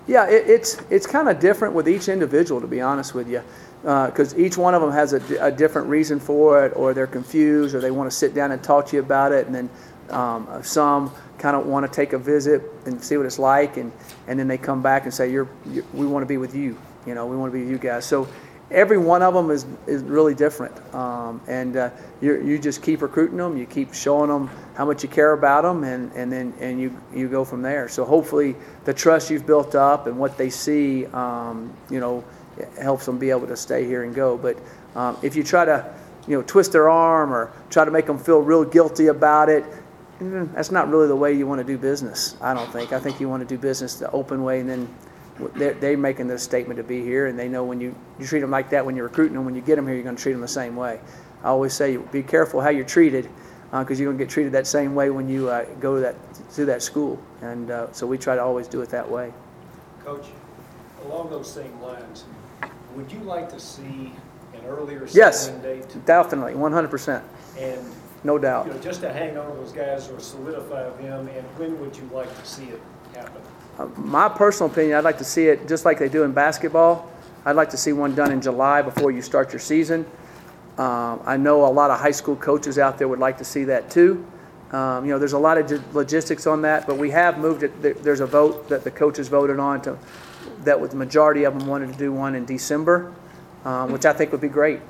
Yeah, 0.06 0.28
it, 0.28 0.48
it's 0.48 0.82
it's 0.90 1.06
kind 1.06 1.28
of 1.28 1.38
different 1.38 1.74
with 1.74 1.88
each 1.88 2.08
individual, 2.08 2.60
to 2.60 2.66
be 2.66 2.80
honest 2.80 3.14
with 3.14 3.28
you, 3.28 3.42
because 3.82 4.36
each 4.36 4.56
one 4.56 4.74
of 4.74 4.82
them 4.82 4.92
has 4.92 5.12
a, 5.12 5.44
a, 5.44 5.50
different 5.50 5.88
reason 5.88 6.20
for 6.20 6.66
it, 6.66 6.72
or 6.76 6.92
they're 6.92 7.06
confused, 7.06 7.74
or 7.74 7.80
they 7.80 7.90
want 7.90 8.10
to 8.10 8.16
sit 8.16 8.34
down 8.34 8.52
and 8.52 8.62
talk 8.62 8.86
to 8.86 8.96
you 8.96 9.02
about 9.02 9.32
it, 9.32 9.46
and 9.46 9.54
then 9.54 9.70
um, 10.10 10.46
some 10.62 11.10
kind 11.38 11.56
of 11.56 11.66
want 11.66 11.86
to 11.86 11.92
take 11.92 12.12
a 12.12 12.18
visit 12.18 12.62
and 12.84 13.02
see 13.02 13.16
what 13.16 13.24
it's 13.24 13.38
like, 13.38 13.76
and, 13.78 13.90
and 14.26 14.38
then 14.38 14.48
they 14.48 14.58
come 14.58 14.82
back 14.82 15.04
and 15.04 15.14
say, 15.14 15.30
"You're, 15.30 15.48
you're 15.70 15.84
we 15.94 16.06
want 16.06 16.22
to 16.22 16.26
be 16.26 16.36
with 16.36 16.54
you," 16.54 16.76
you 17.06 17.14
know, 17.14 17.26
we 17.26 17.36
want 17.36 17.52
to 17.52 17.58
be 17.58 17.64
with 17.64 17.70
you 17.70 17.78
guys. 17.78 18.04
So 18.04 18.28
every 18.70 18.98
one 18.98 19.22
of 19.22 19.34
them 19.34 19.50
is, 19.50 19.66
is 19.86 20.02
really 20.02 20.34
different. 20.34 20.76
Um, 20.94 21.40
and 21.48 21.76
uh, 21.76 21.90
you, 22.20 22.40
you 22.42 22.58
just 22.58 22.82
keep 22.82 23.02
recruiting 23.02 23.36
them, 23.36 23.56
you 23.56 23.66
keep 23.66 23.94
showing 23.94 24.28
them 24.28 24.48
how 24.74 24.84
much 24.84 25.02
you 25.02 25.08
care 25.08 25.32
about 25.32 25.62
them, 25.62 25.84
and, 25.84 26.12
and 26.12 26.30
then 26.30 26.54
and 26.60 26.80
you, 26.80 26.96
you 27.14 27.28
go 27.28 27.44
from 27.44 27.62
there. 27.62 27.88
So 27.88 28.04
hopefully 28.04 28.56
the 28.84 28.94
trust 28.94 29.30
you've 29.30 29.46
built 29.46 29.74
up 29.74 30.06
and 30.06 30.18
what 30.18 30.38
they 30.38 30.50
see, 30.50 31.06
um, 31.06 31.72
you 31.90 32.00
know, 32.00 32.24
helps 32.80 33.06
them 33.06 33.18
be 33.18 33.30
able 33.30 33.46
to 33.46 33.56
stay 33.56 33.84
here 33.84 34.04
and 34.04 34.14
go. 34.14 34.36
But 34.36 34.58
um, 34.94 35.16
if 35.22 35.36
you 35.36 35.42
try 35.42 35.64
to, 35.64 35.94
you 36.26 36.36
know, 36.36 36.42
twist 36.42 36.72
their 36.72 36.88
arm 36.88 37.32
or 37.32 37.52
try 37.70 37.84
to 37.84 37.90
make 37.90 38.06
them 38.06 38.18
feel 38.18 38.40
real 38.40 38.64
guilty 38.64 39.06
about 39.06 39.48
it, 39.48 39.64
mm, 40.20 40.52
that's 40.54 40.70
not 40.70 40.88
really 40.88 41.08
the 41.08 41.16
way 41.16 41.32
you 41.32 41.46
want 41.46 41.60
to 41.60 41.66
do 41.66 41.78
business. 41.78 42.36
I 42.40 42.54
don't 42.54 42.70
think. 42.72 42.92
I 42.92 43.00
think 43.00 43.20
you 43.20 43.28
want 43.28 43.40
to 43.40 43.54
do 43.54 43.58
business 43.58 43.94
the 43.94 44.10
open 44.10 44.42
way, 44.42 44.60
and 44.60 44.68
then 44.68 44.88
they're, 45.54 45.74
they're 45.74 45.96
making 45.96 46.28
this 46.28 46.42
statement 46.42 46.78
to 46.78 46.84
be 46.84 47.02
here, 47.02 47.26
and 47.26 47.38
they 47.38 47.48
know 47.48 47.64
when 47.64 47.80
you, 47.80 47.94
you 48.18 48.26
treat 48.26 48.40
them 48.40 48.50
like 48.50 48.70
that 48.70 48.84
when 48.84 48.96
you're 48.96 49.06
recruiting 49.06 49.34
them, 49.34 49.44
when 49.44 49.54
you 49.54 49.62
get 49.62 49.76
them 49.76 49.86
here, 49.86 49.94
you're 49.94 50.04
going 50.04 50.16
to 50.16 50.22
treat 50.22 50.32
them 50.32 50.40
the 50.40 50.48
same 50.48 50.76
way. 50.76 51.00
I 51.42 51.48
always 51.48 51.72
say, 51.72 51.96
be 51.96 52.22
careful 52.22 52.60
how 52.60 52.68
you're 52.68 52.84
treated, 52.84 53.30
because 53.70 53.98
uh, 53.98 54.02
you're 54.02 54.12
going 54.12 54.18
to 54.18 54.24
get 54.24 54.30
treated 54.30 54.52
that 54.52 54.66
same 54.66 54.94
way 54.94 55.10
when 55.10 55.28
you 55.28 55.48
uh, 55.48 55.64
go 55.80 55.94
to 55.94 56.00
that 56.00 56.16
to 56.54 56.64
that 56.64 56.82
school, 56.82 57.22
and 57.42 57.70
uh, 57.70 57.92
so 57.92 58.06
we 58.06 58.18
try 58.18 58.34
to 58.34 58.42
always 58.42 58.66
do 58.66 58.82
it 58.82 58.90
that 58.90 59.08
way. 59.08 59.32
Coach, 60.04 60.26
along 61.04 61.30
those 61.30 61.50
same 61.50 61.80
lines, 61.80 62.24
would 62.96 63.10
you 63.10 63.20
like 63.20 63.48
to 63.50 63.60
see 63.60 64.12
an 64.54 64.64
earlier 64.66 65.06
yes, 65.12 65.46
signing 65.46 65.62
date? 65.62 66.06
definitely, 66.06 66.54
100%. 66.54 67.22
And 67.58 67.80
no 68.24 68.38
doubt. 68.38 68.66
You 68.66 68.74
know, 68.74 68.80
just 68.80 69.00
to 69.00 69.12
hang 69.12 69.36
on 69.38 69.50
to 69.50 69.56
those 69.56 69.72
guys 69.72 70.08
or 70.10 70.20
solidify 70.20 70.90
them, 70.90 71.28
and 71.28 71.44
when 71.58 71.80
would 71.80 71.96
you 71.96 72.08
like 72.12 72.34
to 72.38 72.46
see 72.46 72.64
it 72.64 72.80
happen? 73.14 73.40
Uh, 73.78 73.86
my 73.96 74.28
personal 74.28 74.70
opinion, 74.70 74.98
I'd 74.98 75.04
like 75.04 75.18
to 75.18 75.24
see 75.24 75.46
it 75.46 75.66
just 75.66 75.84
like 75.84 75.98
they 75.98 76.08
do 76.08 76.24
in 76.24 76.32
basketball. 76.32 77.10
I'd 77.44 77.56
like 77.56 77.70
to 77.70 77.78
see 77.78 77.92
one 77.92 78.14
done 78.14 78.30
in 78.30 78.40
July 78.40 78.82
before 78.82 79.10
you 79.10 79.22
start 79.22 79.52
your 79.52 79.60
season. 79.60 80.04
Um, 80.76 81.20
I 81.24 81.36
know 81.36 81.64
a 81.64 81.72
lot 81.72 81.90
of 81.90 81.98
high 81.98 82.10
school 82.10 82.36
coaches 82.36 82.78
out 82.78 82.98
there 82.98 83.08
would 83.08 83.18
like 83.18 83.38
to 83.38 83.44
see 83.44 83.64
that 83.64 83.90
too. 83.90 84.24
Um, 84.72 85.04
you 85.04 85.10
know, 85.10 85.18
there's 85.18 85.32
a 85.32 85.38
lot 85.38 85.58
of 85.58 85.94
logistics 85.94 86.46
on 86.46 86.62
that, 86.62 86.86
but 86.86 86.96
we 86.96 87.10
have 87.10 87.38
moved 87.38 87.62
it. 87.62 88.02
There's 88.02 88.20
a 88.20 88.26
vote 88.26 88.68
that 88.68 88.84
the 88.84 88.90
coaches 88.90 89.28
voted 89.28 89.58
on 89.58 89.82
to 89.82 89.98
that 90.64 90.90
the 90.90 90.96
majority 90.96 91.44
of 91.44 91.58
them 91.58 91.68
wanted 91.68 91.92
to 91.92 91.98
do 91.98 92.12
one 92.12 92.34
in 92.34 92.44
December, 92.44 93.12
um, 93.64 93.92
which 93.92 94.04
I 94.04 94.12
think 94.12 94.32
would 94.32 94.40
be 94.40 94.48
great. 94.48 94.80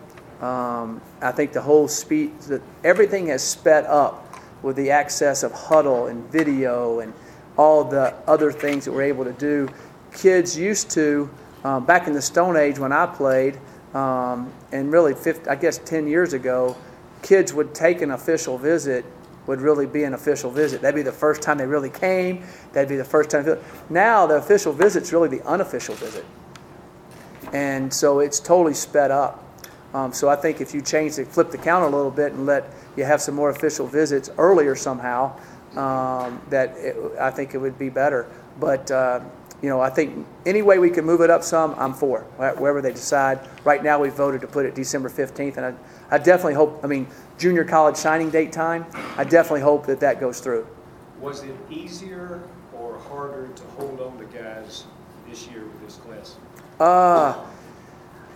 Um, 0.41 1.01
I 1.21 1.33
think 1.33 1.53
the 1.53 1.61
whole 1.61 1.87
speed, 1.87 2.39
that 2.43 2.63
everything 2.83 3.27
has 3.27 3.43
sped 3.43 3.85
up 3.85 4.27
with 4.63 4.77
the 4.77 4.91
access 4.91 5.43
of 5.43 5.53
Hudl 5.53 6.11
and 6.11 6.25
video 6.31 7.01
and 7.01 7.13
all 7.57 7.85
the 7.85 8.15
other 8.27 8.51
things 8.51 8.85
that 8.85 8.93
we're 8.93 9.03
able 9.03 9.25
to 9.25 9.33
do. 9.33 9.69
Kids 10.13 10.57
used 10.57 10.91
to, 10.93 11.31
um, 11.65 11.85
back 11.85 12.07
in 12.07 12.15
the 12.15 12.23
Stone 12.23 12.57
Age 12.57 12.79
when 12.79 12.93
I 12.93 13.07
played, 13.07 13.59
um, 13.95 14.53
and 14.73 14.93
really, 14.93 15.15
50, 15.15 15.49
I 15.49 15.57
guess 15.57 15.79
10 15.79 16.07
years 16.07 16.33
ago, 16.33 16.77
kids 17.23 17.53
would 17.53 17.75
take 17.75 18.03
an 18.03 18.13
official 18.13 18.57
visit, 18.57 19.05
would 19.47 19.61
really 19.61 19.87
be 19.87 20.05
an 20.05 20.15
official 20.15 20.51
visit. 20.51 20.81
That'd 20.83 20.95
be 20.95 21.03
the 21.03 21.13
first 21.13 21.43
time 21.43 21.59
they 21.59 21.67
really 21.67 21.91
came. 21.91 22.45
That'd 22.73 22.89
be 22.89 22.97
the 22.97 23.05
first 23.05 23.31
time. 23.31 23.59
Now, 23.89 24.27
the 24.27 24.37
official 24.37 24.73
visit's 24.73 25.13
really 25.13 25.29
the 25.29 25.45
unofficial 25.47 25.95
visit. 25.95 26.25
And 27.53 27.93
so 27.93 28.21
it's 28.21 28.39
totally 28.39 28.75
sped 28.75 29.11
up. 29.11 29.45
Um, 29.93 30.13
so 30.13 30.29
I 30.29 30.37
think 30.37 30.61
if 30.61 30.73
you 30.73 30.83
change 30.83 31.19
it, 31.19 31.27
flip 31.27 31.51
the 31.51 31.59
count 31.59 31.93
a 31.93 31.97
little 31.97 32.13
bit 32.13 32.33
and 32.33 32.47
let 32.47 32.73
you 32.97 33.05
have 33.05 33.21
some 33.21 33.35
more 33.35 33.51
official 33.51 33.87
visits 33.87 34.31
earlier 34.39 34.77
somehow, 34.77 35.37
um, 35.77 36.41
that 36.51 36.77
it, 36.77 36.97
I 37.19 37.31
think 37.31 37.55
it 37.55 37.59
would 37.59 37.79
be 37.79 37.89
better. 37.89 38.31
But 38.61 38.91
uh, 38.91 39.21
you 39.63 39.69
know, 39.69 39.81
I 39.81 39.91
think 39.91 40.27
any 40.47 40.63
way 40.63 40.79
we 40.79 40.91
can 40.91 41.05
move 41.05 41.21
it 41.21 41.29
up 41.31 41.43
some, 41.43 41.75
I'm 41.77 41.93
for 41.93 42.21
wherever 42.59 42.81
they 42.81 42.93
decide. 42.93 43.41
Right 43.65 43.83
now, 43.83 44.01
we 44.01 44.09
voted 44.09 44.41
to 44.41 44.47
put 44.47 44.65
it 44.65 44.75
December 44.75 45.11
15th, 45.11 45.59
and 45.59 45.67
I, 45.67 45.75
I 46.11 46.19
definitely 46.19 46.55
hope. 46.55 46.81
I 46.83 46.87
mean, 46.87 47.07
junior 47.39 47.65
college 47.65 47.97
signing 47.97 48.31
date 48.31 48.53
time. 48.53 48.87
I 49.17 49.25
definitely 49.25 49.61
hope 49.61 49.87
that 49.87 50.01
that 50.01 50.19
goes 50.19 50.41
through. 50.41 50.67
Was 51.21 51.43
it 51.43 51.55
easier 51.69 52.43
or 52.73 52.99
harder 52.99 53.49
to 53.49 53.63
hold 53.77 54.01
on 54.01 54.19
to 54.19 54.25
guys 54.25 54.85
this 55.29 55.47
year 55.49 55.65
with 55.65 55.83
this 55.83 55.97
class? 55.97 56.37
Uh, 56.79 57.45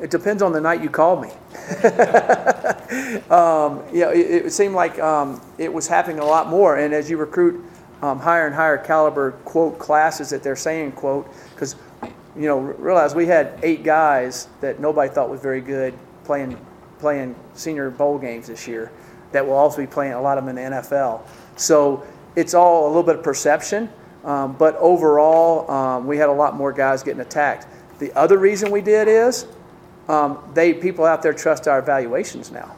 it 0.03 0.11
depends 0.11 0.43
on 0.43 0.53
the 0.53 0.61
night 0.61 0.83
you 0.83 0.91
called 0.91 1.23
me. 1.23 1.29
um, 3.31 3.83
yeah, 3.93 4.11
it, 4.11 4.47
it, 4.47 4.53
seemed 4.53 4.75
like 4.75 4.99
um, 4.99 5.41
it 5.57 5.73
was 5.73 5.89
happening 5.89 6.19
a 6.19 6.25
lot 6.25 6.49
more. 6.49 6.77
And 6.77 6.93
as 6.93 7.09
you 7.09 7.17
recruit 7.17 7.65
um, 8.05 8.19
higher 8.21 8.47
and 8.47 8.55
higher 8.55 8.77
caliber 8.77 9.33
quote 9.47 9.79
classes 9.79 10.29
that 10.29 10.43
they're 10.43 10.55
saying 10.55 10.93
quote, 10.93 11.27
because 11.55 11.75
you 12.37 12.47
know 12.47 12.59
realize 12.59 13.15
we 13.15 13.25
had 13.25 13.59
eight 13.63 13.83
guys 13.83 14.49
that 14.61 14.79
nobody 14.79 15.09
thought 15.09 15.31
was 15.31 15.41
very 15.41 15.63
good 15.63 15.95
playing 16.25 16.59
playing 16.99 17.35
senior 17.55 17.91
bowl 17.91 18.19
games 18.19 18.47
this 18.47 18.69
year 18.69 18.93
that 19.33 19.45
will 19.45 19.55
also 19.55 19.79
be 19.79 19.87
playing 19.87 20.13
a 20.13 20.21
lot 20.21 20.37
of 20.37 20.45
them 20.45 20.57
in 20.57 20.73
the 20.73 20.79
NFL. 20.79 21.23
So 21.57 22.07
it's 22.37 22.53
all 22.53 22.87
a 22.87 22.89
little 22.89 23.03
bit 23.03 23.17
of 23.17 23.23
perception, 23.23 23.89
um, 24.23 24.53
but 24.53 24.77
overall 24.77 25.71
um, 25.71 26.07
we 26.07 26.19
had 26.19 26.29
a 26.29 26.33
lot 26.33 26.55
more 26.55 26.73
guys 26.73 27.03
getting 27.03 27.23
attacked. 27.23 27.67
The 28.01 28.13
other 28.13 28.37
reason 28.37 28.71
we 28.71 28.83
did 28.83 29.09
is 29.09 29.47
um, 30.09 30.39
they 30.53 30.75
people 30.75 31.07
out 31.07 31.23
there 31.23 31.33
trust 31.33 31.69
our 31.69 31.79
evaluations 31.79 32.53
now. 32.53 32.77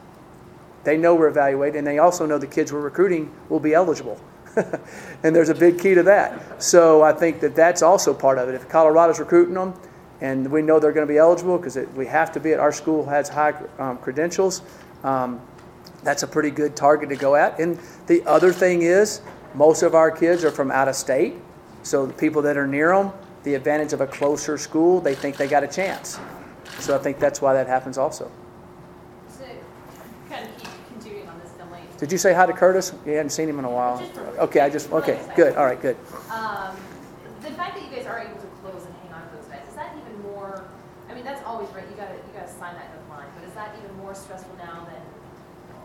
They 0.85 0.95
know 0.95 1.15
we're 1.15 1.27
evaluated, 1.27 1.75
and 1.75 1.85
they 1.85 1.97
also 1.97 2.25
know 2.25 2.37
the 2.37 2.47
kids 2.47 2.71
we're 2.71 2.79
recruiting 2.79 3.29
will 3.49 3.59
be 3.59 3.73
eligible. 3.73 4.21
and 5.23 5.35
there's 5.35 5.49
a 5.49 5.55
big 5.55 5.79
key 5.79 5.93
to 5.93 6.03
that. 6.03 6.61
So 6.61 7.03
I 7.03 7.13
think 7.13 7.39
that 7.41 7.55
that's 7.55 7.81
also 7.81 8.13
part 8.13 8.37
of 8.37 8.49
it. 8.49 8.55
If 8.55 8.67
Colorado's 8.69 9.19
recruiting 9.19 9.53
them, 9.53 9.73
and 10.21 10.49
we 10.51 10.61
know 10.61 10.79
they're 10.79 10.91
going 10.91 11.07
to 11.07 11.11
be 11.11 11.19
eligible 11.19 11.57
because 11.57 11.77
we 11.95 12.07
have 12.07 12.31
to 12.31 12.39
be 12.39 12.51
at 12.51 12.59
our 12.59 12.71
school 12.71 13.05
has 13.05 13.29
high 13.29 13.53
um, 13.77 13.97
credentials. 13.99 14.63
Um, 15.03 15.39
that's 16.03 16.23
a 16.23 16.27
pretty 16.27 16.51
good 16.51 16.75
target 16.75 17.09
to 17.09 17.15
go 17.15 17.35
at. 17.35 17.59
And 17.59 17.79
the 18.07 18.23
other 18.25 18.51
thing 18.51 18.81
is, 18.81 19.21
most 19.53 19.83
of 19.83 19.95
our 19.95 20.09
kids 20.11 20.43
are 20.43 20.51
from 20.51 20.71
out 20.71 20.87
of 20.87 20.95
state, 20.95 21.35
so 21.83 22.05
the 22.05 22.13
people 22.13 22.41
that 22.43 22.57
are 22.57 22.67
near 22.67 22.95
them, 22.95 23.11
the 23.43 23.55
advantage 23.55 23.93
of 23.93 24.01
a 24.01 24.07
closer 24.07 24.57
school, 24.57 24.99
they 24.99 25.15
think 25.15 25.37
they 25.37 25.47
got 25.47 25.63
a 25.63 25.67
chance. 25.67 26.19
So 26.79 26.95
I 26.95 26.99
think 26.99 27.19
that's 27.19 27.41
why 27.41 27.53
that 27.53 27.67
happens 27.67 27.97
also. 27.97 28.29
So, 29.29 29.45
kind 30.29 30.47
of 30.47 30.57
keep 30.57 30.69
continuing 30.89 31.29
on 31.29 31.39
this 31.39 31.51
Finley. 31.53 31.81
Did 31.97 32.11
you 32.11 32.17
say 32.17 32.33
hi 32.33 32.45
to 32.45 32.53
Curtis? 32.53 32.93
You 33.05 33.13
hadn't 33.13 33.31
seen 33.31 33.49
him 33.49 33.57
in 33.57 33.65
a 33.65 33.71
while. 33.71 34.03
Okay, 34.37 34.59
I 34.59 34.69
just 34.69 34.91
okay, 34.91 35.19
good. 35.35 35.55
All 35.55 35.65
right, 35.65 35.81
good. 35.81 35.97
Um, 36.29 36.75
the 37.41 37.49
fact 37.51 37.75
that 37.75 37.83
you 37.83 37.89
guys 37.89 38.05
are 38.05 38.19
able 38.19 38.39
to 38.39 38.47
close 38.61 38.85
and 38.85 38.93
hang 39.01 39.13
on 39.13 39.27
to 39.29 39.35
those 39.35 39.45
guys, 39.45 39.67
is 39.67 39.75
that 39.75 39.95
even 39.97 40.21
more, 40.21 40.63
I 41.09 41.15
mean, 41.15 41.23
that's 41.23 41.43
always 41.43 41.69
right, 41.69 41.85
you 41.89 41.95
gotta, 41.95 42.13
you 42.13 42.33
gotta 42.33 42.51
sign 42.51 42.75
that 42.75 42.91
in 42.93 43.09
line, 43.09 43.25
but 43.35 43.47
is 43.47 43.53
that 43.55 43.75
even 43.83 43.97
more 43.97 44.13
stressful 44.13 44.55
now 44.57 44.85
than, 44.85 45.01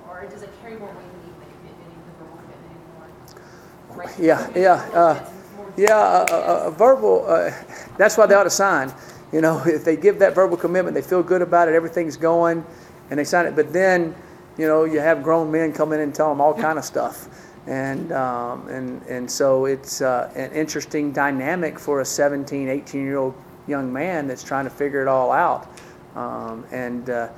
or 0.09 0.29
does 0.29 0.43
it 0.43 0.51
carry 0.61 0.77
more 0.77 0.89
weight 0.89 0.97
than 1.01 1.21
even 1.25 1.41
the 1.41 1.47
commitment, 1.57 2.05
the 2.05 2.25
verbal 2.25 2.39
commitment 2.45 2.73
anymore? 2.77 4.05
Right? 4.05 4.19
Yeah, 4.21 4.51
yeah, 4.55 4.99
uh, 4.99 5.31
Yeah, 5.79 6.27
a, 6.29 6.35
a, 6.35 6.69
a 6.69 6.71
verbal. 6.71 7.25
Uh, 7.27 7.51
that's 7.97 8.19
why 8.19 8.27
they 8.27 8.35
ought 8.35 8.45
to 8.45 8.51
sign. 8.51 8.93
You 9.33 9.41
know, 9.41 9.63
if 9.67 9.85
they 9.85 9.97
give 9.97 10.19
that 10.19 10.35
verbal 10.35 10.59
commitment, 10.59 10.95
they 10.95 11.03
feel 11.03 11.23
good 11.23 11.41
about 11.41 11.69
it, 11.69 11.75
everything's 11.75 12.19
going, 12.19 12.67
and 13.09 13.19
they 13.19 13.25
sign 13.25 13.47
it. 13.47 13.57
But 13.57 13.73
then, 13.73 14.15
you 14.59 14.67
know, 14.67 14.85
you 14.85 15.01
have 15.01 15.23
grown 15.23 15.51
men 15.51 15.73
come 15.73 15.93
in 15.93 16.01
and 16.01 16.15
tell 16.15 16.29
them 16.29 16.41
all 16.41 16.55
kind 16.55 16.79
of 16.79 16.85
stuff, 16.85 17.29
and 17.67 18.13
um, 18.13 18.69
and 18.69 19.03
and 19.05 19.31
so 19.31 19.65
it's 19.65 20.01
uh, 20.01 20.31
an 20.35 20.53
interesting 20.53 21.13
dynamic 21.13 21.79
for 21.79 22.01
a 22.01 22.05
17, 22.05 22.69
18 22.69 23.05
year 23.05 23.17
old 23.17 23.35
young 23.67 23.93
man 23.93 24.27
that's 24.27 24.43
trying 24.43 24.65
to 24.65 24.71
figure 24.71 25.01
it 25.03 25.09
all 25.09 25.31
out. 25.33 25.69
Um, 26.15 26.65
and 26.71 27.09
uh, 27.09 27.29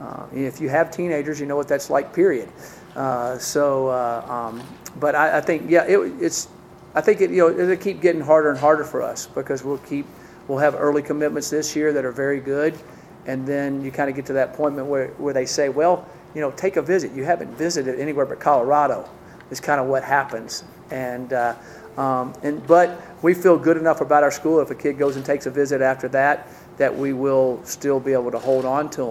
uh, 0.00 0.26
if 0.34 0.60
you 0.60 0.68
have 0.68 0.90
teenagers, 0.90 1.40
you 1.40 1.46
know 1.46 1.56
what 1.56 1.68
that's 1.68 1.90
like. 1.90 2.12
Period. 2.12 2.48
Uh, 2.94 3.38
so, 3.38 3.88
uh, 3.88 4.24
um, 4.28 4.62
but 4.98 5.14
I, 5.14 5.38
I 5.38 5.40
think 5.40 5.70
yeah, 5.70 5.84
it, 5.84 5.98
it's 6.20 6.48
I 6.94 7.00
think 7.00 7.20
it, 7.20 7.30
you 7.30 7.38
know 7.38 7.50
it'll 7.50 7.76
keep 7.76 8.00
getting 8.00 8.20
harder 8.20 8.50
and 8.50 8.58
harder 8.58 8.84
for 8.84 9.02
us 9.02 9.26
because 9.26 9.62
we'll 9.62 9.78
keep 9.78 10.06
we'll 10.48 10.58
have 10.58 10.74
early 10.74 11.02
commitments 11.02 11.50
this 11.50 11.76
year 11.76 11.92
that 11.92 12.04
are 12.04 12.12
very 12.12 12.40
good, 12.40 12.78
and 13.26 13.46
then 13.46 13.82
you 13.82 13.90
kind 13.90 14.08
of 14.08 14.16
get 14.16 14.26
to 14.26 14.32
that 14.34 14.54
point 14.54 14.74
where 14.74 15.08
where 15.18 15.34
they 15.34 15.46
say, 15.46 15.68
well, 15.68 16.08
you 16.36 16.42
know, 16.42 16.50
take 16.50 16.76
a 16.76 16.82
visit. 16.82 17.12
You 17.12 17.24
haven't 17.24 17.56
visited 17.56 17.98
anywhere 17.98 18.26
but 18.26 18.38
Colorado. 18.38 19.08
Is 19.48 19.60
kind 19.60 19.80
of 19.80 19.86
what 19.86 20.02
happens, 20.02 20.64
and 20.90 21.32
uh, 21.32 21.54
um, 21.96 22.34
and 22.42 22.66
but 22.66 23.00
we 23.22 23.32
feel 23.32 23.56
good 23.56 23.76
enough 23.76 24.00
about 24.00 24.24
our 24.24 24.30
school. 24.32 24.60
If 24.60 24.70
a 24.70 24.74
kid 24.74 24.98
goes 24.98 25.14
and 25.14 25.24
takes 25.24 25.46
a 25.46 25.50
visit 25.50 25.80
after 25.80 26.08
that, 26.08 26.48
that 26.78 26.94
we 26.94 27.12
will 27.12 27.60
still 27.64 28.00
be 28.00 28.12
able 28.12 28.32
to 28.32 28.40
hold 28.40 28.64
on 28.64 28.90
to 28.90 29.02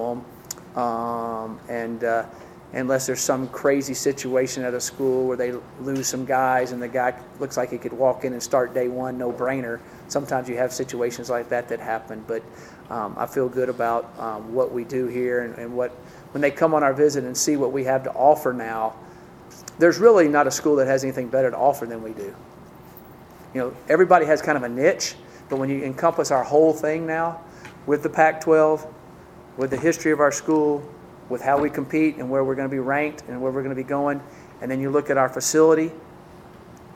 them, 0.75 0.77
um, 0.83 1.59
and. 1.67 2.03
Uh, 2.03 2.25
unless 2.73 3.05
there's 3.05 3.21
some 3.21 3.47
crazy 3.49 3.93
situation 3.93 4.61
at 4.63 4.73
a 4.73 4.81
school 4.81 5.27
where 5.27 5.37
they 5.37 5.53
lose 5.79 6.07
some 6.07 6.25
guys 6.25 6.73
and 6.73 6.81
the 6.81 6.87
guy 6.87 7.17
looks 7.39 7.55
like 7.55 7.71
he 7.71 7.77
could 7.77 7.93
walk 7.93 8.25
in 8.25 8.33
and 8.33 8.43
start 8.43 8.73
day 8.73 8.89
one, 8.89 9.17
no 9.17 9.31
brainer. 9.31 9.79
Sometimes 10.09 10.49
you 10.49 10.57
have 10.57 10.73
situations 10.73 11.29
like 11.29 11.47
that 11.47 11.69
that 11.69 11.79
happen, 11.79 12.25
but 12.27 12.43
um, 12.89 13.15
I 13.17 13.27
feel 13.27 13.47
good 13.47 13.69
about 13.69 14.11
um, 14.19 14.53
what 14.53 14.73
we 14.73 14.83
do 14.83 15.07
here 15.07 15.43
and, 15.43 15.57
and 15.57 15.73
what 15.73 15.95
when 16.35 16.41
they 16.41 16.51
come 16.51 16.73
on 16.73 16.83
our 16.83 16.93
visit 16.93 17.23
and 17.23 17.35
see 17.35 17.55
what 17.55 17.71
we 17.71 17.85
have 17.85 18.03
to 18.03 18.11
offer 18.11 18.51
now. 18.51 18.93
There's 19.79 19.99
really 19.99 20.27
not 20.27 20.47
a 20.47 20.51
school 20.51 20.75
that 20.75 20.85
has 20.85 21.05
anything 21.05 21.29
better 21.29 21.49
to 21.49 21.55
offer 21.55 21.85
than 21.85 22.03
we 22.03 22.11
do. 22.11 22.35
You 23.53 23.61
know, 23.61 23.77
everybody 23.87 24.25
has 24.25 24.41
kind 24.41 24.57
of 24.57 24.63
a 24.63 24.67
niche, 24.67 25.15
but 25.47 25.59
when 25.59 25.69
you 25.69 25.81
encompass 25.85 26.31
our 26.31 26.43
whole 26.43 26.73
thing 26.73 27.07
now, 27.07 27.39
with 27.85 28.03
the 28.03 28.09
Pac-12, 28.09 28.85
with 29.55 29.69
the 29.69 29.77
history 29.77 30.11
of 30.11 30.19
our 30.19 30.31
school, 30.33 30.83
with 31.29 31.41
how 31.41 31.57
we 31.57 31.69
compete 31.69 32.17
and 32.17 32.29
where 32.29 32.43
we're 32.43 32.55
going 32.55 32.67
to 32.67 32.75
be 32.75 32.79
ranked 32.79 33.23
and 33.29 33.41
where 33.41 33.53
we're 33.53 33.63
going 33.63 33.73
to 33.73 33.81
be 33.81 33.87
going. 33.87 34.21
And 34.59 34.69
then 34.69 34.81
you 34.81 34.89
look 34.89 35.09
at 35.09 35.17
our 35.17 35.29
facility, 35.29 35.89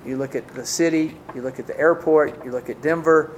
you 0.06 0.18
look 0.18 0.36
at 0.36 0.50
the 0.50 0.66
city, 0.66 1.16
you 1.34 1.42
look 1.42 1.60
at 1.60 1.66
the 1.66 1.80
airport, 1.80 2.44
you 2.44 2.52
look 2.52 2.70
at 2.70 2.82
Denver, 2.82 3.32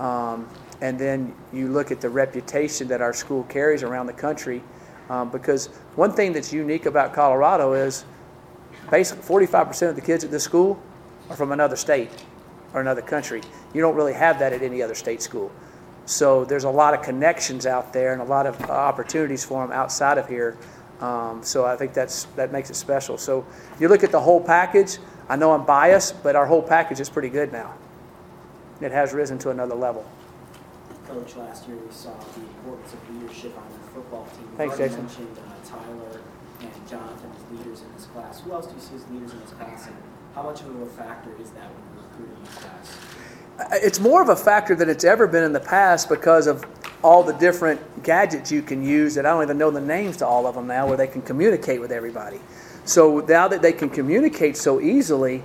um, 0.00 0.50
and 0.82 0.98
then 0.98 1.34
you 1.50 1.68
look 1.68 1.90
at 1.90 2.02
the 2.02 2.10
reputation 2.10 2.88
that 2.88 3.00
our 3.00 3.14
school 3.14 3.44
carries 3.44 3.82
around 3.82 4.04
the 4.04 4.12
country. 4.12 4.62
Um, 5.08 5.30
because 5.30 5.68
one 5.94 6.12
thing 6.12 6.32
that's 6.32 6.52
unique 6.52 6.86
about 6.86 7.12
Colorado 7.12 7.74
is 7.74 8.04
basically 8.90 9.22
45% 9.22 9.90
of 9.90 9.94
the 9.94 10.00
kids 10.00 10.24
at 10.24 10.30
this 10.30 10.42
school 10.42 10.80
are 11.30 11.36
from 11.36 11.52
another 11.52 11.76
state 11.76 12.10
or 12.74 12.80
another 12.80 13.02
country. 13.02 13.42
You 13.72 13.80
don't 13.80 13.94
really 13.94 14.12
have 14.12 14.38
that 14.40 14.52
at 14.52 14.62
any 14.62 14.82
other 14.82 14.94
state 14.94 15.22
school. 15.22 15.50
So 16.06 16.44
there's 16.44 16.64
a 16.64 16.70
lot 16.70 16.94
of 16.94 17.02
connections 17.02 17.66
out 17.66 17.92
there 17.92 18.12
and 18.12 18.22
a 18.22 18.24
lot 18.24 18.46
of 18.46 18.60
opportunities 18.70 19.44
for 19.44 19.66
them 19.66 19.76
outside 19.76 20.18
of 20.18 20.28
here. 20.28 20.56
Um, 21.00 21.42
so 21.42 21.66
I 21.66 21.76
think 21.76 21.92
that's 21.92 22.24
that 22.36 22.52
makes 22.52 22.70
it 22.70 22.74
special. 22.74 23.18
So 23.18 23.44
you 23.78 23.88
look 23.88 24.04
at 24.04 24.12
the 24.12 24.20
whole 24.20 24.40
package. 24.40 24.98
I 25.28 25.36
know 25.36 25.52
I'm 25.52 25.66
biased, 25.66 26.22
but 26.22 26.36
our 26.36 26.46
whole 26.46 26.62
package 26.62 27.00
is 27.00 27.10
pretty 27.10 27.28
good 27.28 27.52
now. 27.52 27.74
It 28.80 28.92
has 28.92 29.12
risen 29.12 29.38
to 29.38 29.50
another 29.50 29.74
level. 29.74 30.08
Coach, 31.06 31.36
last 31.36 31.68
year 31.68 31.76
we 31.76 31.92
saw 31.92 32.12
the 32.34 32.40
importance 32.40 32.92
of 32.92 33.14
leadership 33.14 33.56
on 33.56 33.64
the 33.72 33.86
football 33.90 34.26
team. 34.36 34.48
Thanks, 34.56 34.76
Jason. 34.76 35.04
mentioned 35.04 35.38
uh, 35.38 35.68
Tyler 35.68 36.20
and 36.60 36.88
Jonathan 36.88 37.30
as 37.36 37.58
leaders 37.58 37.82
in 37.82 37.92
this 37.94 38.06
class. 38.06 38.40
Who 38.40 38.52
else 38.52 38.66
do 38.66 38.74
you 38.74 38.80
see 38.80 38.96
as 38.96 39.08
leaders 39.10 39.32
in 39.32 39.40
this 39.40 39.50
class, 39.50 39.86
and 39.86 39.96
how 40.34 40.42
much 40.42 40.62
of 40.62 40.80
a 40.80 40.86
factor 40.86 41.30
is 41.40 41.50
that 41.50 41.70
when 41.70 41.94
you're 41.94 42.08
recruiting 42.08 42.44
this 42.44 42.54
class? 42.54 43.82
It's 43.84 44.00
more 44.00 44.20
of 44.20 44.28
a 44.28 44.36
factor 44.36 44.74
than 44.74 44.88
it's 44.88 45.04
ever 45.04 45.26
been 45.26 45.44
in 45.44 45.52
the 45.52 45.60
past 45.60 46.08
because 46.08 46.46
of 46.46 46.64
all 47.02 47.22
the 47.22 47.32
different 47.34 48.02
gadgets 48.02 48.50
you 48.50 48.62
can 48.62 48.84
use 48.84 49.14
that 49.14 49.24
I 49.24 49.30
don't 49.30 49.42
even 49.44 49.58
know 49.58 49.70
the 49.70 49.80
names 49.80 50.16
to 50.18 50.26
all 50.26 50.46
of 50.46 50.56
them 50.56 50.66
now, 50.66 50.88
where 50.88 50.96
they 50.96 51.06
can 51.06 51.22
communicate 51.22 51.80
with 51.80 51.92
everybody. 51.92 52.40
So 52.84 53.20
now 53.20 53.48
that 53.48 53.62
they 53.62 53.72
can 53.72 53.90
communicate 53.90 54.56
so 54.56 54.80
easily, 54.80 55.42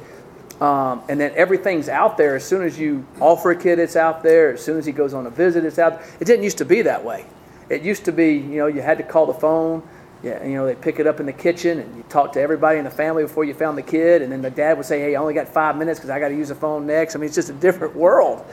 Um, 0.62 1.02
and 1.10 1.20
then 1.20 1.34
everything's 1.36 1.90
out 1.90 2.18
there 2.18 2.36
as 2.36 2.46
soon 2.46 2.62
as 2.62 2.78
you 2.78 3.04
offer 3.20 3.50
a 3.50 3.56
kid, 3.56 3.80
it's 3.80 3.96
out 3.96 4.22
there. 4.22 4.54
As 4.54 4.64
soon 4.64 4.78
as 4.78 4.86
he 4.86 4.92
goes 4.92 5.16
on 5.16 5.26
a 5.26 5.32
visit, 5.32 5.66
it's 5.66 5.80
out. 5.80 6.02
It 6.20 6.26
didn't 6.26 6.44
used 6.44 6.60
to 6.60 6.66
be 6.66 6.84
that 6.84 7.04
way. 7.04 7.26
It 7.68 7.82
used 7.82 8.06
to 8.06 8.12
be, 8.12 8.34
you 8.34 8.58
know, 8.58 8.68
you 8.68 8.82
had 8.82 9.00
to 9.00 9.04
call 9.04 9.26
the 9.26 9.34
phone. 9.34 9.82
Yeah, 10.24 10.46
you 10.46 10.54
know, 10.54 10.68
they 10.68 10.76
pick 10.76 11.00
it 11.00 11.08
up 11.08 11.20
in 11.20 11.26
the 11.26 11.34
kitchen 11.34 11.80
and 11.80 11.98
you 11.98 12.04
talk 12.04 12.34
to 12.34 12.40
everybody 12.40 12.78
in 12.78 12.86
the 12.86 12.92
family 12.92 13.24
before 13.24 13.44
you 13.44 13.56
found 13.56 13.76
the 13.76 13.82
kid. 13.82 14.22
And 14.22 14.32
then 14.32 14.44
the 14.44 14.52
dad 14.52 14.78
would 14.78 14.86
say, 14.86 15.00
hey, 15.00 15.16
I 15.16 15.20
only 15.20 15.34
got 15.34 15.48
five 15.48 15.76
minutes 15.78 16.00
because 16.00 16.12
I 16.12 16.20
got 16.20 16.28
to 16.28 16.36
use 16.36 16.50
the 16.50 16.56
phone 16.56 16.86
next. 16.86 17.16
I 17.16 17.20
mean, 17.20 17.26
it's 17.26 17.36
just 17.36 17.50
a 17.50 17.54
different 17.54 17.96
world. 17.96 18.46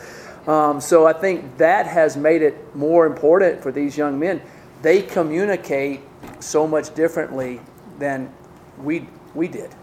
Um, 0.47 0.81
so 0.81 1.07
I 1.07 1.13
think 1.13 1.59
that 1.59 1.87
has 1.87 2.17
made 2.17 2.41
it 2.41 2.75
more 2.75 3.05
important 3.05 3.63
for 3.63 3.71
these 3.71 3.99
young 3.99 4.19
men. 4.19 4.41
They 4.81 5.03
communicate 5.03 6.01
so 6.41 6.67
much 6.67 6.95
differently 6.95 7.61
than 7.99 8.33
we, 8.79 9.07
we 9.35 9.47
did. 9.47 9.75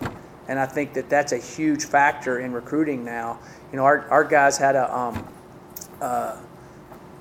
And 0.47 0.59
I 0.59 0.65
think 0.65 0.93
that 0.93 1.09
that's 1.09 1.31
a 1.31 1.37
huge 1.37 1.85
factor 1.85 2.39
in 2.39 2.51
recruiting 2.51 3.03
now. 3.03 3.39
You 3.71 3.77
know, 3.77 3.85
our, 3.85 4.07
our 4.09 4.23
guys 4.23 4.57
had 4.57 4.75
a, 4.75 4.95
um, 4.95 5.27
uh, 6.01 6.37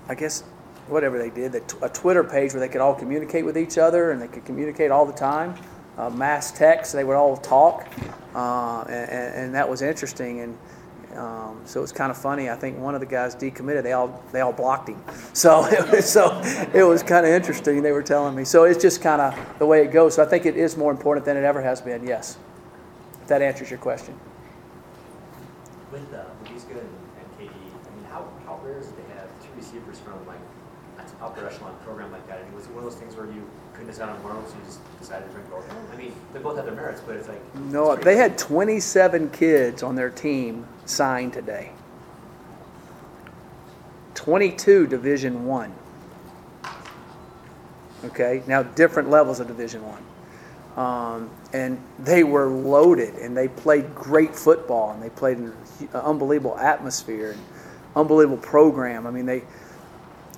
I 0.08 0.14
guess, 0.14 0.42
whatever 0.88 1.18
they 1.18 1.30
did, 1.30 1.54
a 1.54 1.88
Twitter 1.88 2.22
page 2.22 2.52
where 2.52 2.60
they 2.60 2.68
could 2.68 2.80
all 2.80 2.94
communicate 2.94 3.44
with 3.44 3.56
each 3.56 3.78
other 3.78 4.10
and 4.10 4.20
they 4.20 4.28
could 4.28 4.44
communicate 4.44 4.90
all 4.90 5.06
the 5.06 5.12
time. 5.12 5.54
Uh, 5.96 6.10
mass 6.10 6.50
text, 6.50 6.92
they 6.92 7.04
would 7.04 7.14
all 7.14 7.36
talk, 7.36 7.86
uh, 8.34 8.82
and, 8.88 9.34
and, 9.34 9.54
that 9.54 9.68
was 9.68 9.80
interesting. 9.80 10.40
And 10.40 10.58
um, 11.16 11.60
so 11.64 11.78
it 11.78 11.82
was 11.82 11.92
kind 11.92 12.10
of 12.10 12.16
funny. 12.16 12.50
I 12.50 12.56
think 12.56 12.76
one 12.80 12.96
of 12.96 13.00
the 13.00 13.06
guys 13.06 13.36
decommitted. 13.36 13.84
They 13.84 13.92
all 13.92 14.20
they 14.32 14.40
all 14.40 14.52
blocked 14.52 14.88
him. 14.88 15.00
So 15.34 15.66
it 15.66 15.88
was, 15.88 16.10
so 16.10 16.40
it 16.74 16.82
was 16.82 17.04
kind 17.04 17.24
of 17.24 17.30
interesting. 17.30 17.80
They 17.80 17.92
were 17.92 18.02
telling 18.02 18.34
me. 18.34 18.44
So 18.44 18.64
it's 18.64 18.82
just 18.82 19.02
kind 19.02 19.20
of 19.20 19.58
the 19.60 19.66
way 19.66 19.84
it 19.84 19.92
goes. 19.92 20.16
So 20.16 20.24
I 20.24 20.26
think 20.26 20.46
it 20.46 20.56
is 20.56 20.76
more 20.76 20.90
important 20.90 21.24
than 21.24 21.36
it 21.36 21.44
ever 21.44 21.62
has 21.62 21.80
been. 21.80 22.04
Yes, 22.04 22.38
if 23.24 23.28
that 23.28 23.40
answers 23.40 23.70
your 23.70 23.78
question. 23.78 24.14
With 25.90 26.12
uh, 26.12 26.24
Louise 26.46 26.64
Good 26.64 26.76
and 26.76 27.26
KD, 27.38 27.48
I 27.48 27.96
mean, 27.96 28.04
how, 28.10 28.28
how 28.44 28.60
rare 28.62 28.78
is 28.78 28.88
it 28.88 28.96
to 28.96 29.14
have 29.14 29.30
two 29.40 29.48
receivers 29.56 29.98
from 29.98 30.26
like 30.26 30.36
an 30.98 31.06
upper 31.22 31.48
echelon 31.48 31.74
program 31.86 32.12
like 32.12 32.26
that? 32.28 32.40
I 32.40 32.42
mean, 32.42 32.54
was 32.54 32.66
it 32.66 32.72
one 32.72 32.84
of 32.84 32.90
those 32.90 33.00
things 33.00 33.16
where 33.16 33.24
you 33.24 33.48
couldn't 33.72 33.86
decide 33.86 34.10
on 34.10 34.22
one 34.22 34.46
so 34.46 34.54
you 34.54 34.64
just 34.66 34.80
decided 35.00 35.26
to 35.26 35.32
bring 35.32 35.46
both 35.46 35.66
of 35.66 35.74
them? 35.74 35.86
I 35.90 35.96
mean, 35.96 36.12
they 36.34 36.38
both 36.38 36.56
have 36.56 36.66
their 36.66 36.74
merits, 36.74 37.00
but 37.06 37.16
it's 37.16 37.26
like 37.26 37.40
no. 37.56 37.92
it's 37.92 38.04
They 38.04 38.16
had 38.16 38.36
27 38.36 39.30
kids 39.30 39.82
on 39.82 39.96
their 39.96 40.10
team 40.10 40.66
signed 40.84 41.32
today. 41.32 41.70
22 44.16 44.86
Division 44.86 45.46
One. 45.46 45.72
Okay, 48.04 48.42
now 48.46 48.62
different 48.62 49.08
levels 49.08 49.40
of 49.40 49.46
Division 49.46 49.82
One. 49.82 50.02
Um, 50.76 51.30
and 51.52 51.80
they 52.00 52.24
were 52.24 52.48
loaded 52.48 53.14
and 53.14 53.36
they 53.36 53.46
played 53.46 53.94
great 53.94 54.34
football 54.34 54.90
and 54.90 55.00
they 55.00 55.10
played 55.10 55.38
in 55.38 55.44
an 55.44 55.88
unbelievable 55.92 56.58
atmosphere 56.58 57.32
and 57.32 57.40
unbelievable 57.94 58.38
program. 58.38 59.06
I 59.06 59.10
mean, 59.10 59.26
they 59.26 59.44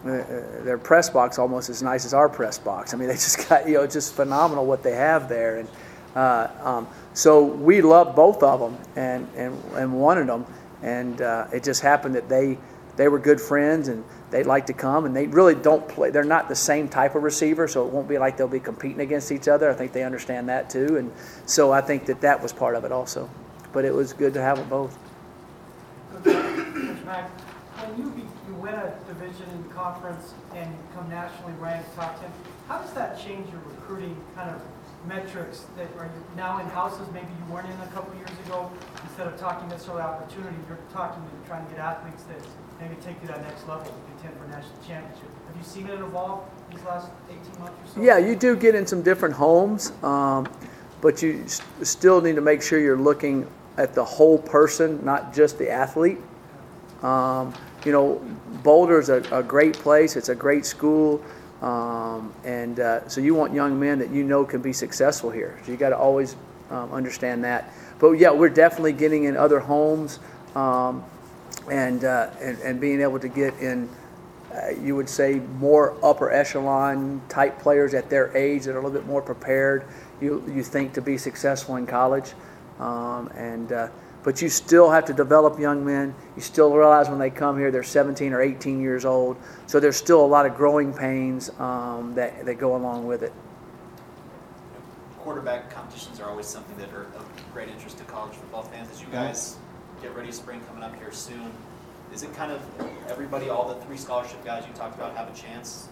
uh, 0.05 0.11
uh, 0.11 0.62
their 0.62 0.78
press 0.78 1.11
box 1.11 1.37
almost 1.39 1.68
as 1.68 1.82
nice 1.82 2.05
as 2.05 2.14
our 2.14 2.28
press 2.28 2.59
box. 2.59 2.95
I 2.95 2.97
mean, 2.97 3.09
they 3.09 3.14
just 3.14 3.49
got 3.49 3.66
you 3.66 3.74
know 3.74 3.87
just 3.87 4.14
phenomenal 4.14 4.66
what 4.66 4.82
they 4.82 4.95
have 4.95 5.28
there, 5.28 5.59
and 5.59 5.68
uh, 6.14 6.49
um, 6.62 6.89
so 7.14 7.45
we 7.45 7.80
loved 7.80 8.14
both 8.14 8.43
of 8.43 8.61
them 8.61 8.78
and 8.95 9.28
and, 9.37 9.62
and 9.74 9.93
wanted 9.93 10.28
them, 10.28 10.47
and 10.82 11.20
uh, 11.22 11.47
it 11.53 11.64
just 11.64 11.80
happened 11.80 12.14
that 12.14 12.28
they 12.28 12.59
they 12.97 13.09
were 13.09 13.18
good 13.18 13.41
friends 13.41 13.89
and 13.89 14.05
they'd 14.31 14.47
like 14.47 14.66
to 14.66 14.72
come 14.72 15.05
and 15.05 15.14
they 15.14 15.27
really 15.27 15.55
don't 15.55 15.87
play 15.89 16.11
they're 16.11 16.24
not 16.24 16.49
the 16.49 16.55
same 16.55 16.89
type 16.89 17.14
of 17.14 17.22
receiver 17.22 17.68
so 17.68 17.87
it 17.87 17.93
won't 17.93 18.09
be 18.09 18.18
like 18.18 18.37
they'll 18.37 18.49
be 18.49 18.61
competing 18.61 19.01
against 19.01 19.31
each 19.31 19.49
other. 19.49 19.70
I 19.70 19.74
think 19.74 19.93
they 19.93 20.03
understand 20.05 20.49
that 20.49 20.68
too 20.68 20.97
and 20.97 21.12
so 21.47 21.72
i 21.72 21.81
think 21.81 22.07
that 22.07 22.20
that 22.20 22.43
was 22.43 22.53
part 22.53 22.74
of 22.74 22.85
it 22.85 22.93
also. 22.93 23.29
But 23.72 23.85
it 23.85 23.95
was 23.95 24.12
good 24.12 24.33
to 24.35 24.41
have 24.41 24.59
them 24.59 24.68
both. 24.68 24.95
When 26.24 27.99
you, 27.99 28.12
you 28.49 28.55
win 28.55 28.74
a 28.74 28.95
division 29.07 29.49
in 29.51 29.64
conference 29.70 30.35
and 30.55 30.74
come 30.95 31.09
nationally 31.09 31.53
ranked 31.61 31.95
top 31.95 32.18
10 32.20 32.31
how 32.68 32.79
does 32.79 32.93
that 32.95 33.20
change 33.20 33.49
your 33.51 33.61
recruiting 33.68 34.16
kind 34.35 34.51
of 34.51 34.61
metrics 35.07 35.66
that 35.77 35.87
are 35.99 36.11
now 36.37 36.59
in 36.59 36.66
houses 36.66 37.07
maybe 37.12 37.29
you 37.29 37.53
weren't 37.53 37.68
in 37.68 37.81
a 37.81 37.87
couple 37.89 38.12
years 38.16 38.31
ago. 38.47 38.70
Instead 39.05 39.29
of 39.29 39.39
talking 39.39 39.68
necessarily 39.68 40.03
opportunity 40.03 40.57
you're 40.68 40.79
talking 40.93 41.22
and 41.22 41.47
trying 41.47 41.64
to 41.66 41.70
get 41.70 41.81
athletes 41.81 42.24
that 42.24 42.41
maybe 42.81 42.95
take 43.03 43.20
to 43.22 43.27
that 43.29 43.43
next 43.43 43.66
level, 43.68 43.85
to 43.85 43.93
contend 44.12 44.41
for 44.41 44.49
national 44.49 44.79
championship. 44.87 45.29
Have 45.47 45.57
you 45.57 45.62
seen 45.62 45.87
it 45.87 46.01
evolve 46.01 46.45
these 46.70 46.83
last 46.85 47.11
18 47.29 47.41
months 47.61 47.79
or 47.91 47.95
so? 47.95 48.03
Yeah, 48.03 48.18
you 48.18 48.37
do 48.37 48.57
get 48.57 48.74
in 48.74 48.87
some 48.87 49.03
different 49.03 49.35
homes, 49.35 49.93
um, 50.03 50.49
but 51.01 51.22
you 51.22 51.45
still 51.83 52.20
need 52.20 52.37
to 52.37 52.41
make 52.41 52.62
sure 52.62 52.81
you're 52.81 52.99
looking 52.99 53.47
at 53.77 53.95
the 53.95 54.05
whole 54.05 54.39
person, 54.39 55.05
not 55.05 55.35
just 55.35 55.59
the 55.59 55.70
athlete. 55.70 56.18
Um, 57.03 57.55
you 57.85 57.93
know, 57.93 58.22
Boulder's 58.62 59.09
a, 59.09 59.22
a 59.31 59.43
great 59.43 59.74
place. 59.74 60.16
It's 60.16 60.29
a 60.29 60.35
great 60.35 60.66
school. 60.66 61.22
Um, 61.62 62.35
and 62.45 62.81
uh, 62.81 63.09
so 63.09 63.20
you 63.20 63.35
want 63.35 63.55
young 63.55 63.79
men 63.79 63.99
that 63.99 64.11
you 64.11 64.24
know 64.24 64.45
can 64.45 64.61
be 64.61 64.72
successful 64.72 65.31
here. 65.31 65.59
So 65.64 65.72
you 65.72 65.79
got 65.79 65.91
to 65.91 65.97
always 65.97 66.37
um, 66.70 66.93
understand 66.93 67.45
that. 67.45 67.72
But 67.99 68.12
yeah, 68.12 68.31
we're 68.31 68.51
definitely 68.51 68.93
getting 68.93 69.24
in 69.24 69.37
other 69.37 69.61
homes. 69.61 70.18
Um, 70.55 71.05
and, 71.70 72.05
uh, 72.05 72.30
and, 72.40 72.59
and 72.61 72.80
being 72.80 73.01
able 73.01 73.18
to 73.18 73.28
get 73.28 73.55
in, 73.59 73.88
uh, 74.55 74.70
you 74.82 74.94
would 74.97 75.09
say, 75.09 75.40
more 75.59 75.97
upper 76.03 76.30
echelon 76.30 77.20
type 77.28 77.59
players 77.59 77.94
at 77.94 78.09
their 78.09 78.34
age 78.36 78.64
that 78.64 78.74
are 78.74 78.78
a 78.78 78.82
little 78.82 78.90
bit 78.90 79.07
more 79.07 79.22
prepared. 79.22 79.84
You 80.20 80.42
you 80.55 80.62
think 80.62 80.94
to 80.94 81.03
be 81.03 81.18
successful 81.18 81.76
in 81.76 81.86
college, 81.86 82.32
um, 82.78 83.28
and 83.34 83.70
uh, 83.70 83.88
but 84.22 84.40
you 84.40 84.49
still 84.49 84.90
have 84.90 85.05
to 85.07 85.12
develop 85.12 85.59
young 85.59 85.84
men. 85.84 86.14
You 86.36 86.42
still 86.42 86.72
realize 86.72 87.11
when 87.11 87.18
they 87.18 87.28
come 87.28 87.59
here 87.59 87.70
they're 87.70 87.82
17 87.82 88.32
or 88.32 88.40
18 88.40 88.80
years 88.80 89.05
old, 89.05 89.36
so 89.66 89.78
there's 89.78 89.97
still 89.97 90.24
a 90.24 90.26
lot 90.26 90.47
of 90.47 90.57
growing 90.57 90.94
pains 90.94 91.51
um, 91.59 92.14
that 92.14 92.47
that 92.47 92.55
go 92.55 92.76
along 92.76 93.07
with 93.07 93.22
it. 93.22 93.32
Quarterback 95.18 95.70
competitions 95.70 96.18
are 96.20 96.30
always 96.30 96.47
something 96.47 96.76
that 96.78 96.94
are 96.94 97.03
of 97.16 97.26
great 97.53 97.68
interest 97.68 97.99
to 97.99 98.05
college 98.05 98.32
football 98.34 98.62
fans. 98.62 98.88
As 98.90 99.03
you 99.03 99.09
guys 99.09 99.59
get 100.03 100.14
ready 100.14 100.32
spring 100.32 100.61
coming 100.68 100.82
up 100.82 100.97
here 100.97 101.12
soon. 101.12 101.51
Is 102.12 102.22
it 102.22 102.34
kind 102.34 102.53
of 102.53 102.62
everybody, 103.09 103.49
all 103.49 103.68
the 103.68 103.84
three 103.84 103.97
scholarship 103.97 104.44
guys 104.44 104.64
you 104.66 104.72
talked 104.74 104.94
about, 104.97 105.16
have 105.16 105.28
a 105.28 105.36
chance 105.36 105.88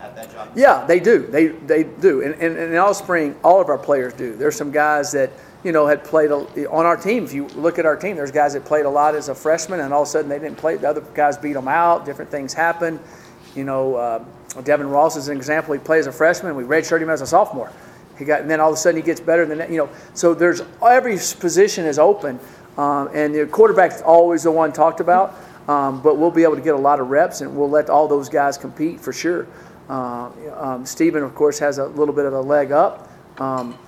at 0.00 0.14
that 0.16 0.32
job? 0.32 0.50
Yeah, 0.54 0.84
they 0.86 1.00
do. 1.00 1.26
They 1.26 1.48
they 1.48 1.84
do. 1.84 2.22
And, 2.22 2.34
and, 2.34 2.56
and 2.56 2.72
in 2.72 2.76
all 2.76 2.94
spring, 2.94 3.36
all 3.42 3.60
of 3.60 3.68
our 3.68 3.78
players 3.78 4.14
do. 4.14 4.36
There's 4.36 4.56
some 4.56 4.70
guys 4.70 5.12
that 5.12 5.30
you 5.64 5.72
know 5.72 5.86
had 5.86 6.04
played 6.04 6.30
a, 6.30 6.70
on 6.70 6.86
our 6.86 6.96
team. 6.96 7.24
If 7.24 7.32
you 7.32 7.48
look 7.48 7.78
at 7.78 7.86
our 7.86 7.96
team, 7.96 8.16
there's 8.16 8.30
guys 8.30 8.52
that 8.54 8.64
played 8.64 8.86
a 8.86 8.90
lot 8.90 9.14
as 9.14 9.28
a 9.28 9.34
freshman, 9.34 9.80
and 9.80 9.92
all 9.92 10.02
of 10.02 10.08
a 10.08 10.10
sudden 10.10 10.28
they 10.28 10.38
didn't 10.38 10.58
play. 10.58 10.76
The 10.76 10.88
other 10.88 11.02
guys 11.14 11.36
beat 11.36 11.54
them 11.54 11.68
out. 11.68 12.06
Different 12.06 12.30
things 12.30 12.54
happen. 12.54 13.00
You 13.54 13.64
know, 13.64 13.96
uh, 13.96 14.24
Devin 14.62 14.88
Ross 14.88 15.16
is 15.16 15.28
an 15.28 15.36
example. 15.36 15.74
He 15.74 15.80
plays 15.80 16.06
as 16.06 16.14
a 16.14 16.16
freshman. 16.16 16.54
We 16.54 16.64
redshirted 16.64 17.02
him 17.02 17.10
as 17.10 17.22
a 17.22 17.26
sophomore. 17.26 17.72
He 18.18 18.24
got, 18.24 18.40
and 18.40 18.50
then 18.50 18.60
all 18.60 18.70
of 18.70 18.74
a 18.74 18.78
sudden 18.78 18.96
he 18.96 19.02
gets 19.02 19.20
better 19.20 19.44
than 19.44 19.58
that. 19.58 19.70
You 19.70 19.76
know, 19.78 19.90
so 20.14 20.32
there's 20.32 20.62
every 20.82 21.16
position 21.16 21.84
is 21.84 21.98
open. 21.98 22.38
Um, 22.78 23.08
and 23.14 23.34
the 23.34 23.46
quarterback's 23.46 24.02
always 24.02 24.42
the 24.42 24.50
one 24.50 24.72
talked 24.72 25.00
about, 25.00 25.34
um, 25.68 26.02
but 26.02 26.18
we'll 26.18 26.30
be 26.30 26.42
able 26.42 26.56
to 26.56 26.62
get 26.62 26.74
a 26.74 26.78
lot 26.78 27.00
of 27.00 27.08
reps 27.08 27.40
and 27.40 27.56
we'll 27.56 27.70
let 27.70 27.88
all 27.88 28.06
those 28.06 28.28
guys 28.28 28.58
compete 28.58 29.00
for 29.00 29.12
sure. 29.12 29.46
Uh, 29.88 30.30
um, 30.56 30.84
Stephen, 30.84 31.22
of 31.22 31.34
course, 31.34 31.58
has 31.58 31.78
a 31.78 31.86
little 31.86 32.14
bit 32.14 32.24
of 32.24 32.32
a 32.34 32.40
leg 32.40 32.72
up. 32.72 33.10
Um, 33.40 33.78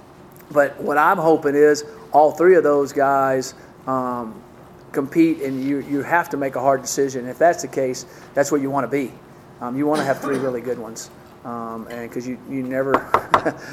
but 0.50 0.80
what 0.80 0.96
I'm 0.96 1.18
hoping 1.18 1.54
is 1.54 1.84
all 2.12 2.32
three 2.32 2.54
of 2.54 2.62
those 2.62 2.92
guys 2.92 3.54
um, 3.86 4.42
compete 4.92 5.42
and 5.42 5.62
you, 5.62 5.80
you 5.80 6.02
have 6.02 6.30
to 6.30 6.36
make 6.36 6.56
a 6.56 6.60
hard 6.60 6.80
decision. 6.80 7.26
If 7.26 7.38
that's 7.38 7.62
the 7.62 7.68
case, 7.68 8.06
that's 8.34 8.50
where 8.50 8.60
you 8.60 8.70
want 8.70 8.84
to 8.84 8.90
be. 8.90 9.12
Um, 9.60 9.76
you 9.76 9.86
want 9.86 9.98
to 9.98 10.04
have 10.04 10.20
three 10.20 10.38
really 10.38 10.60
good 10.60 10.78
ones. 10.78 11.10
and 11.44 12.08
because 12.08 12.26
you, 12.26 12.38
you 12.48 12.62
never 12.62 12.92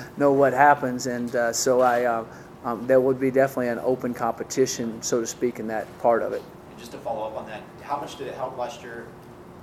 know 0.18 0.34
what 0.34 0.52
happens. 0.52 1.08
And 1.08 1.34
uh, 1.36 1.54
so 1.54 1.82
I, 1.82 2.04
uh, 2.04 2.26
um, 2.66 2.88
there 2.88 3.00
would 3.00 3.20
be 3.20 3.30
definitely 3.30 3.68
an 3.68 3.80
open 3.80 4.14
competition, 4.14 5.02
so 5.02 5.22
to 5.22 5.28
speak, 5.28 5.60
in 5.60 5.68
that 5.68 5.88
part 6.00 6.24
of 6.24 6.34
it. 6.34 6.42
And 6.72 6.80
just 6.80 6.92
to 6.92 6.98
follow 6.98 7.28
up 7.28 7.38
on 7.38 7.46
that, 7.46 7.62
how 7.82 7.98
much 7.98 8.18
did 8.18 8.28
it 8.28 8.34
help 8.34 8.58
last 8.58 8.82
year 8.82 9.06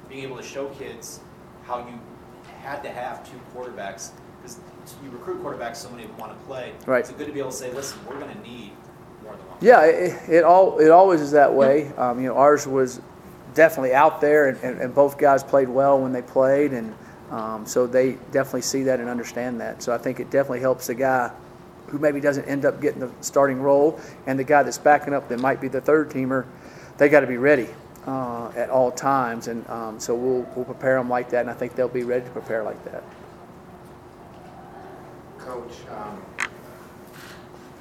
being 0.09 0.23
able 0.23 0.37
to 0.37 0.43
show 0.43 0.69
kids 0.69 1.21
how 1.65 1.79
you 1.79 1.99
had 2.63 2.81
to 2.85 2.89
have 2.89 3.29
two 3.29 3.39
quarterbacks? 3.55 4.13
Because 4.41 4.61
you 5.03 5.11
recruit 5.11 5.43
quarterbacks, 5.43 5.77
so 5.77 5.91
many 5.91 6.05
of 6.05 6.11
them 6.11 6.19
want 6.19 6.39
to 6.39 6.47
play. 6.47 6.73
Right. 6.87 7.01
It's 7.01 7.11
good 7.11 7.27
to 7.27 7.33
be 7.33 7.41
able 7.41 7.51
to 7.51 7.57
say, 7.57 7.73
listen, 7.73 7.99
we're 8.07 8.21
going 8.21 8.33
to 8.33 8.43
need 8.43 8.71
more 9.25 9.33
than 9.33 9.49
one. 9.49 9.59
Yeah, 9.61 9.85
it, 9.85 10.31
it 10.31 10.45
all 10.45 10.79
it 10.79 10.91
always 10.91 11.21
is 11.21 11.33
that 11.33 11.53
way. 11.53 11.89
Um, 11.95 12.21
you 12.21 12.29
know, 12.29 12.37
ours 12.37 12.69
was 12.69 13.01
definitely 13.55 13.95
out 13.95 14.21
there, 14.21 14.49
and, 14.49 14.59
and, 14.63 14.81
and, 14.81 14.95
both 14.95 15.19
guys 15.19 15.43
played 15.43 15.69
well 15.69 16.01
when 16.01 16.13
they 16.13 16.23
played, 16.23 16.73
and 16.73 16.95
um, 17.31 17.67
so 17.67 17.87
they 17.87 18.13
definitely 18.31 18.63
see 18.63 18.85
that 18.85 19.01
and 19.01 19.09
understand 19.09 19.61
that. 19.61 19.83
So 19.83 19.93
I 19.93 19.99
think 19.99 20.21
it 20.21 20.31
definitely 20.31 20.61
helps 20.61 20.87
the 20.87 20.95
guy 20.95 21.31
who 21.93 21.99
maybe 21.99 22.21
doesn't 22.21 22.47
end 22.47 22.65
up 22.65 22.81
getting 22.81 23.01
the 23.01 23.11
starting 23.21 23.61
role, 23.61 24.01
and 24.27 24.39
the 24.39 24.45
guy 24.45 24.63
that's 24.63 24.79
backing 24.79 25.13
up 25.13 25.29
that 25.29 25.39
might 25.39 25.61
be 25.61 25.69
the 25.69 25.81
third 25.81 26.09
teamer, 26.09 26.47
they 26.97 27.11
got 27.11 27.21
to 27.21 27.27
be 27.27 27.37
ready 27.37 27.69
uh, 28.07 28.51
at 28.57 28.71
all 28.71 28.91
times. 28.91 29.47
And 29.47 29.69
um, 29.69 30.01
so 30.01 30.15
we'll, 30.15 30.49
we'll 30.57 30.65
prepare 30.65 30.97
them 30.97 31.11
like 31.11 31.29
that, 31.31 31.43
and 31.43 31.51
I 31.51 31.53
think 31.53 31.75
they'll 31.75 31.89
be 31.89 32.03
ready 32.03 32.25
to 32.25 32.31
prepare 32.31 32.63
like 32.63 32.83
that. 32.87 33.05
Coach, 35.39 35.75
um, 35.91 36.23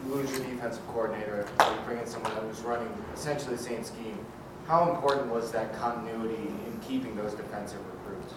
you 0.05 0.14
lose 0.14 0.30
your 0.32 0.41
defensive 0.41 0.86
coordinator, 0.89 1.47
or 1.62 1.74
you 1.74 1.80
bring 1.86 1.99
in 1.99 2.05
someone 2.05 2.34
that 2.34 2.45
was 2.45 2.59
running 2.62 2.89
essentially 3.14 3.55
the 3.55 3.64
same 3.64 3.84
scheme. 3.86 4.20
How 4.68 4.93
important 4.93 5.28
was 5.28 5.53
that 5.53 5.74
continuity 5.80 6.36
in 6.36 6.80
keeping 6.86 7.16
those 7.16 7.34
defensive 7.34 7.80
recruits? 7.93 8.34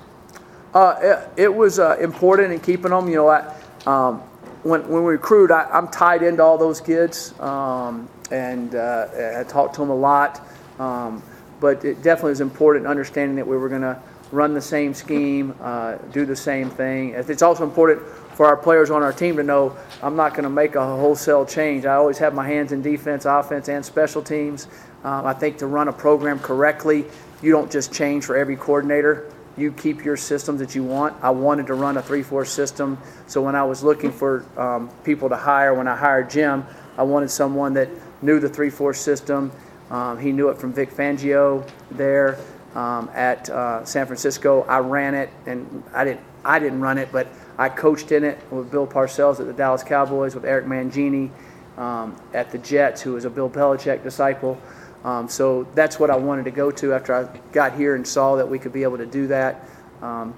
Uh, 0.73 1.25
it, 1.37 1.43
it 1.43 1.55
was 1.55 1.81
uh, 1.81 1.97
important 2.01 2.53
in 2.53 2.61
keeping 2.61 2.91
them. 2.91 3.09
You 3.09 3.17
know, 3.17 3.29
I, 3.29 3.55
um, 3.87 4.23
when, 4.65 4.89
when 4.89 5.05
we 5.05 5.13
recruit, 5.13 5.51
I, 5.51 5.65
I'm 5.65 5.89
tied 5.89 6.23
into 6.23 6.43
all 6.43 6.59
those 6.59 6.81
kids, 6.81 7.39
um, 7.41 8.09
and 8.31 8.75
uh, 8.75 9.39
I 9.39 9.45
talk 9.45 9.73
to 9.75 9.81
them 9.81 9.91
a 9.91 9.97
lot. 9.97 10.47
Um, 10.79 11.23
but 11.61 11.85
it 11.85 12.03
definitely 12.03 12.31
was 12.31 12.41
important 12.41 12.87
understanding 12.87 13.37
that 13.37 13.47
we 13.47 13.57
were 13.57 13.69
going 13.69 13.83
to 13.83 13.99
run 14.33 14.53
the 14.53 14.61
same 14.61 14.93
scheme, 14.93 15.55
uh, 15.61 15.97
do 16.13 16.27
the 16.27 16.35
same 16.35 16.69
thing. 16.69 17.11
It's 17.11 17.43
also 17.43 17.63
important 17.63 18.03
for 18.35 18.47
our 18.47 18.57
players 18.57 18.91
on 18.91 19.03
our 19.03 19.13
team 19.13 19.37
to 19.37 19.43
know 19.43 19.77
I'm 20.03 20.17
not 20.17 20.33
going 20.33 20.45
to 20.45 20.51
make 20.51 20.75
a 20.75 20.85
wholesale 20.85 21.47
change. 21.47 21.87
I 21.87 21.95
always 21.95 22.19
have 22.19 22.35
my 22.35 22.47
hands 22.47 22.73
in 22.73 22.83
defense, 22.83 23.25
offense, 23.27 23.69
and 23.69 23.85
special 23.85 24.23
teams. 24.23 24.67
Um, 25.05 25.27
I 25.27 25.35
think 25.35 25.59
to 25.59 25.67
run 25.67 25.89
a 25.89 25.93
program 25.93 26.41
correctly, 26.41 27.05
you 27.43 27.53
don't 27.53 27.71
just 27.71 27.93
change 27.93 28.25
for 28.25 28.37
every 28.37 28.57
coordinator. 28.57 29.31
You 29.57 29.73
keep 29.73 30.05
your 30.05 30.17
systems 30.17 30.61
that 30.61 30.75
you 30.75 30.83
want. 30.83 31.17
I 31.23 31.31
wanted 31.31 31.67
to 31.69 31.75
run 31.75 31.97
a 31.97 32.03
3 32.03 32.23
4 32.23 32.45
system. 32.45 32.99
So 33.27 33.41
when 33.43 33.55
I 33.55 33.63
was 33.63 33.83
looking 33.83 34.11
for 34.11 34.45
um, 34.59 34.89
people 35.05 35.29
to 35.29 35.37
hire, 35.37 35.75
when 35.75 35.87
I 35.87 35.97
hired 35.97 36.29
Jim, 36.31 36.65
I 36.97 37.03
wanted 37.05 37.31
someone 37.31 37.75
that 37.75 37.89
knew 38.23 38.41
the 38.41 38.49
3 38.49 38.71
4 38.71 38.95
system. 38.95 39.53
Um, 39.91 40.19
he 40.19 40.33
knew 40.33 40.49
it 40.49 40.59
from 40.59 40.73
Vic 40.73 40.91
Fangio 40.91 41.69
there 41.91 42.39
um, 42.75 43.11
at 43.15 43.49
uh, 43.51 43.85
San 43.85 44.07
Francisco. 44.07 44.63
I 44.63 44.79
ran 44.79 45.15
it, 45.15 45.31
and 45.47 45.85
I 45.93 46.05
didn't. 46.05 46.21
I 46.45 46.59
didn't 46.59 46.81
run 46.81 46.99
it, 46.99 47.09
but 47.11 47.29
I 47.57 47.71
coached 47.71 48.13
in 48.13 48.23
it 48.23 48.39
with 48.51 48.71
Bill 48.71 48.87
Parcells 48.87 49.41
at 49.41 49.47
the 49.47 49.53
Dallas 49.53 49.83
Cowboys, 49.83 50.35
with 50.35 50.45
Eric 50.45 50.67
Mangini 50.67 51.31
um, 51.79 52.17
at 52.35 52.51
the 52.51 52.59
Jets, 52.59 53.01
who 53.01 53.13
was 53.13 53.25
a 53.25 53.31
Bill 53.31 53.49
Belichick 53.49 54.03
disciple. 54.03 54.61
Um, 55.05 55.29
so 55.29 55.65
that's 55.75 56.01
what 56.01 56.11
I 56.11 56.17
wanted 56.17 56.45
to 56.47 56.51
go 56.51 56.71
to 56.71 56.95
after 56.95 57.15
I 57.15 57.39
got 57.53 57.75
here 57.77 57.95
and 57.95 58.07
saw 58.07 58.37
that 58.37 58.49
we 58.49 58.59
could 58.59 58.73
be 58.73 58.83
able 58.83 58.97
to 58.99 59.07
do 59.07 59.27
that. 59.27 59.69
Um, 60.01 60.35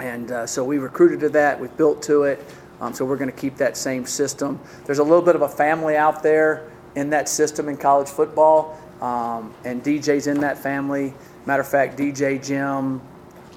and 0.00 0.30
uh, 0.30 0.46
so 0.46 0.64
we 0.64 0.78
recruited 0.78 1.20
to 1.20 1.28
that. 1.30 1.60
We 1.60 1.68
built 1.68 2.02
to 2.04 2.22
it. 2.24 2.42
Um, 2.80 2.94
so 2.94 3.04
we're 3.04 3.16
going 3.16 3.30
to 3.30 3.36
keep 3.36 3.56
that 3.56 3.76
same 3.76 4.06
system. 4.06 4.60
There's 4.84 5.00
a 5.00 5.04
little 5.04 5.22
bit 5.22 5.34
of 5.34 5.42
a 5.42 5.48
family 5.48 5.96
out 5.96 6.22
there 6.22 6.70
in 6.94 7.10
that 7.10 7.28
system 7.28 7.68
in 7.68 7.76
college 7.76 8.08
football, 8.08 8.78
um, 9.00 9.52
and 9.64 9.82
DJ's 9.82 10.26
in 10.26 10.40
that 10.40 10.58
family. 10.58 11.12
Matter 11.44 11.62
of 11.62 11.68
fact, 11.68 11.98
DJ 11.98 12.44
Jim, 12.44 13.00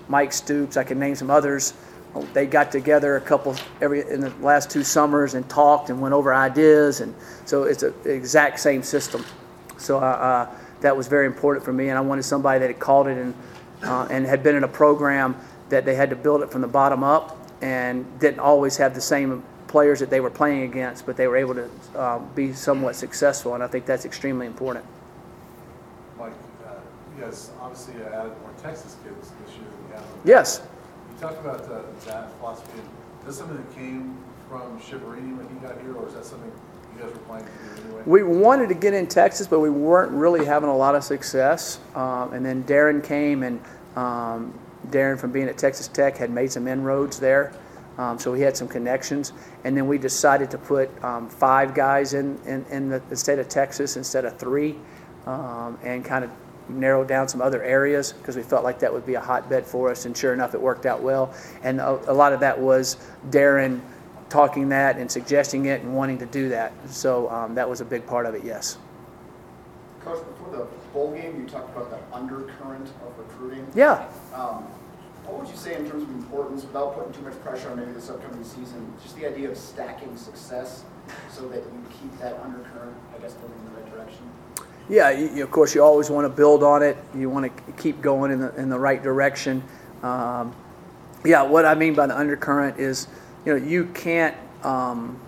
Mike 0.08 0.34
Stoops, 0.34 0.76
I 0.76 0.84
can 0.84 1.00
name 1.00 1.16
some 1.16 1.30
others. 1.30 1.74
They 2.34 2.46
got 2.46 2.72
together 2.72 3.16
a 3.16 3.22
couple 3.22 3.56
every 3.80 4.02
in 4.10 4.20
the 4.20 4.32
last 4.42 4.70
two 4.70 4.84
summers 4.84 5.34
and 5.34 5.48
talked 5.50 5.90
and 5.90 6.02
went 6.02 6.14
over 6.14 6.34
ideas, 6.34 7.00
and 7.00 7.16
so 7.46 7.64
it's 7.64 7.82
the 7.82 7.94
exact 8.06 8.60
same 8.60 8.84
system. 8.84 9.24
So 9.82 9.98
uh, 9.98 10.02
uh, 10.02 10.56
that 10.82 10.96
was 10.96 11.08
very 11.08 11.26
important 11.26 11.66
for 11.66 11.74
me, 11.74 11.90
and 11.90 11.98
I 11.98 12.02
wanted 12.02 12.24
somebody 12.24 12.60
that 12.60 12.68
had 12.68 12.80
called 12.80 13.08
it 13.08 13.18
and 13.18 13.34
uh, 13.84 14.08
and 14.12 14.26
had 14.26 14.44
been 14.44 14.56
in 14.56 14.64
a 14.64 14.68
program 14.68 15.36
that 15.70 15.86
they 15.86 15.96
had 15.96 16.10
to 16.12 16.16
build 16.16 16.44
it 16.44 16.52
from 16.52 16.62
the 16.62 16.68
bottom 16.68 17.04
up 17.04 17.38
and 17.62 18.06
didn't 18.20 18.40
always 18.40 18.78
have 18.78 18.94
the 18.94 19.02
same 19.02 19.44
players 19.68 20.00
that 20.00 20.10
they 20.10 20.20
were 20.20 20.30
playing 20.30 20.64
against, 20.64 21.06
but 21.06 21.16
they 21.16 21.28
were 21.28 21.38
able 21.38 21.56
to 21.56 21.70
uh, 21.96 22.20
be 22.36 22.54
somewhat 22.54 22.96
successful, 22.96 23.56
and 23.56 23.64
I 23.64 23.68
think 23.68 23.86
that's 23.86 24.06
extremely 24.06 24.46
important. 24.46 24.86
Mike, 26.18 26.34
uh, 26.68 26.74
you 27.16 27.24
guys 27.24 27.52
obviously 27.60 27.96
added 28.04 28.34
more 28.42 28.52
Texas 28.62 28.98
kids 29.04 29.32
this 29.46 29.56
year 29.56 29.66
than 29.66 29.88
you 29.88 29.96
have. 29.96 30.06
Yes. 30.26 30.62
You 31.14 31.22
talked 31.22 31.40
about 31.40 31.62
uh, 31.62 31.82
that 32.06 32.32
philosophy. 32.38 32.80
Is 33.22 33.28
this 33.28 33.38
something 33.38 33.58
that 33.58 33.76
came 33.76 34.18
from 34.50 34.80
Chiaverini 34.80 35.38
when 35.38 35.48
he 35.48 35.56
got 35.66 35.80
here, 35.82 35.96
or 35.96 36.08
is 36.08 36.14
that 36.16 36.26
something 36.26 36.52
We 38.06 38.24
wanted 38.24 38.70
to 38.70 38.76
get 38.76 38.94
in 38.94 39.08
Texas, 39.08 39.48
but 39.48 39.60
we 39.60 39.70
weren't 39.70 40.12
really 40.12 40.44
having 40.44 40.70
a 40.70 40.76
lot 40.76 40.96
of 40.96 41.04
success. 41.04 41.80
Um, 41.96 42.34
and 42.34 42.46
then 42.46 42.64
Darrin 42.64 43.02
came, 43.02 43.44
and 43.44 43.62
um, 43.96 44.58
Darrin, 44.90 45.18
from 45.18 45.32
being 45.32 45.48
at 45.48 45.58
Texas 45.58 45.88
Tech, 45.88 46.18
had 46.18 46.32
made 46.32 46.52
some 46.52 46.68
inroads 46.68 47.20
there. 47.20 47.54
Um, 47.98 48.18
so 48.18 48.34
he 48.34 48.42
had 48.42 48.58
some 48.58 48.68
connections. 48.68 49.34
And 49.64 49.78
then 49.78 49.88
we 49.88 49.98
decided 49.98 50.50
to 50.52 50.58
put 50.58 50.90
um, 51.04 51.30
five 51.30 51.76
guys 51.76 52.14
in, 52.14 52.40
in, 52.46 52.66
in 52.72 52.90
the, 52.90 53.16
state 53.16 53.38
of 53.38 53.48
Texas 53.48 53.98
instead 53.98 54.26
of 54.26 54.38
three 54.40 54.76
um, 55.28 55.78
and 55.84 56.04
kind 56.04 56.24
of 56.24 56.32
narrow 56.70 57.04
down 57.04 57.28
some 57.28 57.42
other 57.42 57.62
areas 57.64 58.14
because 58.14 58.36
we 58.36 58.44
felt 58.44 58.64
like 58.64 58.80
that 58.80 58.92
would 58.92 59.06
be 59.06 59.16
a 59.16 59.20
hotbed 59.20 59.66
for 59.66 59.92
us. 59.92 60.06
And 60.06 60.16
sure 60.16 60.34
enough, 60.34 60.56
it 60.56 60.62
worked 60.62 60.86
out 60.86 61.02
well. 61.02 61.34
And 61.64 61.80
a, 61.80 62.12
a 62.12 62.14
lot 62.14 62.34
of 62.34 62.40
that 62.40 62.58
was 62.58 62.98
Darrin 63.30 63.82
talking 64.32 64.70
that 64.70 64.98
and 64.98 65.12
suggesting 65.12 65.66
it 65.66 65.82
and 65.82 65.94
wanting 65.94 66.18
to 66.18 66.26
do 66.26 66.50
that. 66.50 66.72
So 66.90 67.30
um, 67.30 67.54
that 67.56 67.70
was 67.70 67.82
a 67.82 67.86
big 67.86 68.08
part 68.08 68.26
of 68.26 68.34
it, 68.34 68.44
yes. 68.44 68.78
Coach, 70.04 70.26
before 70.26 70.58
the 70.58 70.66
bowl 70.94 71.14
game, 71.14 71.42
you 71.42 71.48
talked 71.48 71.76
about 71.76 71.92
the 71.92 72.16
undercurrent 72.16 72.88
of 73.06 73.20
recruiting. 73.20 73.68
Yeah. 73.76 74.08
Um, 74.34 74.64
what 75.26 75.42
would 75.42 75.50
you 75.50 75.56
say 75.56 75.76
in 75.76 75.88
terms 75.88 76.04
of 76.04 76.10
importance, 76.10 76.64
without 76.64 76.96
putting 76.96 77.14
too 77.14 77.22
much 77.22 77.40
pressure 77.44 77.70
on 77.70 77.78
maybe 77.78 77.92
this 77.92 78.10
upcoming 78.10 78.44
season, 78.44 78.92
just 79.04 79.16
the 79.18 79.28
idea 79.28 79.52
of 79.52 79.58
stacking 79.58 80.18
success 80.18 80.84
so 81.30 81.48
that 81.50 81.58
you 81.58 81.86
keep 82.02 82.18
that 82.20 82.40
undercurrent, 82.42 82.96
I 83.16 83.20
guess, 83.20 83.36
moving 83.42 83.58
in 83.60 83.66
the 83.66 83.82
right 83.82 83.94
direction? 83.94 84.24
Yeah, 84.90 85.12
you, 85.12 85.44
of 85.44 85.52
course, 85.52 85.76
you 85.76 85.84
always 85.84 86.10
want 86.10 86.26
to 86.26 86.30
build 86.30 86.64
on 86.64 86.82
it. 86.82 86.98
You 87.16 87.30
want 87.30 87.46
to 87.46 87.74
keep 87.74 88.02
going 88.02 88.32
in 88.32 88.40
the, 88.40 88.56
in 88.56 88.70
the 88.70 88.80
right 88.80 89.04
direction. 89.04 89.62
Um, 90.02 90.56
yeah, 91.24 91.44
what 91.44 91.66
I 91.66 91.76
mean 91.76 91.94
by 91.94 92.08
the 92.08 92.18
undercurrent 92.18 92.80
is, 92.80 93.08
you 93.46 93.58
know, 93.58 93.66
you 93.66 93.86
can't 93.86 94.36
um, 94.64 95.20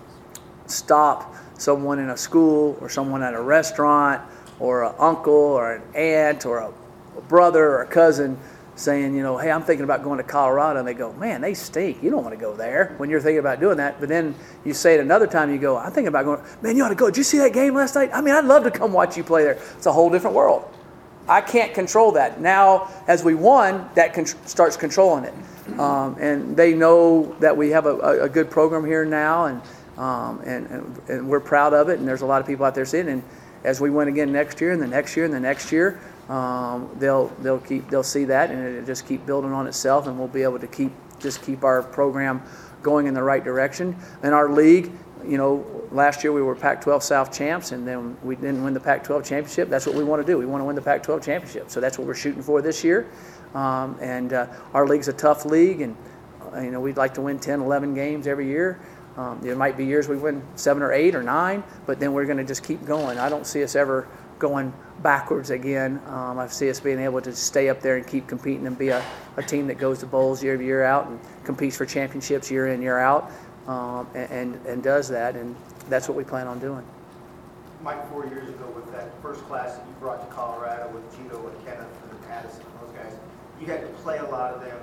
stop 0.66 1.34
someone 1.58 1.98
in 1.98 2.10
a 2.10 2.16
school 2.16 2.76
or 2.80 2.88
someone 2.88 3.22
at 3.22 3.34
a 3.34 3.40
restaurant 3.40 4.22
or 4.58 4.84
an 4.84 4.94
uncle 4.98 5.32
or 5.32 5.74
an 5.74 5.82
aunt 5.94 6.46
or 6.46 6.58
a, 6.58 6.72
a 7.16 7.20
brother 7.22 7.64
or 7.64 7.82
a 7.82 7.86
cousin 7.86 8.38
saying, 8.76 9.14
you 9.14 9.22
know, 9.22 9.38
hey, 9.38 9.50
I'm 9.50 9.62
thinking 9.62 9.84
about 9.84 10.02
going 10.02 10.18
to 10.18 10.24
Colorado. 10.24 10.80
And 10.80 10.88
they 10.88 10.94
go, 10.94 11.12
man, 11.14 11.40
they 11.40 11.54
stink. 11.54 12.02
You 12.02 12.10
don't 12.10 12.24
want 12.24 12.34
to 12.34 12.40
go 12.40 12.56
there 12.56 12.94
when 12.96 13.08
you're 13.08 13.20
thinking 13.20 13.38
about 13.38 13.60
doing 13.60 13.76
that. 13.76 14.00
But 14.00 14.08
then 14.08 14.34
you 14.64 14.74
say 14.74 14.94
it 14.94 15.00
another 15.00 15.26
time, 15.26 15.52
you 15.52 15.58
go, 15.58 15.76
I'm 15.76 15.92
thinking 15.92 16.08
about 16.08 16.24
going, 16.24 16.40
man, 16.60 16.76
you 16.76 16.84
ought 16.84 16.88
to 16.88 16.94
go. 16.94 17.06
Did 17.06 17.18
you 17.18 17.24
see 17.24 17.38
that 17.38 17.52
game 17.52 17.74
last 17.74 17.94
night? 17.94 18.10
I 18.12 18.20
mean, 18.20 18.34
I'd 18.34 18.44
love 18.44 18.64
to 18.64 18.70
come 18.70 18.92
watch 18.92 19.16
you 19.16 19.22
play 19.22 19.44
there. 19.44 19.58
It's 19.76 19.86
a 19.86 19.92
whole 19.92 20.10
different 20.10 20.34
world. 20.34 20.73
I 21.28 21.40
can't 21.40 21.74
control 21.74 22.12
that. 22.12 22.40
Now, 22.40 22.90
as 23.08 23.24
we 23.24 23.34
won, 23.34 23.88
that 23.94 24.12
con- 24.14 24.26
starts 24.26 24.76
controlling 24.76 25.24
it. 25.24 25.34
Um, 25.78 26.16
and 26.20 26.56
they 26.56 26.74
know 26.74 27.34
that 27.40 27.56
we 27.56 27.70
have 27.70 27.86
a, 27.86 27.96
a, 27.96 28.22
a 28.24 28.28
good 28.28 28.50
program 28.50 28.84
here 28.84 29.04
now, 29.04 29.46
and, 29.46 29.62
um, 29.96 30.40
and, 30.40 30.66
and, 30.66 31.00
and, 31.08 31.28
we're 31.28 31.40
proud 31.40 31.72
of 31.72 31.88
it. 31.88 31.98
And 31.98 32.06
there's 32.06 32.20
a 32.20 32.26
lot 32.26 32.42
of 32.42 32.46
people 32.46 32.66
out 32.66 32.74
there 32.74 32.84
seeing 32.84 33.08
it. 33.08 33.12
And 33.12 33.22
as 33.64 33.80
we 33.80 33.88
win 33.88 34.08
again 34.08 34.30
next 34.30 34.60
year, 34.60 34.72
and 34.72 34.82
the 34.82 34.86
next 34.86 35.16
year, 35.16 35.24
and 35.24 35.32
the 35.32 35.40
next 35.40 35.72
year, 35.72 35.98
um, 36.28 36.90
they'll 36.98 37.28
they'll 37.40 37.58
keep 37.58 37.88
they'll 37.90 38.02
see 38.02 38.24
that 38.24 38.50
and 38.50 38.66
it'll 38.66 38.86
just 38.86 39.06
keep 39.06 39.26
building 39.26 39.52
on 39.52 39.66
itself 39.66 40.06
and 40.06 40.18
we'll 40.18 40.28
be 40.28 40.42
able 40.42 40.58
to 40.58 40.66
keep 40.66 40.92
just 41.18 41.42
keep 41.42 41.64
our 41.64 41.82
program 41.82 42.42
going 42.82 43.06
in 43.06 43.14
the 43.14 43.22
right 43.22 43.44
direction 43.44 43.96
and 44.22 44.34
our 44.34 44.50
league 44.50 44.90
you 45.28 45.38
know 45.38 45.64
last 45.90 46.24
year 46.24 46.32
we 46.32 46.42
were 46.42 46.54
Pac-12 46.54 47.02
South 47.02 47.32
champs 47.32 47.72
and 47.72 47.86
then 47.86 48.16
we 48.22 48.36
didn't 48.36 48.62
win 48.62 48.74
the 48.74 48.80
Pac-12 48.80 49.24
championship. 49.24 49.68
That's 49.68 49.86
what 49.86 49.94
we 49.94 50.04
want 50.04 50.24
to 50.24 50.26
do. 50.26 50.38
We 50.38 50.46
want 50.46 50.60
to 50.60 50.64
win 50.64 50.76
the 50.76 50.82
Pac-12 50.82 51.22
championship. 51.24 51.70
So 51.70 51.80
that's 51.80 51.98
what 51.98 52.06
we're 52.06 52.14
shooting 52.14 52.42
for 52.42 52.60
this 52.60 52.82
year. 52.82 53.08
Um, 53.54 53.96
and 54.00 54.32
uh, 54.32 54.46
our 54.72 54.86
league's 54.86 55.08
a 55.08 55.12
tough 55.12 55.44
league 55.44 55.80
and 55.80 55.96
uh, 56.52 56.60
you 56.60 56.70
know 56.70 56.80
we'd 56.80 56.96
like 56.96 57.14
to 57.14 57.20
win 57.20 57.38
10 57.38 57.60
11 57.60 57.94
games 57.94 58.26
every 58.26 58.48
year. 58.48 58.80
Um, 59.16 59.38
there 59.42 59.54
might 59.54 59.76
be 59.76 59.86
years 59.86 60.08
we 60.08 60.16
win 60.16 60.42
seven 60.56 60.82
or 60.82 60.92
eight 60.92 61.14
or 61.14 61.22
nine 61.22 61.62
but 61.86 62.00
then 62.00 62.12
we're 62.12 62.26
going 62.26 62.38
to 62.38 62.44
just 62.44 62.64
keep 62.64 62.84
going. 62.84 63.18
I 63.18 63.28
don't 63.28 63.46
see 63.46 63.62
us 63.62 63.76
ever 63.76 64.08
going 64.38 64.72
backwards 65.02 65.50
again. 65.50 66.00
Um, 66.06 66.38
I 66.38 66.48
see 66.48 66.70
us 66.70 66.80
being 66.80 66.98
able 66.98 67.20
to 67.20 67.34
stay 67.34 67.68
up 67.68 67.80
there 67.80 67.96
and 67.96 68.06
keep 68.06 68.26
competing 68.26 68.66
and 68.66 68.76
be 68.76 68.88
a, 68.88 69.04
a 69.36 69.42
team 69.42 69.66
that 69.68 69.78
goes 69.78 70.00
to 70.00 70.06
bowls 70.06 70.42
year 70.42 70.60
year 70.60 70.84
out 70.84 71.06
and 71.06 71.20
competes 71.44 71.76
for 71.76 71.86
championships 71.86 72.50
year 72.50 72.68
in, 72.68 72.82
year 72.82 72.98
out, 72.98 73.30
um, 73.66 74.08
and, 74.14 74.58
and 74.66 74.82
does 74.82 75.08
that. 75.08 75.36
And 75.36 75.54
that's 75.88 76.08
what 76.08 76.16
we 76.16 76.24
plan 76.24 76.46
on 76.46 76.58
doing. 76.58 76.84
Mike, 77.82 78.10
four 78.10 78.26
years 78.26 78.48
ago 78.48 78.66
with 78.74 78.90
that 78.92 79.10
first 79.20 79.42
class 79.42 79.76
that 79.76 79.86
you 79.86 79.94
brought 80.00 80.26
to 80.26 80.34
Colorado 80.34 80.90
with 80.94 81.04
Gino 81.16 81.46
and 81.46 81.66
Kenneth 81.66 81.86
and 82.10 82.32
Addison 82.32 82.62
and 82.62 82.88
those 82.88 82.96
guys, 82.96 83.12
you 83.60 83.66
had 83.66 83.82
to 83.82 83.88
play 84.02 84.18
a 84.18 84.24
lot 84.24 84.54
of 84.54 84.62
them 84.62 84.78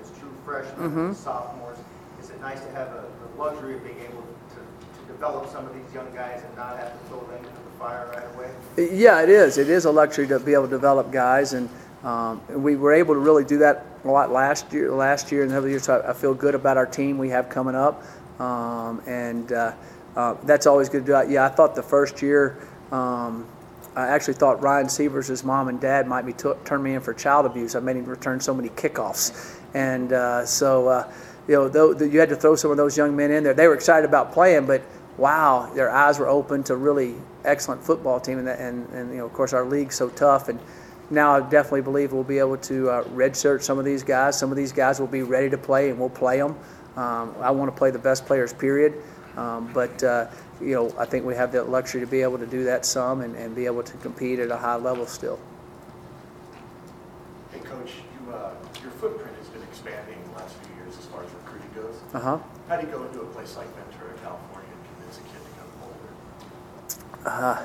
as 0.00 0.10
true 0.18 0.32
freshmen, 0.44 0.90
mm-hmm. 0.90 1.12
sophomores. 1.12 1.78
Is 2.20 2.30
it 2.30 2.40
nice 2.40 2.60
to 2.60 2.70
have 2.70 2.88
a, 2.88 3.04
the 3.20 3.42
luxury 3.42 3.74
of 3.74 3.84
being 3.84 4.00
able 4.00 4.22
to, 4.22 4.56
to 4.56 5.12
develop 5.12 5.50
some 5.50 5.66
of 5.66 5.74
these 5.74 5.94
young 5.94 6.12
guys 6.14 6.42
and 6.42 6.56
not 6.56 6.78
have 6.78 6.92
to 6.92 7.08
throw 7.08 7.20
them 7.26 7.36
into 7.36 7.50
the 7.50 7.78
fire 7.78 8.10
right 8.14 8.34
away? 8.34 8.90
Yeah, 8.90 9.22
it 9.22 9.28
is. 9.28 9.58
It 9.58 9.68
is 9.68 9.84
a 9.84 9.90
luxury 9.90 10.26
to 10.28 10.40
be 10.40 10.54
able 10.54 10.64
to 10.64 10.70
develop 10.70 11.12
guys, 11.12 11.52
and 11.52 11.68
um, 12.04 12.40
we 12.48 12.76
were 12.76 12.92
able 12.94 13.14
to 13.14 13.20
really 13.20 13.44
do 13.44 13.58
that 13.58 13.84
a 14.04 14.08
lot 14.08 14.32
last 14.32 14.72
year, 14.72 14.90
last 14.92 15.30
year 15.30 15.42
and 15.42 15.50
the 15.50 15.58
other 15.58 15.68
years. 15.68 15.84
So 15.84 16.00
I, 16.00 16.10
I 16.10 16.14
feel 16.14 16.32
good 16.32 16.54
about 16.54 16.76
our 16.76 16.86
team 16.86 17.18
we 17.18 17.28
have 17.30 17.48
coming 17.48 17.74
up, 17.74 18.02
um, 18.38 19.02
and 19.06 19.52
uh, 19.52 19.72
uh, 20.16 20.34
that's 20.44 20.66
always 20.66 20.88
good 20.88 21.06
to 21.06 21.24
do. 21.24 21.32
Yeah, 21.32 21.46
I 21.46 21.48
thought 21.48 21.74
the 21.74 21.82
first 21.82 22.22
year. 22.22 22.58
Um, 22.92 23.46
I 23.96 24.08
actually 24.08 24.34
thought 24.34 24.62
Ryan 24.62 24.90
Sievers' 24.90 25.42
mom 25.42 25.68
and 25.68 25.80
dad 25.80 26.06
might 26.06 26.26
be 26.26 26.34
t- 26.34 26.52
turn 26.66 26.82
me 26.82 26.94
in 26.94 27.00
for 27.00 27.14
child 27.14 27.46
abuse. 27.46 27.74
I 27.74 27.80
made 27.80 27.96
him 27.96 28.04
return 28.04 28.40
so 28.40 28.52
many 28.52 28.68
kickoffs, 28.68 29.58
and 29.72 30.12
uh, 30.12 30.44
so 30.44 30.88
uh, 30.88 31.12
you 31.48 31.54
know, 31.54 31.68
though, 31.68 31.92
you 31.98 32.18
had 32.20 32.28
to 32.30 32.36
throw 32.36 32.56
some 32.56 32.70
of 32.70 32.76
those 32.76 32.96
young 32.96 33.14
men 33.14 33.30
in 33.30 33.44
there. 33.44 33.54
They 33.54 33.68
were 33.68 33.74
excited 33.74 34.08
about 34.08 34.32
playing, 34.32 34.66
but 34.66 34.82
wow, 35.16 35.70
their 35.74 35.90
eyes 35.90 36.18
were 36.18 36.28
open 36.28 36.62
to 36.64 36.76
really 36.76 37.14
excellent 37.44 37.82
football 37.82 38.20
team, 38.20 38.38
and, 38.38 38.48
and, 38.48 38.88
and 38.90 39.10
you 39.10 39.18
know, 39.18 39.26
of 39.26 39.32
course, 39.32 39.52
our 39.52 39.64
league's 39.64 39.94
so 39.94 40.08
tough, 40.10 40.48
and 40.48 40.58
now 41.08 41.36
I 41.36 41.40
definitely 41.48 41.82
believe 41.82 42.12
we'll 42.12 42.24
be 42.24 42.38
able 42.38 42.56
to 42.58 42.90
uh, 42.90 43.04
redshirt 43.04 43.62
some 43.62 43.78
of 43.78 43.84
these 43.84 44.02
guys. 44.02 44.38
Some 44.38 44.50
of 44.50 44.56
these 44.56 44.72
guys 44.72 44.98
will 44.98 45.06
be 45.06 45.22
ready 45.22 45.48
to 45.50 45.58
play, 45.58 45.90
and 45.90 45.98
we'll 45.98 46.08
play 46.10 46.38
them. 46.38 46.58
Um, 46.96 47.34
I 47.40 47.50
want 47.50 47.70
to 47.72 47.76
play 47.76 47.90
the 47.90 47.98
best 47.98 48.26
players, 48.26 48.52
period. 48.52 48.94
Um, 49.36 49.70
but 49.74 50.02
uh, 50.02 50.28
you 50.60 50.74
know, 50.74 50.94
I 50.98 51.04
think 51.04 51.26
we 51.26 51.34
have 51.34 51.52
the 51.52 51.62
luxury 51.62 52.00
to 52.00 52.06
be 52.06 52.22
able 52.22 52.38
to 52.38 52.46
do 52.46 52.64
that 52.64 52.86
some 52.86 53.20
and, 53.20 53.36
and 53.36 53.54
be 53.54 53.66
able 53.66 53.82
to 53.82 53.96
compete 53.98 54.38
at 54.38 54.50
a 54.50 54.56
high 54.56 54.76
level 54.76 55.06
still. 55.06 55.38
Hey, 57.52 57.60
Coach, 57.60 57.92
you, 58.14 58.32
uh, 58.32 58.54
your 58.82 58.90
footprint 58.92 59.36
has 59.36 59.48
been 59.48 59.62
expanding 59.62 60.18
the 60.32 60.40
last 60.40 60.54
few 60.56 60.74
years 60.76 60.96
as 60.98 61.04
far 61.06 61.22
as 61.22 61.30
recruiting 61.32 61.68
goes. 61.74 62.00
Uh 62.14 62.20
huh. 62.20 62.38
How 62.68 62.76
do 62.76 62.86
you 62.86 62.92
go 62.92 63.04
into 63.04 63.20
a 63.20 63.26
place 63.26 63.56
like 63.56 63.66
Ventura, 63.76 64.14
California, 64.22 64.70
and 64.70 64.96
convince 64.96 65.18
a 65.18 65.22
kid 65.22 65.40
to 65.44 65.50
come 65.58 65.68
to 65.70 67.28
Boulder? 67.28 67.44
Uh, 67.44 67.64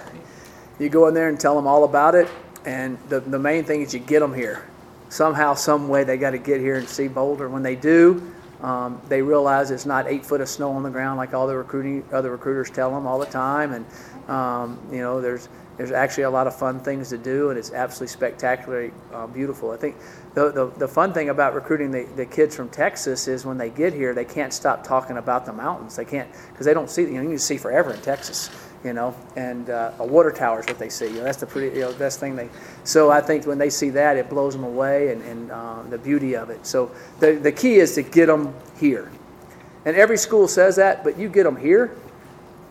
you 0.77 0.89
go 0.89 1.07
in 1.07 1.13
there 1.13 1.29
and 1.29 1.39
tell 1.39 1.55
them 1.55 1.67
all 1.67 1.85
about 1.85 2.15
it, 2.15 2.27
and 2.65 2.97
the, 3.07 3.21
the 3.21 3.39
main 3.39 3.63
thing 3.63 3.81
is 3.81 3.93
you 3.93 4.01
get 4.01 4.19
them 4.19 4.33
here. 4.33 4.67
Somehow, 5.09 5.53
some 5.53 5.87
way, 5.87 6.03
they 6.03 6.17
got 6.17 6.31
to 6.31 6.37
get 6.37 6.59
here 6.59 6.75
and 6.75 6.87
see 6.87 7.07
Boulder. 7.07 7.49
When 7.49 7.63
they 7.63 7.75
do, 7.75 8.33
um, 8.61 9.01
they 9.07 9.21
realize 9.21 9.71
it's 9.71 9.85
not 9.85 10.07
eight 10.07 10.25
foot 10.25 10.41
of 10.41 10.49
snow 10.49 10.71
on 10.71 10.83
the 10.83 10.89
ground 10.89 11.17
like 11.17 11.33
all 11.33 11.47
the 11.47 11.55
recruiting 11.55 12.03
other 12.11 12.31
recruiters 12.31 12.69
tell 12.69 12.91
them 12.91 13.07
all 13.07 13.19
the 13.19 13.25
time, 13.25 13.73
and 13.73 13.85
um, 14.29 14.79
you 14.91 14.99
know 14.99 15.19
there's 15.19 15.49
there's 15.77 15.91
actually 15.91 16.23
a 16.23 16.29
lot 16.29 16.45
of 16.45 16.55
fun 16.55 16.79
things 16.79 17.09
to 17.09 17.17
do, 17.17 17.49
and 17.49 17.57
it's 17.57 17.71
absolutely 17.71 18.07
spectacularly 18.07 18.91
uh, 19.13 19.25
beautiful. 19.25 19.71
I 19.71 19.77
think 19.77 19.95
the, 20.35 20.51
the, 20.51 20.67
the 20.77 20.87
fun 20.87 21.11
thing 21.11 21.29
about 21.29 21.55
recruiting 21.55 21.89
the, 21.89 22.03
the 22.15 22.25
kids 22.25 22.55
from 22.55 22.69
Texas 22.69 23.27
is 23.27 23.45
when 23.45 23.57
they 23.57 23.69
get 23.69 23.93
here, 23.93 24.13
they 24.13 24.25
can't 24.25 24.53
stop 24.53 24.83
talking 24.83 25.17
about 25.17 25.45
the 25.45 25.53
mountains. 25.53 25.95
They 25.95 26.05
can't 26.05 26.29
because 26.51 26.65
they 26.65 26.73
don't 26.73 26.89
see 26.89 27.03
you 27.03 27.13
know 27.13 27.21
you 27.21 27.29
can 27.29 27.39
see 27.39 27.57
forever 27.57 27.93
in 27.93 28.01
Texas 28.01 28.49
you 28.83 28.93
know, 28.93 29.15
and 29.35 29.69
uh, 29.69 29.91
a 29.99 30.05
water 30.05 30.31
tower 30.31 30.59
is 30.59 30.65
what 30.65 30.79
they 30.79 30.89
see. 30.89 31.07
You 31.07 31.17
know, 31.17 31.23
that's 31.23 31.39
the 31.39 31.45
pretty, 31.45 31.75
you 31.77 31.81
know, 31.81 31.93
best 31.93 32.19
thing 32.19 32.35
they. 32.35 32.49
So 32.83 33.11
I 33.11 33.21
think 33.21 33.45
when 33.45 33.57
they 33.57 33.69
see 33.69 33.89
that, 33.91 34.17
it 34.17 34.29
blows 34.29 34.53
them 34.53 34.63
away, 34.63 35.11
and, 35.11 35.21
and 35.23 35.51
uh, 35.51 35.83
the 35.89 35.97
beauty 35.97 36.35
of 36.35 36.49
it. 36.49 36.65
So 36.65 36.91
the 37.19 37.33
the 37.33 37.51
key 37.51 37.75
is 37.75 37.93
to 37.95 38.01
get 38.01 38.25
them 38.25 38.53
here, 38.79 39.11
and 39.85 39.95
every 39.95 40.17
school 40.17 40.47
says 40.47 40.75
that, 40.77 41.03
but 41.03 41.17
you 41.17 41.29
get 41.29 41.43
them 41.43 41.55
here, 41.55 41.95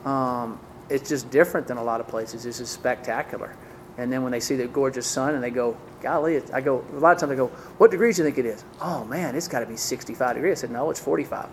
um, 0.05 0.59
it's 0.89 1.09
just 1.09 1.31
different 1.31 1.67
than 1.67 1.77
a 1.77 1.85
lot 1.85 2.01
of 2.01 2.09
places. 2.09 2.43
This 2.43 2.61
is 2.61 2.69
spectacular. 2.69 3.55
And 3.99 4.13
then 4.13 4.23
when 4.23 4.33
they 4.33 4.41
see 4.41 4.57
the 4.57 4.67
gorgeous 4.67 5.07
sun, 5.07 5.35
and 5.35 5.45
they 5.45 5.51
go, 5.51 5.77
"Golly!" 6.01 6.43
I 6.53 6.61
go. 6.61 6.85
A 6.93 6.99
lot 6.99 7.13
of 7.13 7.19
times 7.19 7.31
they 7.31 7.37
go, 7.37 7.49
"What 7.79 7.91
degrees 7.91 8.17
do 8.17 8.23
you 8.23 8.29
think 8.31 8.39
it 8.39 8.47
is?" 8.47 8.65
"Oh 8.81 9.05
man, 9.05 9.37
it's 9.37 9.49
got 9.49 9.61
to 9.61 9.67
be 9.67 9.77
65 9.77 10.35
degrees." 10.35 10.59
I 10.59 10.61
said, 10.63 10.71
"No, 10.71 10.91
it's 10.91 11.01
45." 11.01 11.49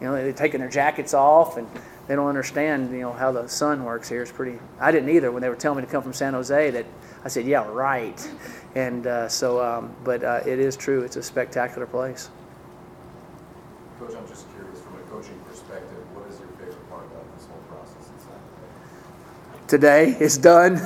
You 0.00 0.06
know, 0.06 0.14
they're 0.14 0.32
taking 0.32 0.60
their 0.60 0.70
jackets 0.70 1.12
off 1.12 1.58
and 1.58 1.68
they 2.10 2.16
don't 2.16 2.26
understand, 2.26 2.90
you 2.90 3.02
know, 3.02 3.12
how 3.12 3.30
the 3.30 3.46
sun 3.46 3.84
works 3.84 4.08
here. 4.08 4.20
It's 4.20 4.32
pretty. 4.32 4.58
I 4.80 4.90
didn't 4.90 5.10
either 5.10 5.30
when 5.30 5.42
they 5.42 5.48
were 5.48 5.54
telling 5.54 5.78
me 5.78 5.86
to 5.86 5.92
come 5.92 6.02
from 6.02 6.12
San 6.12 6.32
Jose. 6.32 6.70
That 6.72 6.84
I 7.24 7.28
said, 7.28 7.46
yeah, 7.46 7.64
right. 7.68 8.28
And 8.74 9.06
uh, 9.06 9.28
so, 9.28 9.64
um, 9.64 9.94
but 10.02 10.24
uh, 10.24 10.40
it 10.44 10.58
is 10.58 10.76
true. 10.76 11.02
It's 11.02 11.14
a 11.14 11.22
spectacular 11.22 11.86
place. 11.86 12.28
Coach, 14.00 14.16
I'm 14.18 14.26
just 14.26 14.52
curious 14.52 14.80
from 14.80 14.96
a 14.96 15.02
coaching 15.02 15.38
perspective, 15.48 15.98
what 16.12 16.28
is 16.28 16.40
your 16.40 16.48
favorite 16.58 16.90
part 16.90 17.06
about 17.06 17.36
this 17.36 17.46
whole 17.46 17.62
process 17.68 18.10
inside? 18.18 19.68
Today 19.68 20.16
it's 20.18 20.36
done. 20.36 20.80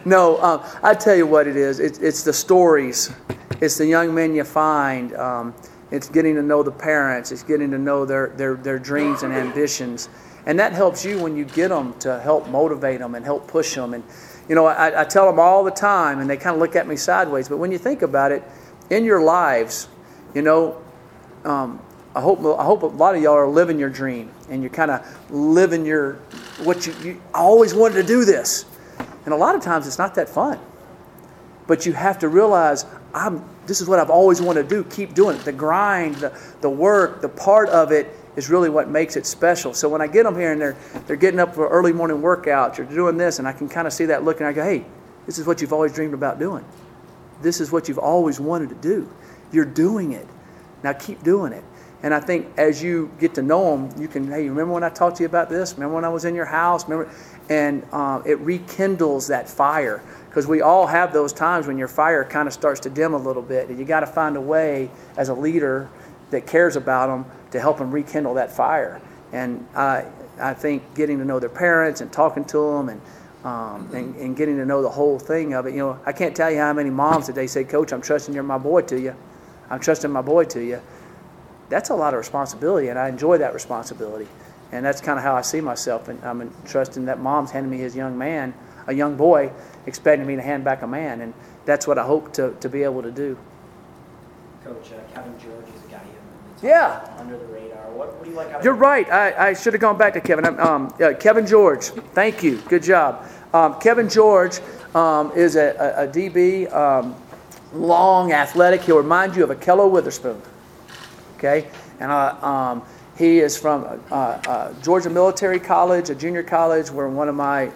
no, 0.06 0.40
um, 0.40 0.62
I 0.82 0.94
tell 0.94 1.16
you 1.16 1.26
what 1.26 1.46
it 1.46 1.56
is. 1.56 1.80
It's, 1.80 1.98
it's 1.98 2.22
the 2.22 2.32
stories. 2.32 3.12
It's 3.60 3.76
the 3.76 3.84
young 3.86 4.14
men 4.14 4.34
you 4.34 4.44
find. 4.44 5.14
Um, 5.16 5.54
it's 5.90 6.08
getting 6.08 6.34
to 6.34 6.42
know 6.42 6.62
the 6.62 6.72
parents. 6.72 7.32
It's 7.32 7.42
getting 7.42 7.70
to 7.70 7.78
know 7.78 8.04
their, 8.04 8.28
their, 8.28 8.54
their 8.54 8.78
dreams 8.78 9.22
and 9.22 9.32
ambitions. 9.32 10.08
And 10.46 10.58
that 10.58 10.72
helps 10.72 11.04
you 11.04 11.18
when 11.18 11.36
you 11.36 11.44
get 11.44 11.68
them 11.68 11.98
to 12.00 12.20
help 12.20 12.48
motivate 12.48 13.00
them 13.00 13.14
and 13.14 13.24
help 13.24 13.48
push 13.48 13.74
them. 13.74 13.94
And, 13.94 14.04
you 14.48 14.54
know, 14.54 14.66
I, 14.66 15.02
I 15.02 15.04
tell 15.04 15.26
them 15.26 15.38
all 15.38 15.64
the 15.64 15.70
time, 15.70 16.20
and 16.20 16.28
they 16.28 16.36
kind 16.36 16.54
of 16.54 16.60
look 16.60 16.76
at 16.76 16.86
me 16.86 16.96
sideways. 16.96 17.48
But 17.48 17.58
when 17.58 17.70
you 17.72 17.78
think 17.78 18.02
about 18.02 18.32
it, 18.32 18.42
in 18.90 19.04
your 19.04 19.22
lives, 19.22 19.88
you 20.34 20.42
know, 20.42 20.80
um, 21.44 21.80
I 22.14 22.20
hope 22.20 22.40
I 22.40 22.64
hope 22.64 22.82
a 22.82 22.86
lot 22.86 23.14
of 23.14 23.22
y'all 23.22 23.34
are 23.34 23.48
living 23.48 23.78
your 23.78 23.90
dream 23.90 24.32
and 24.48 24.62
you're 24.62 24.72
kind 24.72 24.90
of 24.90 25.30
living 25.30 25.84
your 25.84 26.14
what 26.64 26.86
you, 26.86 26.94
you 27.02 27.22
I 27.34 27.40
always 27.40 27.74
wanted 27.74 27.94
to 27.96 28.02
do 28.02 28.24
this, 28.24 28.64
and 29.24 29.32
a 29.32 29.36
lot 29.36 29.54
of 29.54 29.62
times 29.62 29.86
it's 29.86 29.98
not 29.98 30.14
that 30.16 30.28
fun. 30.28 30.58
But 31.66 31.84
you 31.84 31.92
have 31.92 32.18
to 32.20 32.28
realize 32.28 32.86
I'm 33.14 33.44
this 33.68 33.80
is 33.80 33.88
what 33.88 34.00
I've 34.00 34.10
always 34.10 34.40
wanted 34.42 34.68
to 34.68 34.68
do. 34.68 34.84
Keep 34.84 35.14
doing 35.14 35.36
it. 35.36 35.44
The 35.44 35.52
grind, 35.52 36.16
the, 36.16 36.36
the 36.62 36.70
work, 36.70 37.20
the 37.20 37.28
part 37.28 37.68
of 37.68 37.92
it 37.92 38.16
is 38.34 38.48
really 38.48 38.70
what 38.70 38.88
makes 38.88 39.16
it 39.16 39.26
special. 39.26 39.74
So 39.74 39.88
when 39.88 40.00
I 40.00 40.06
get 40.06 40.24
them 40.24 40.34
here 40.34 40.52
and 40.52 40.60
they're 40.60 40.76
they're 41.06 41.16
getting 41.16 41.38
up 41.38 41.54
for 41.54 41.68
early 41.68 41.92
morning 41.92 42.22
workouts 42.22 42.78
or 42.78 42.84
doing 42.84 43.16
this, 43.16 43.38
and 43.38 43.46
I 43.46 43.52
can 43.52 43.68
kind 43.68 43.86
of 43.86 43.92
see 43.92 44.06
that 44.06 44.24
look, 44.24 44.40
and 44.40 44.48
I 44.48 44.52
go, 44.52 44.64
hey, 44.64 44.84
this 45.26 45.38
is 45.38 45.46
what 45.46 45.60
you've 45.60 45.72
always 45.72 45.92
dreamed 45.92 46.14
about 46.14 46.38
doing. 46.38 46.64
This 47.42 47.60
is 47.60 47.70
what 47.70 47.88
you've 47.88 47.98
always 47.98 48.40
wanted 48.40 48.70
to 48.70 48.74
do. 48.76 49.08
You're 49.52 49.64
doing 49.64 50.12
it. 50.12 50.26
Now 50.82 50.94
keep 50.94 51.22
doing 51.22 51.52
it. 51.52 51.64
And 52.02 52.14
I 52.14 52.20
think 52.20 52.46
as 52.56 52.82
you 52.82 53.10
get 53.18 53.34
to 53.34 53.42
know 53.42 53.76
them, 53.76 54.00
you 54.00 54.06
can, 54.06 54.28
hey, 54.28 54.48
remember 54.48 54.72
when 54.72 54.84
I 54.84 54.88
talked 54.88 55.16
to 55.16 55.24
you 55.24 55.28
about 55.28 55.48
this? 55.48 55.74
Remember 55.74 55.96
when 55.96 56.04
I 56.04 56.08
was 56.08 56.24
in 56.24 56.34
your 56.34 56.46
house? 56.46 56.88
Remember? 56.88 57.12
And 57.50 57.84
uh, 57.92 58.22
it 58.24 58.38
rekindles 58.38 59.26
that 59.28 59.48
fire 59.48 60.02
because 60.28 60.46
we 60.46 60.60
all 60.60 60.86
have 60.86 61.12
those 61.12 61.32
times 61.32 61.66
when 61.66 61.78
your 61.78 61.88
fire 61.88 62.24
kind 62.24 62.46
of 62.46 62.54
starts 62.54 62.80
to 62.80 62.90
dim 62.90 63.14
a 63.14 63.18
little 63.18 63.42
bit. 63.42 63.68
And 63.68 63.78
you 63.78 63.84
got 63.84 64.00
to 64.00 64.06
find 64.06 64.36
a 64.36 64.40
way 64.40 64.90
as 65.16 65.28
a 65.28 65.34
leader 65.34 65.88
that 66.30 66.46
cares 66.46 66.76
about 66.76 67.06
them 67.08 67.24
to 67.50 67.60
help 67.60 67.78
them 67.78 67.90
rekindle 67.90 68.34
that 68.34 68.52
fire. 68.52 69.00
And 69.32 69.66
I, 69.74 70.04
I 70.40 70.54
think 70.54 70.94
getting 70.94 71.18
to 71.18 71.24
know 71.24 71.40
their 71.40 71.48
parents 71.48 72.00
and 72.00 72.12
talking 72.12 72.44
to 72.46 72.58
them 72.58 72.88
and, 72.90 73.00
um, 73.44 73.90
and, 73.94 74.14
and 74.16 74.36
getting 74.36 74.56
to 74.58 74.66
know 74.66 74.82
the 74.82 74.88
whole 74.88 75.18
thing 75.18 75.54
of 75.54 75.66
it. 75.66 75.72
You 75.72 75.80
know, 75.80 76.00
I 76.04 76.12
can't 76.12 76.36
tell 76.36 76.50
you 76.50 76.58
how 76.58 76.72
many 76.72 76.90
moms 76.90 77.26
that 77.26 77.34
they 77.34 77.46
say, 77.46 77.64
Coach, 77.64 77.92
I'm 77.92 78.02
trusting 78.02 78.34
you're 78.34 78.42
my 78.42 78.58
boy 78.58 78.82
to 78.82 79.00
you. 79.00 79.14
I'm 79.70 79.80
trusting 79.80 80.10
my 80.10 80.22
boy 80.22 80.44
to 80.44 80.64
you 80.64 80.80
that's 81.68 81.90
a 81.90 81.94
lot 81.94 82.14
of 82.14 82.18
responsibility, 82.18 82.88
and 82.88 82.98
I 82.98 83.08
enjoy 83.08 83.38
that 83.38 83.54
responsibility. 83.54 84.28
And 84.72 84.84
that's 84.84 85.00
kind 85.00 85.18
of 85.18 85.24
how 85.24 85.34
I 85.34 85.42
see 85.42 85.60
myself. 85.60 86.08
And 86.08 86.22
I'm 86.22 86.52
trusting 86.66 87.06
that 87.06 87.20
mom's 87.20 87.50
handing 87.50 87.70
me 87.70 87.78
his 87.78 87.96
young 87.96 88.18
man, 88.18 88.52
a 88.86 88.92
young 88.92 89.16
boy, 89.16 89.50
expecting 89.88 90.26
me 90.26 90.36
to 90.36 90.42
hand 90.42 90.64
back 90.64 90.82
a 90.82 90.86
man. 90.86 91.20
And 91.20 91.34
that's 91.64 91.86
what 91.86 91.98
I 91.98 92.04
hope 92.04 92.32
to, 92.34 92.54
to 92.60 92.68
be 92.68 92.82
able 92.82 93.02
to 93.02 93.10
do. 93.10 93.36
Coach, 94.64 94.92
uh, 94.92 95.14
Kevin 95.14 95.34
George 95.38 95.66
is 95.74 95.84
a 95.84 95.88
guy 95.88 96.00
you 96.62 96.68
yeah. 96.68 97.16
under 97.18 97.36
the 97.36 97.46
radar. 97.46 97.90
What, 97.90 98.14
what 98.14 98.24
do 98.24 98.30
you 98.30 98.36
like? 98.36 98.62
You're 98.62 98.74
right. 98.74 99.10
I, 99.10 99.48
I 99.48 99.54
should 99.54 99.72
have 99.72 99.80
gone 99.80 99.98
back 99.98 100.12
to 100.14 100.20
Kevin. 100.20 100.58
Um, 100.60 100.94
uh, 101.00 101.14
Kevin 101.18 101.46
George, 101.46 101.86
thank 102.14 102.42
you. 102.42 102.58
Good 102.68 102.82
job. 102.82 103.26
Um, 103.52 103.80
Kevin 103.80 104.08
George 104.08 104.60
um, 104.94 105.32
is 105.32 105.56
a, 105.56 105.74
a, 105.78 106.04
a 106.04 106.08
DB, 106.08 106.72
um, 106.72 107.16
long, 107.72 108.32
athletic. 108.32 108.82
He'll 108.82 108.98
remind 108.98 109.34
you 109.34 109.44
of 109.44 109.50
Ahkello 109.50 109.90
Witherspoon 109.90 110.40
okay? 111.38 111.68
And 112.00 112.10
uh, 112.10 112.36
um, 112.44 112.82
he 113.16 113.38
is 113.38 113.56
from 113.56 113.84
uh, 114.10 114.14
uh, 114.14 114.72
Georgia 114.82 115.10
Military 115.10 115.58
College, 115.58 116.10
a 116.10 116.14
junior 116.14 116.42
college, 116.42 116.90
where 116.90 117.08
one 117.08 117.28
of 117.28 117.34
my 117.34 117.70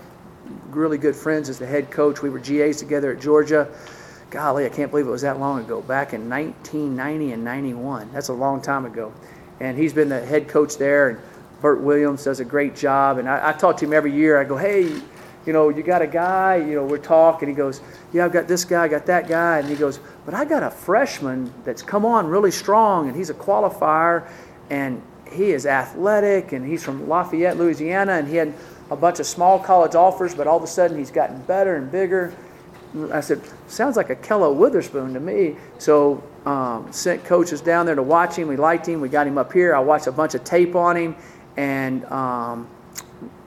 really 0.71 0.99
good 0.99 1.17
friends 1.17 1.49
as 1.49 1.59
the 1.59 1.67
head 1.67 1.91
coach. 1.91 2.23
We 2.23 2.31
were 2.31 2.39
GAs 2.39 2.77
together 2.77 3.13
at 3.13 3.21
Georgia. 3.21 3.69
Golly, 4.31 4.65
I 4.65 4.71
can't 4.71 4.91
believe 4.91 5.07
it 5.07 5.11
was 5.11 5.23
that 5.23 5.39
long 5.39 5.61
ago, 5.61 5.83
back 5.83 6.15
in 6.15 6.29
1990 6.29 7.33
and 7.33 7.45
91. 7.45 8.11
That's 8.13 8.29
a 8.29 8.33
long 8.33 8.63
time 8.63 8.87
ago. 8.87 9.13
And 9.61 9.77
he's 9.77 9.93
been 9.93 10.09
the 10.09 10.25
head 10.25 10.49
coach 10.49 10.79
there, 10.79 11.11
and 11.11 11.19
Bert 11.61 11.81
Williams 11.81 12.25
does 12.25 12.41
a 12.41 12.45
great 12.45 12.75
job. 12.75 13.19
And 13.19 13.29
I, 13.29 13.51
I 13.51 13.53
talk 13.53 13.77
to 13.79 13.85
him 13.85 13.93
every 13.93 14.13
year. 14.13 14.41
I 14.41 14.45
go, 14.45 14.57
hey, 14.57 15.03
you 15.47 15.53
know, 15.53 15.69
you 15.69 15.83
got 15.83 16.03
a 16.03 16.07
guy, 16.07 16.57
you 16.57 16.75
know, 16.75 16.85
we're 16.85 16.99
talking. 16.99 17.49
He 17.49 17.55
goes, 17.55 17.81
yeah, 18.13 18.25
I've 18.25 18.33
got 18.33 18.49
this 18.49 18.65
guy, 18.65 18.85
I 18.85 18.89
got 18.89 19.07
that 19.07 19.29
guy. 19.29 19.59
And 19.59 19.69
he 19.69 19.77
goes, 19.77 20.01
but 20.25 20.35
I 20.35 20.45
got 20.45 20.63
a 20.63 20.71
freshman 20.71 21.53
that's 21.65 21.83
come 21.83 22.05
on 22.07 22.27
really 22.27 22.51
strong, 22.51 23.09
and 23.09 23.17
he's 23.17 23.31
a 23.31 23.35
qualifier, 23.35 24.27
and 24.71 25.03
he 25.31 25.51
is 25.51 25.67
athletic, 25.67 26.53
and 26.53 26.67
he's 26.67 26.85
from 26.85 27.09
Lafayette, 27.09 27.57
Louisiana, 27.57 28.13
and 28.13 28.29
he 28.29 28.37
had 28.37 28.55
a 28.93 28.97
bunch 28.97 29.21
of 29.21 29.27
small 29.27 29.59
college 29.59 29.95
offers, 29.95 30.35
but 30.35 30.47
all 30.47 30.59
of 30.59 30.63
a 30.63 30.67
sudden 30.67 30.99
he's 30.99 31.11
gotten 31.11 31.41
better 31.43 31.77
and 31.77 31.91
bigger. 31.91 32.35
I 33.11 33.21
said, 33.21 33.41
sounds 33.69 33.97
like 33.97 34.09
Ahkello 34.09 34.55
Witherspoon 34.55 35.15
to 35.15 35.21
me. 35.21 35.57
So 35.79 36.23
um, 36.45 36.93
sent 36.93 37.25
coaches 37.25 37.63
down 37.63 37.87
there 37.87 37.95
to 37.95 38.03
watch 38.03 38.37
him. 38.37 38.49
We 38.49 38.57
liked 38.57 38.87
him. 38.87 39.01
We 39.01 39.09
got 39.09 39.27
him 39.27 39.39
up 39.39 39.51
here. 39.51 39.75
I 39.75 39.81
watched 39.81 40.09
a 40.09 40.13
bunch 40.13 40.35
of 40.35 40.45
tape 40.45 40.77
on 40.77 40.97
him, 40.97 41.17
and 41.57 42.05
um, 42.07 42.69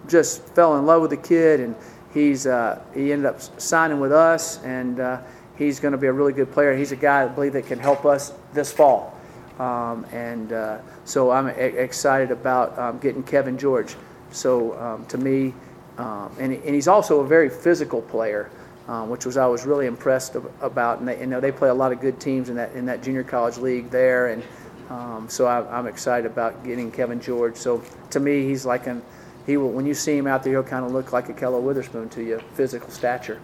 just 0.07 0.41
fell 0.55 0.79
in 0.79 0.85
love 0.87 1.03
with 1.03 1.11
the 1.11 1.17
kid. 1.17 1.59
And 1.59 1.75
he's 2.11 2.47
uh, 2.47 2.81
he 2.95 3.13
ended 3.13 3.27
up 3.27 3.39
signing 3.61 3.99
with 3.99 4.11
us, 4.11 4.63
and 4.63 4.99
uh, 4.99 5.21
he's 5.59 5.79
going 5.79 5.91
to 5.91 5.97
be 5.99 6.07
a 6.07 6.13
really 6.13 6.33
good 6.33 6.51
player. 6.51 6.75
He's 6.75 6.91
a 6.91 6.95
guy 6.95 7.23
I 7.23 7.27
believe 7.27 7.53
that 7.53 7.67
can 7.67 7.77
help 7.77 8.03
us 8.03 8.33
this 8.51 8.73
fall. 8.73 9.15
Um, 9.59 10.05
and 10.11 10.51
uh, 10.51 10.79
so 11.05 11.29
I'm 11.29 11.47
excited 11.49 12.31
about 12.31 12.77
um, 12.79 12.97
getting 12.97 13.21
Kevin 13.21 13.59
George. 13.59 13.95
So 14.35 14.77
um, 14.79 15.05
to 15.07 15.17
me, 15.17 15.53
um, 15.97 16.35
and, 16.39 16.53
and, 16.53 16.75
he's 16.75 16.89
also 16.89 17.21
a 17.21 17.27
very 17.27 17.49
physical 17.49 18.01
player, 18.01 18.49
uh, 18.87 19.05
which 19.05 19.25
was 19.25 19.37
I 19.37 19.45
was 19.47 19.65
really 19.65 19.85
impressed 19.85 20.35
about. 20.61 20.99
And 20.99 21.07
they, 21.07 21.19
you 21.21 21.25
know 21.25 21.39
they 21.39 21.53
play 21.53 21.69
a 21.69 21.73
lot 21.73 21.93
of 21.93 22.01
good 22.01 22.19
teams 22.19 22.49
in 22.49 22.55
that 22.57 22.73
in 22.73 22.85
that 22.87 23.01
junior 23.01 23.23
college 23.23 23.57
league 23.57 23.89
there, 23.89 24.27
and 24.27 24.43
um, 24.89 25.27
so 25.29 25.45
I, 25.45 25.79
am 25.79 25.87
excited 25.87 26.29
about 26.29 26.65
getting 26.65 26.91
Kevin 26.91 27.21
George. 27.21 27.55
So 27.55 27.81
to 28.09 28.19
me, 28.19 28.43
he's 28.43 28.65
like 28.65 28.87
an 28.87 29.01
he 29.45 29.57
will, 29.57 29.69
when 29.69 29.85
you 29.85 29.93
see 29.93 30.17
him 30.17 30.27
out 30.27 30.43
there, 30.43 30.53
he'll 30.53 30.63
kind 30.63 30.85
of 30.85 30.91
look 30.91 31.13
like 31.13 31.29
a 31.29 31.33
Kello 31.33 31.61
Witherspoon 31.61 32.09
to 32.09 32.23
you, 32.23 32.39
physical 32.55 32.89
stature. 32.89 33.39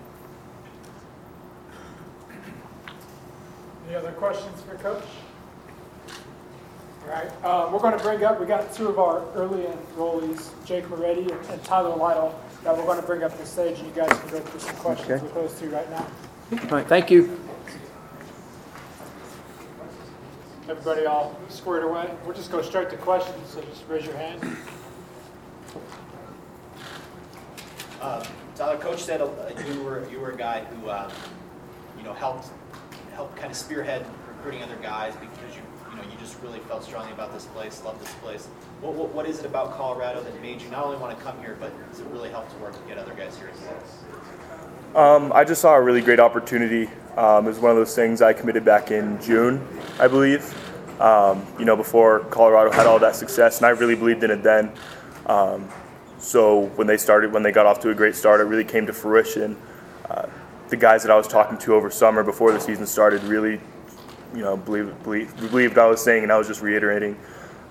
Any 3.85 3.95
other 3.95 4.11
questions 4.13 4.61
for 4.63 4.75
Coach? 4.75 5.03
All 7.03 7.09
right, 7.09 7.31
uh, 7.43 7.69
we're 7.71 7.79
going 7.79 7.97
to 7.97 8.03
bring 8.03 8.23
up, 8.23 8.39
we 8.39 8.45
got 8.45 8.73
two 8.73 8.87
of 8.87 8.99
our 8.99 9.23
early 9.33 9.63
enrollees, 9.63 10.51
Jake 10.65 10.87
Moretti 10.89 11.31
and- 11.31 11.45
and 11.49 11.63
Tyler 11.63 11.95
Lytle, 11.95 12.39
that 12.63 12.77
we're 12.77 12.83
going 12.85 12.99
to 13.01 13.05
bring 13.05 13.23
up 13.23 13.31
to 13.31 13.37
the 13.39 13.45
stage, 13.45 13.79
and 13.79 13.87
you 13.87 13.93
guys 13.93 14.09
can 14.19 14.29
go 14.29 14.39
through 14.39 14.59
some 14.59 14.75
questions 14.75 15.09
Okay. 15.11 15.23
with 15.23 15.33
those 15.33 15.59
two 15.59 15.69
right 15.71 15.89
now. 15.89 16.05
All 16.63 16.77
right, 16.77 16.87
thank 16.87 17.09
you. 17.09 17.37
Everybody 20.69 21.05
all 21.05 21.35
squared 21.49 21.83
away? 21.83 22.09
We'll 22.23 22.35
just 22.35 22.51
go 22.51 22.61
straight 22.61 22.89
to 22.91 22.97
questions, 22.97 23.49
so 23.49 23.61
just 23.61 23.83
raise 23.89 24.05
your 24.05 24.15
hand. 24.15 24.55
Uh, 27.99 28.23
Tyler, 28.55 28.77
Coach 28.77 29.01
said 29.03 29.21
uh, 29.21 29.27
you 29.67 29.81
were, 29.83 30.07
you 30.09 30.19
were 30.19 30.31
a 30.31 30.37
guy 30.37 30.63
who, 30.65 30.89
um, 30.89 31.11
you 31.97 32.03
know, 32.03 32.13
helped, 32.13 32.49
helped 33.13 33.35
kind 33.35 33.51
of 33.51 33.57
spearhead 33.57 34.05
recruiting 34.27 34.63
other 34.63 34.77
guys 34.81 35.13
because 35.15 35.55
you, 35.55 35.61
you 35.61 35.70
know, 36.01 36.11
you 36.11 36.17
just 36.19 36.39
really 36.41 36.59
felt 36.59 36.83
strongly 36.83 37.11
about 37.11 37.33
this 37.33 37.45
place, 37.45 37.83
loved 37.83 38.01
this 38.01 38.13
place. 38.15 38.47
What, 38.81 38.93
what, 38.93 39.13
what 39.13 39.25
is 39.25 39.39
it 39.39 39.45
about 39.45 39.75
Colorado 39.75 40.21
that 40.23 40.41
made 40.41 40.61
you 40.61 40.69
not 40.69 40.85
only 40.85 40.97
want 40.97 41.17
to 41.17 41.23
come 41.23 41.39
here, 41.39 41.57
but 41.59 41.71
does 41.89 41.99
it 41.99 42.07
really 42.07 42.29
help 42.29 42.49
to 42.51 42.57
work 42.57 42.73
to 42.73 42.87
get 42.87 42.97
other 42.97 43.13
guys 43.13 43.37
here 43.37 43.51
as 43.53 43.59
well? 43.61 45.15
Um, 45.15 45.31
I 45.33 45.43
just 45.43 45.61
saw 45.61 45.75
a 45.75 45.81
really 45.81 46.01
great 46.01 46.19
opportunity. 46.19 46.89
Um, 47.15 47.45
it 47.45 47.49
was 47.49 47.59
one 47.59 47.71
of 47.71 47.77
those 47.77 47.95
things 47.95 48.21
I 48.21 48.33
committed 48.33 48.65
back 48.65 48.91
in 48.91 49.21
June, 49.21 49.65
I 49.99 50.07
believe. 50.07 50.53
Um, 50.99 51.45
you 51.57 51.65
know, 51.65 51.75
before 51.75 52.19
Colorado 52.25 52.71
had 52.71 52.85
all 52.85 52.99
that 52.99 53.15
success, 53.15 53.57
and 53.57 53.65
I 53.65 53.69
really 53.69 53.95
believed 53.95 54.23
in 54.23 54.31
it 54.31 54.43
then. 54.43 54.71
Um, 55.25 55.67
so 56.19 56.65
when 56.75 56.85
they 56.85 56.97
started, 56.97 57.33
when 57.33 57.41
they 57.41 57.51
got 57.51 57.65
off 57.65 57.79
to 57.81 57.89
a 57.89 57.95
great 57.95 58.15
start, 58.15 58.39
it 58.39 58.43
really 58.43 58.63
came 58.63 58.85
to 58.85 58.93
fruition. 58.93 59.57
Uh, 60.09 60.27
the 60.69 60.77
guys 60.77 61.01
that 61.03 61.11
I 61.11 61.15
was 61.15 61.27
talking 61.27 61.57
to 61.59 61.73
over 61.73 61.89
summer 61.89 62.23
before 62.23 62.51
the 62.51 62.59
season 62.59 62.85
started 62.85 63.23
really, 63.23 63.59
you 64.33 64.41
know, 64.41 64.57
believed 64.57 65.03
believed, 65.03 65.37
believed 65.37 65.77
I 65.77 65.87
was 65.87 66.03
saying, 66.03 66.23
and 66.23 66.31
I 66.31 66.37
was 66.37 66.47
just 66.47 66.61
reiterating 66.61 67.17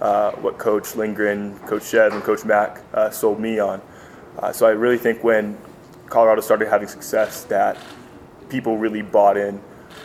uh, 0.01 0.33
what 0.33 0.59
Coach 0.59 0.95
Lindgren, 0.97 1.59
Coach 1.61 1.85
Chev, 1.85 2.13
and 2.13 2.23
Coach 2.23 2.45
Mack 2.45 2.81
uh, 2.95 3.11
sold 3.11 3.41
me 3.41 3.59
on. 3.59 3.81
Uh, 4.39 4.53
so 4.53 4.67
I 4.67 4.71
really 4.71 4.99
think 4.99 5.23
when 5.23 5.57
Colorado 6.07 6.41
started 6.41 6.69
having 6.69 6.89
success, 6.89 7.45
that 7.45 7.77
people 8.49 8.79
really 8.79 9.03
bought 9.03 9.37
in, 9.37 9.61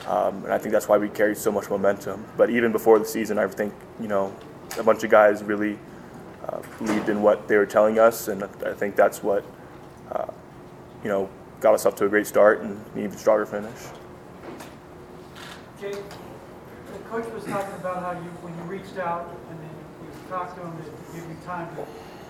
um, 0.08 0.44
and 0.44 0.54
I 0.54 0.58
think 0.58 0.72
that's 0.72 0.88
why 0.88 0.98
we 0.98 1.10
carried 1.10 1.38
so 1.38 1.52
much 1.52 1.70
momentum. 1.70 2.26
But 2.38 2.50
even 2.50 2.72
before 2.72 3.00
the 3.00 3.06
season, 3.06 3.38
I 3.38 3.48
think 3.48 3.74
you 4.00 4.08
know 4.08 4.36
a 4.78 4.84
bunch 4.84 5.04
of 5.04 5.10
guys 5.10 5.44
really 5.44 5.78
uh, 6.48 6.62
believed 6.78 7.10
in 7.10 7.22
what 7.22 7.48
they 7.48 7.58
were 7.58 7.66
telling 7.66 8.00
us, 8.00 8.28
and 8.28 8.44
I 8.44 8.74
think 8.74 8.96
that's 8.96 9.24
what 9.24 9.44
uh, 10.12 10.32
you 11.04 11.10
know 11.10 11.30
got 11.60 11.74
us 11.74 11.86
off 11.86 11.96
to 11.96 12.06
a 12.06 12.10
great 12.10 12.28
start 12.28 12.62
and 12.62 12.72
an 12.96 13.04
even 13.04 13.18
stronger 13.18 13.46
finish. 13.46 13.80
Coach 17.10 17.32
was 17.34 17.44
talking 17.46 17.76
about 17.76 18.02
how 18.02 18.12
you, 18.12 18.30
when 18.42 18.54
you 18.58 18.64
reached 18.64 18.98
out 18.98 19.30
and 19.50 19.60
then 19.60 19.70
you 20.02 20.10
talked 20.30 20.58
to 20.58 20.62
him 20.62 20.74
to 20.78 20.86
give 21.14 21.28
you 21.30 21.38
time 21.46 21.70
to 21.76 21.86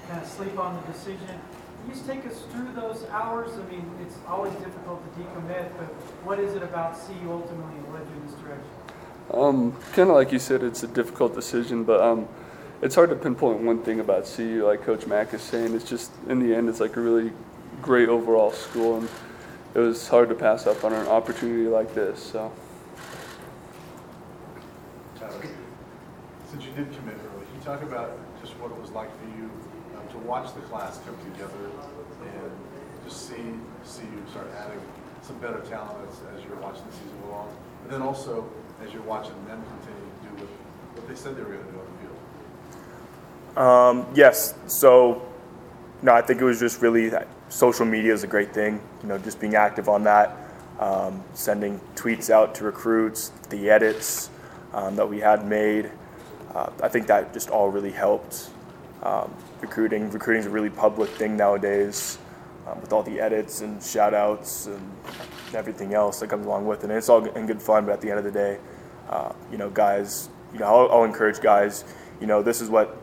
kind 0.08 0.22
of 0.22 0.28
sleep 0.28 0.60
on 0.60 0.76
the 0.76 0.92
decision. 0.92 1.28
Can 1.28 1.88
you 1.88 1.94
just 1.94 2.08
take 2.08 2.26
us 2.26 2.44
through 2.52 2.74
those 2.74 3.06
hours? 3.10 3.52
I 3.54 3.64
mean, 3.72 3.86
it's 4.02 4.18
always 4.28 4.54
difficult 4.56 5.02
to 5.04 5.22
decommit, 5.22 5.70
but 5.78 5.88
what 6.26 6.40
is 6.40 6.56
it 6.56 6.64
about 6.64 7.00
CU 7.08 7.32
ultimately 7.32 7.80
led 7.94 8.04
you 8.10 8.16
in 8.16 8.26
this 8.28 8.36
direction? 8.36 8.72
Um, 9.32 9.72
kind 9.94 10.10
of 10.10 10.16
like 10.16 10.32
you 10.32 10.40
said, 10.40 10.62
it's 10.62 10.84
a 10.84 10.88
difficult 10.88 11.34
decision, 11.34 11.84
but 11.84 12.02
um, 12.02 12.28
it's 12.82 12.96
hard 12.96 13.10
to 13.10 13.16
pinpoint 13.16 13.62
one 13.62 13.82
thing 13.82 14.00
about 14.00 14.26
CU. 14.26 14.66
Like 14.66 14.84
Coach 14.84 15.08
Mack 15.08 15.34
is 15.34 15.42
saying, 15.42 15.74
it's 15.74 15.90
just 15.90 16.12
in 16.28 16.40
the 16.40 16.54
end, 16.54 16.70
it's 16.70 16.80
like 16.80 16.96
a 16.96 17.02
really 17.02 17.32
great 17.82 18.10
overall 18.10 18.52
school, 18.52 18.98
and 18.98 19.10
it 19.74 19.80
was 19.80 20.08
hard 20.08 20.30
to 20.30 20.36
pass 20.36 20.68
up 20.68 20.84
on 20.84 20.94
an 20.94 21.08
opportunity 21.08 21.68
like 21.68 21.96
this. 21.96 22.22
So. 22.22 22.52
Tyler, 25.26 25.50
Since 26.52 26.66
you 26.66 26.72
did 26.72 26.94
commit 26.96 27.16
early, 27.16 27.46
can 27.46 27.56
you 27.56 27.66
talk 27.66 27.82
about 27.82 28.18
just 28.42 28.54
what 28.60 28.72
it 28.72 28.80
was 28.80 28.92
like 28.92 29.10
for 29.20 29.26
you 29.38 29.50
um, 29.98 30.08
to 30.12 30.18
watch 30.20 30.54
the 30.54 30.62
class 30.62 31.00
come 31.06 31.18
together 31.34 31.72
and 32.22 32.52
just 33.04 33.28
see 33.30 33.58
see 33.84 34.04
you 34.04 34.24
start 34.30 34.48
adding 34.58 34.80
some 35.22 35.38
better 35.40 35.62
talent 35.62 35.98
as, 36.08 36.38
as 36.38 36.46
you're 36.46 36.58
watching 36.58 36.84
the 36.86 36.94
season 36.94 37.18
go 37.24 37.34
on, 37.34 37.50
and 37.84 37.92
then 37.92 38.02
also 38.02 38.48
as 38.86 38.94
you're 38.94 39.02
watching 39.04 39.34
them 39.48 39.64
continue 39.64 40.06
to 40.06 40.30
do 40.30 40.44
what, 40.44 41.00
what 41.00 41.08
they 41.08 41.16
said 41.16 41.36
they 41.36 41.42
were 41.42 41.54
going 41.54 41.66
to 41.66 41.72
do 41.72 41.80
on 41.80 41.86
the 41.86 41.98
field. 42.04 43.58
Um, 43.58 44.16
yes. 44.16 44.54
So, 44.68 45.28
no, 46.02 46.14
I 46.14 46.22
think 46.22 46.42
it 46.42 46.46
was 46.46 46.60
just 46.60 46.82
really 46.82 47.12
social 47.50 47.86
media 47.86 48.14
is 48.14 48.24
a 48.24 48.28
great 48.28 48.54
thing. 48.54 48.82
You 49.02 49.10
know, 49.10 49.18
just 49.18 49.40
being 49.40 49.56
active 49.56 49.90
on 49.90 50.04
that, 50.04 50.36
um, 50.80 51.24
sending 51.34 51.80
tweets 51.96 52.30
out 52.30 52.54
to 52.56 52.66
recruits, 52.66 53.32
the 53.50 53.70
edits 53.70 54.30
um, 54.76 54.96
that 54.96 55.10
we 55.10 55.20
had 55.20 55.48
made. 55.48 55.90
Uh, 56.54 56.70
I 56.84 56.90
think 56.90 57.08
that 57.08 57.34
just 57.34 57.50
all 57.50 57.70
really 57.70 57.92
helped. 57.92 58.50
Um, 59.02 59.34
recruiting, 59.62 60.12
recruiting 60.12 60.42
is 60.42 60.46
a 60.46 60.52
really 60.52 60.70
public 60.70 61.10
thing 61.10 61.36
nowadays, 61.36 62.20
um, 62.68 62.80
with 62.82 62.94
all 62.94 63.02
the 63.02 63.20
edits 63.20 63.62
and 63.62 63.82
shout 63.82 64.14
outs 64.14 64.68
and 64.68 64.92
everything 65.56 65.94
else 65.94 66.20
that 66.20 66.30
comes 66.30 66.46
along 66.46 66.68
with 66.68 66.84
it. 66.84 66.90
And 66.90 66.94
it's 66.94 67.10
all 67.10 67.26
in 67.26 67.48
good 67.48 67.62
fun, 67.62 67.86
but 67.86 67.94
at 67.94 68.02
the 68.02 68.10
end 68.10 68.20
of 68.20 68.26
the 68.26 68.32
day, 68.32 68.60
uh, 69.10 69.32
you 69.52 69.58
know, 69.58 69.70
guys, 69.70 70.30
you 70.54 70.60
know, 70.60 70.66
I'll, 70.66 70.92
I'll 70.92 71.04
encourage 71.04 71.40
guys. 71.40 71.86
You 72.20 72.28
know, 72.28 72.42
this 72.42 72.62
is 72.62 72.70
what 72.70 72.98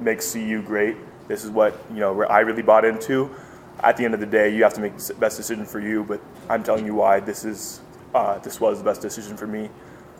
makes 0.00 0.32
CU 0.32 0.62
great. 0.62 0.96
This 1.28 1.44
is 1.44 1.50
what 1.50 1.78
you 1.90 2.00
know 2.00 2.24
I 2.24 2.40
really 2.40 2.62
bought 2.62 2.84
into. 2.84 3.34
At 3.82 3.96
the 3.96 4.04
end 4.04 4.14
of 4.14 4.20
the 4.20 4.26
day, 4.26 4.54
you 4.54 4.62
have 4.62 4.74
to 4.74 4.80
make 4.80 4.96
the 4.96 5.14
best 5.14 5.36
decision 5.36 5.64
for 5.64 5.80
you. 5.80 6.04
But 6.04 6.20
I'm 6.48 6.62
telling 6.62 6.86
you 6.86 6.94
why 6.94 7.20
this 7.20 7.44
is 7.44 7.80
uh, 8.14 8.38
this 8.38 8.60
was 8.60 8.78
the 8.78 8.84
best 8.84 9.00
decision 9.00 9.36
for 9.36 9.46
me, 9.46 9.70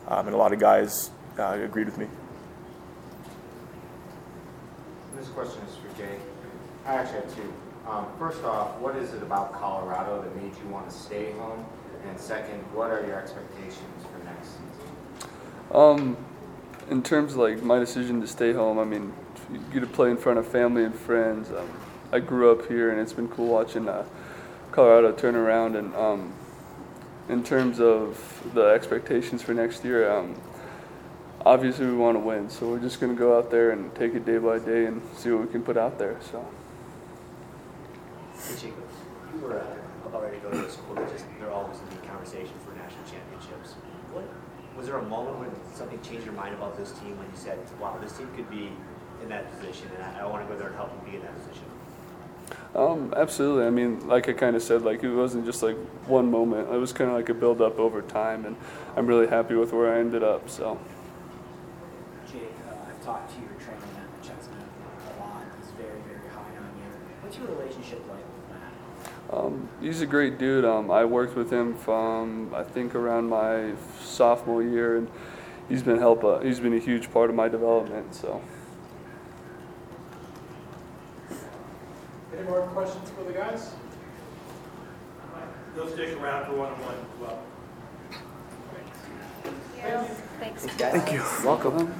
um, 0.07 0.27
and 0.27 0.35
a 0.35 0.37
lot 0.37 0.53
of 0.53 0.59
guys 0.59 1.11
uh, 1.39 1.57
agreed 1.61 1.85
with 1.85 1.97
me. 1.97 2.07
This 5.17 5.27
question 5.29 5.61
is 5.63 5.75
for 5.75 5.97
Jay. 5.97 6.17
I 6.85 6.95
actually 6.95 7.21
have 7.21 7.35
two. 7.35 7.53
Um, 7.87 8.07
first 8.17 8.43
off, 8.43 8.77
what 8.79 8.95
is 8.95 9.13
it 9.13 9.21
about 9.21 9.53
Colorado 9.53 10.21
that 10.21 10.35
made 10.35 10.55
you 10.57 10.67
want 10.69 10.89
to 10.89 10.95
stay 10.95 11.31
home? 11.33 11.65
And 12.07 12.19
second, 12.19 12.59
what 12.73 12.91
are 12.91 13.05
your 13.05 13.19
expectations 13.19 14.05
for 14.11 14.23
next 14.23 14.49
season? 14.49 15.31
Um, 15.71 16.17
in 16.89 17.01
terms 17.01 17.33
of 17.33 17.39
like 17.39 17.63
my 17.63 17.79
decision 17.79 18.21
to 18.21 18.27
stay 18.27 18.53
home, 18.53 18.79
I 18.79 18.83
mean, 18.83 19.13
you 19.51 19.59
get 19.73 19.79
to 19.81 19.87
play 19.87 20.09
in 20.11 20.17
front 20.17 20.39
of 20.39 20.47
family 20.47 20.83
and 20.83 20.93
friends. 20.93 21.51
Um, 21.51 21.69
I 22.11 22.19
grew 22.19 22.51
up 22.51 22.67
here, 22.67 22.91
and 22.91 22.99
it's 22.99 23.13
been 23.13 23.27
cool 23.27 23.47
watching 23.47 23.87
uh, 23.87 24.05
Colorado 24.71 25.11
turn 25.11 25.35
around. 25.35 25.75
And 25.75 25.95
um, 25.95 26.33
in 27.29 27.43
terms 27.43 27.79
of 27.79 28.51
the 28.53 28.65
expectations 28.65 29.41
for 29.41 29.53
next 29.53 29.83
year, 29.83 30.11
um, 30.11 30.35
obviously 31.45 31.85
we 31.85 31.93
want 31.93 32.15
to 32.15 32.19
win, 32.19 32.49
so 32.49 32.69
we're 32.69 32.79
just 32.79 32.99
going 32.99 33.13
to 33.13 33.17
go 33.17 33.37
out 33.37 33.49
there 33.49 33.71
and 33.71 33.93
take 33.95 34.13
it 34.13 34.25
day 34.25 34.37
by 34.37 34.59
day 34.59 34.85
and 34.85 35.01
see 35.15 35.31
what 35.31 35.41
we 35.41 35.47
can 35.47 35.63
put 35.63 35.77
out 35.77 35.97
there. 35.97 36.17
So. 36.31 36.45
You 38.61 39.41
were 39.41 39.59
uh, 39.59 40.15
already 40.15 40.37
going 40.37 40.63
to 40.63 40.71
school, 40.71 40.95
but 40.95 41.11
just 41.11 41.25
they're 41.39 41.51
always 41.51 41.79
in 41.79 41.89
the 41.89 42.07
conversation 42.07 42.53
for 42.65 42.75
national 42.75 43.03
championships. 43.05 43.73
What 44.13 44.25
was 44.77 44.87
there 44.87 44.97
a 44.97 45.03
moment 45.03 45.39
when 45.39 45.51
something 45.73 45.99
changed 46.01 46.25
your 46.25 46.35
mind 46.35 46.53
about 46.53 46.77
this 46.77 46.91
team 46.91 47.17
when 47.17 47.27
you 47.27 47.35
said, 47.35 47.59
"Wow, 47.79 47.97
this 48.01 48.17
team 48.17 48.29
could 48.35 48.49
be 48.49 48.71
in 49.23 49.29
that 49.29 49.49
position, 49.57 49.89
and 49.95 50.03
I, 50.03 50.21
I 50.21 50.25
want 50.25 50.45
to 50.45 50.53
go 50.53 50.57
there 50.57 50.67
and 50.67 50.75
help 50.75 50.89
them 50.91 51.09
be 51.09 51.17
in 51.17 51.23
that 51.23 51.35
position"? 51.35 51.65
Um, 52.75 53.13
absolutely. 53.15 53.65
I 53.65 53.69
mean, 53.69 54.05
like 54.05 54.27
I 54.27 54.33
kind 54.33 54.55
of 54.55 54.61
said, 54.61 54.81
like 54.81 55.01
it 55.01 55.13
wasn't 55.13 55.45
just 55.45 55.63
like 55.63 55.77
one 56.07 56.29
moment. 56.29 56.67
It 56.69 56.77
was 56.77 56.91
kind 56.91 57.09
of 57.09 57.15
like 57.15 57.29
a 57.29 57.33
build 57.33 57.61
up 57.61 57.79
over 57.79 58.01
time, 58.01 58.45
and 58.45 58.57
I'm 58.97 59.07
really 59.07 59.27
happy 59.27 59.55
with 59.55 59.71
where 59.71 59.95
I 59.95 59.99
ended 59.99 60.23
up. 60.23 60.49
So. 60.49 60.77
Jake, 62.29 62.41
uh, 62.69 62.75
I've 62.89 63.01
talked 63.01 63.33
to 63.33 63.39
your 63.39 63.51
trainer, 63.51 63.79
Matt 63.95 64.21
McChesney, 64.21 65.15
a 65.15 65.19
lot. 65.21 65.43
He's 65.57 65.71
very, 65.71 65.99
very 66.05 66.29
high 66.29 66.41
on 66.41 66.71
you. 66.77 66.91
What's 67.21 67.37
your 67.37 67.47
relationship 67.47 68.01
like 68.09 68.17
with 68.17 68.59
Matt? 69.31 69.39
Um, 69.39 69.69
he's 69.79 70.01
a 70.01 70.05
great 70.05 70.37
dude. 70.37 70.65
Um, 70.65 70.91
I 70.91 71.05
worked 71.05 71.37
with 71.37 71.49
him 71.49 71.77
from 71.77 72.53
I 72.53 72.63
think 72.63 72.93
around 72.93 73.29
my 73.29 73.71
sophomore 74.01 74.61
year, 74.61 74.97
and 74.97 75.09
he's 75.69 75.81
been 75.81 75.97
help. 75.97 76.25
Uh, 76.25 76.39
he's 76.39 76.59
been 76.59 76.73
a 76.73 76.79
huge 76.79 77.09
part 77.13 77.29
of 77.29 77.37
my 77.37 77.47
development. 77.47 78.13
So. 78.13 78.41
Any 82.37 82.47
more 82.49 82.61
questions 82.67 83.09
for 83.11 83.23
the 83.23 83.31
guys? 83.31 83.71
They'll 85.75 85.89
stick 85.89 86.17
around 86.17 86.45
for 86.45 86.55
one-on-one 86.55 86.95
as 86.95 87.19
well. 87.19 87.39
Thanks. 90.39 90.65
Thank 90.65 91.11
you. 91.11 91.23
Welcome. 91.43 91.93